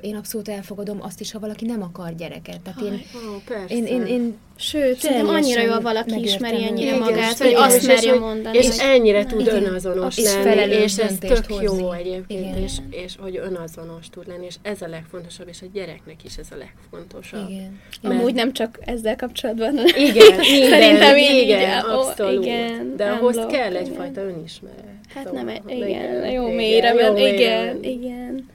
én 0.00 0.16
abszolút 0.16 0.48
elfogadom 0.48 1.02
azt 1.02 1.20
is, 1.20 1.32
ha 1.32 1.38
valaki 1.38 1.64
nem 1.66 1.82
akar 1.82 2.14
gyereket. 2.14 2.60
Tehát 2.60 2.80
én, 2.80 2.92
oh, 2.92 3.70
én, 3.70 3.86
én, 3.86 4.06
én 4.06 4.36
Sőt, 4.60 4.98
szerintem 4.98 5.28
annyira 5.28 5.60
jól 5.60 5.80
valaki 5.80 6.22
ismeri 6.22 6.64
ennyire 6.64 6.86
igen, 6.86 6.98
magát, 6.98 7.38
hogy 7.38 7.54
azt 7.54 7.86
merje 7.86 8.18
mondani. 8.18 8.58
És 8.58 8.78
ennyire 8.78 9.24
tud 9.24 9.40
igen, 9.40 9.64
önazonos 9.64 10.16
és 10.16 10.34
lenni, 10.44 10.74
és 10.74 10.96
ez 10.96 11.18
tök 11.20 11.46
hozni. 11.46 11.64
jó 11.64 11.92
egyébként, 11.92 12.58
és, 12.58 12.72
és 12.90 13.14
hogy 13.18 13.36
önazonos 13.36 14.08
tud 14.10 14.26
lenni, 14.28 14.46
és 14.46 14.54
ez 14.62 14.82
a 14.82 14.88
legfontosabb, 14.88 15.48
és 15.48 15.62
a 15.62 15.66
gyereknek 15.72 16.24
is 16.24 16.36
ez 16.36 16.46
a 16.50 16.56
legfontosabb. 16.56 17.50
Igen. 17.50 17.80
Mert... 18.02 18.14
Amúgy 18.14 18.34
nem 18.34 18.52
csak 18.52 18.78
ezzel 18.80 19.16
kapcsolatban. 19.16 19.76
Igen, 19.96 20.36
minden, 20.52 20.70
szerintem 20.70 21.16
igen, 21.16 21.36
igen, 21.36 21.80
abszolút. 21.80 22.44
Igen, 22.44 22.96
De 22.96 23.10
ahhoz 23.10 23.34
blokk, 23.34 23.50
kell 23.50 23.76
egyfajta 23.76 24.20
önismeret. 24.20 24.84
Hát 25.14 25.26
szóval, 25.26 25.42
nem, 25.42 25.62
igen, 25.66 26.30
jó 26.30 26.48
mélyre, 26.48 26.94
igen, 26.94 27.16
igen, 27.16 27.82
igen. 27.82 28.48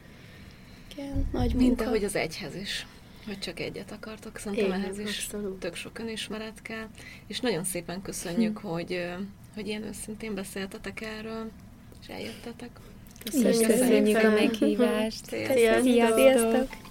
Igen, 0.95 1.25
nagy 1.31 1.53
munka. 1.53 1.57
Mint 1.57 1.81
ahogy 1.81 2.03
az 2.03 2.15
egyhez 2.15 2.55
is 2.61 2.85
hogy 3.25 3.39
csak 3.39 3.59
egyet 3.59 3.91
akartok, 3.91 4.37
szerintem 4.37 4.65
Igen, 4.65 4.81
ehhez 4.81 4.99
is 4.99 5.17
abszolút. 5.17 5.59
tök 5.59 5.75
sok 5.75 5.99
önismeret 5.99 6.61
kell, 6.61 6.87
és 7.27 7.39
nagyon 7.39 7.63
szépen 7.63 8.01
köszönjük, 8.01 8.59
hm. 8.59 8.67
hogy, 8.67 9.05
hogy 9.55 9.67
ilyen 9.67 9.83
őszintén 9.83 10.35
beszéltetek 10.35 11.01
erről, 11.01 11.51
és 12.01 12.07
eljöttetek. 12.07 12.69
Köszönjük, 13.23 13.67
köszönjük 13.67 14.23
a 14.23 14.29
meghívást. 14.29 15.25
Sziasztok! 15.25 16.15
Sziasztok. 16.15 16.82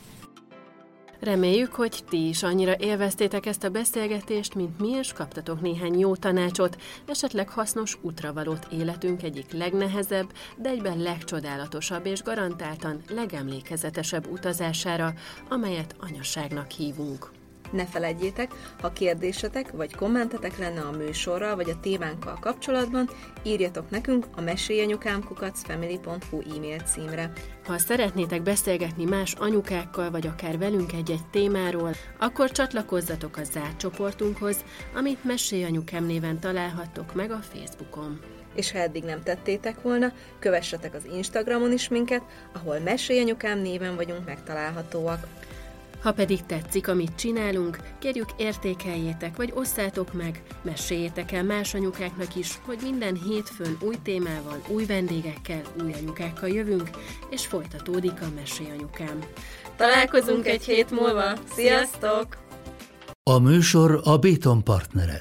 Reméljük, 1.23 1.75
hogy 1.75 2.05
ti 2.09 2.29
is 2.29 2.43
annyira 2.43 2.77
élveztétek 2.79 3.47
ezt 3.47 3.64
a 3.64 3.68
beszélgetést, 3.68 4.55
mint 4.55 4.79
mi, 4.81 4.89
és 4.89 5.12
kaptatok 5.12 5.61
néhány 5.61 5.99
jó 5.99 6.16
tanácsot, 6.16 6.81
esetleg 7.07 7.49
hasznos 7.49 7.99
útravalót 8.01 8.66
életünk 8.73 9.23
egyik 9.23 9.53
legnehezebb, 9.53 10.33
de 10.57 10.68
egyben 10.68 10.99
legcsodálatosabb 10.99 12.07
és 12.07 12.23
garantáltan 12.23 13.03
legemlékezetesebb 13.09 14.31
utazására, 14.31 15.12
amelyet 15.49 15.95
anyasságnak 16.01 16.70
hívunk. 16.70 17.41
Ne 17.73 17.87
felejtjétek, 17.87 18.53
ha 18.81 18.93
kérdésetek 18.93 19.70
vagy 19.70 19.95
kommentetek 19.95 20.59
lenne 20.59 20.81
a 20.81 20.91
műsorral 20.91 21.57
vagy 21.57 21.70
a 21.70 21.81
témánkkal 21.81 22.39
kapcsolatban, 22.41 23.11
írjatok 23.43 23.91
nekünk 23.91 24.27
a 24.37 24.41
mesélyanyukámkukacfamily.hu 24.41 26.41
e-mail 26.57 26.79
címre. 26.79 27.33
Ha 27.66 27.79
szeretnétek 27.79 28.43
beszélgetni 28.43 29.05
más 29.05 29.33
anyukákkal, 29.33 30.11
vagy 30.11 30.27
akár 30.27 30.59
velünk 30.59 30.93
egy-egy 30.93 31.27
témáról, 31.31 31.91
akkor 32.18 32.51
csatlakozzatok 32.51 33.37
a 33.37 33.45
zárt 33.45 33.77
csoportunkhoz, 33.77 34.64
amit 34.95 35.25
Mesélyanyukám 35.25 36.05
néven 36.05 36.41
találhattok 36.41 37.14
meg 37.14 37.31
a 37.31 37.41
Facebookon. 37.53 38.20
És 38.55 38.73
ha 38.73 38.79
eddig 38.79 39.05
nem 39.05 39.23
tettétek 39.23 39.83
volna, 39.83 40.12
kövessetek 40.39 40.95
az 40.95 41.05
Instagramon 41.14 41.73
is 41.73 41.89
minket, 41.89 42.23
ahol 42.53 42.79
Mesélyanyukám 42.79 43.59
néven 43.59 43.97
vagyunk 43.97 44.25
megtalálhatóak. 44.25 45.27
Ha 46.03 46.13
pedig 46.13 46.47
tetszik, 46.47 46.89
amit 46.89 47.15
csinálunk, 47.15 47.79
kérjük 47.99 48.29
értékeljétek, 48.37 49.37
vagy 49.37 49.53
osszátok 49.55 50.13
meg, 50.13 50.43
meséljétek 50.63 51.33
el 51.33 51.45
más 51.45 51.75
anyukáknak 51.75 52.37
is, 52.37 52.61
hogy 52.67 52.79
minden 52.83 53.15
hétfőn 53.15 53.77
új 53.81 53.95
témával, 54.03 54.63
új 54.69 54.85
vendégekkel, 54.85 55.63
új 55.83 55.93
anyukákkal 55.93 56.49
jövünk, 56.49 56.91
és 57.31 57.47
folytatódik 57.47 58.21
a 58.21 58.27
Mesélyanyukám. 58.35 59.19
Találkozunk 59.77 60.47
egy 60.47 60.65
hét 60.65 60.91
múlva. 60.91 61.33
Sziasztok! 61.55 62.27
A 63.23 63.39
műsor 63.39 64.01
a 64.05 64.17
Béton 64.17 64.65
partnere. 64.65 65.21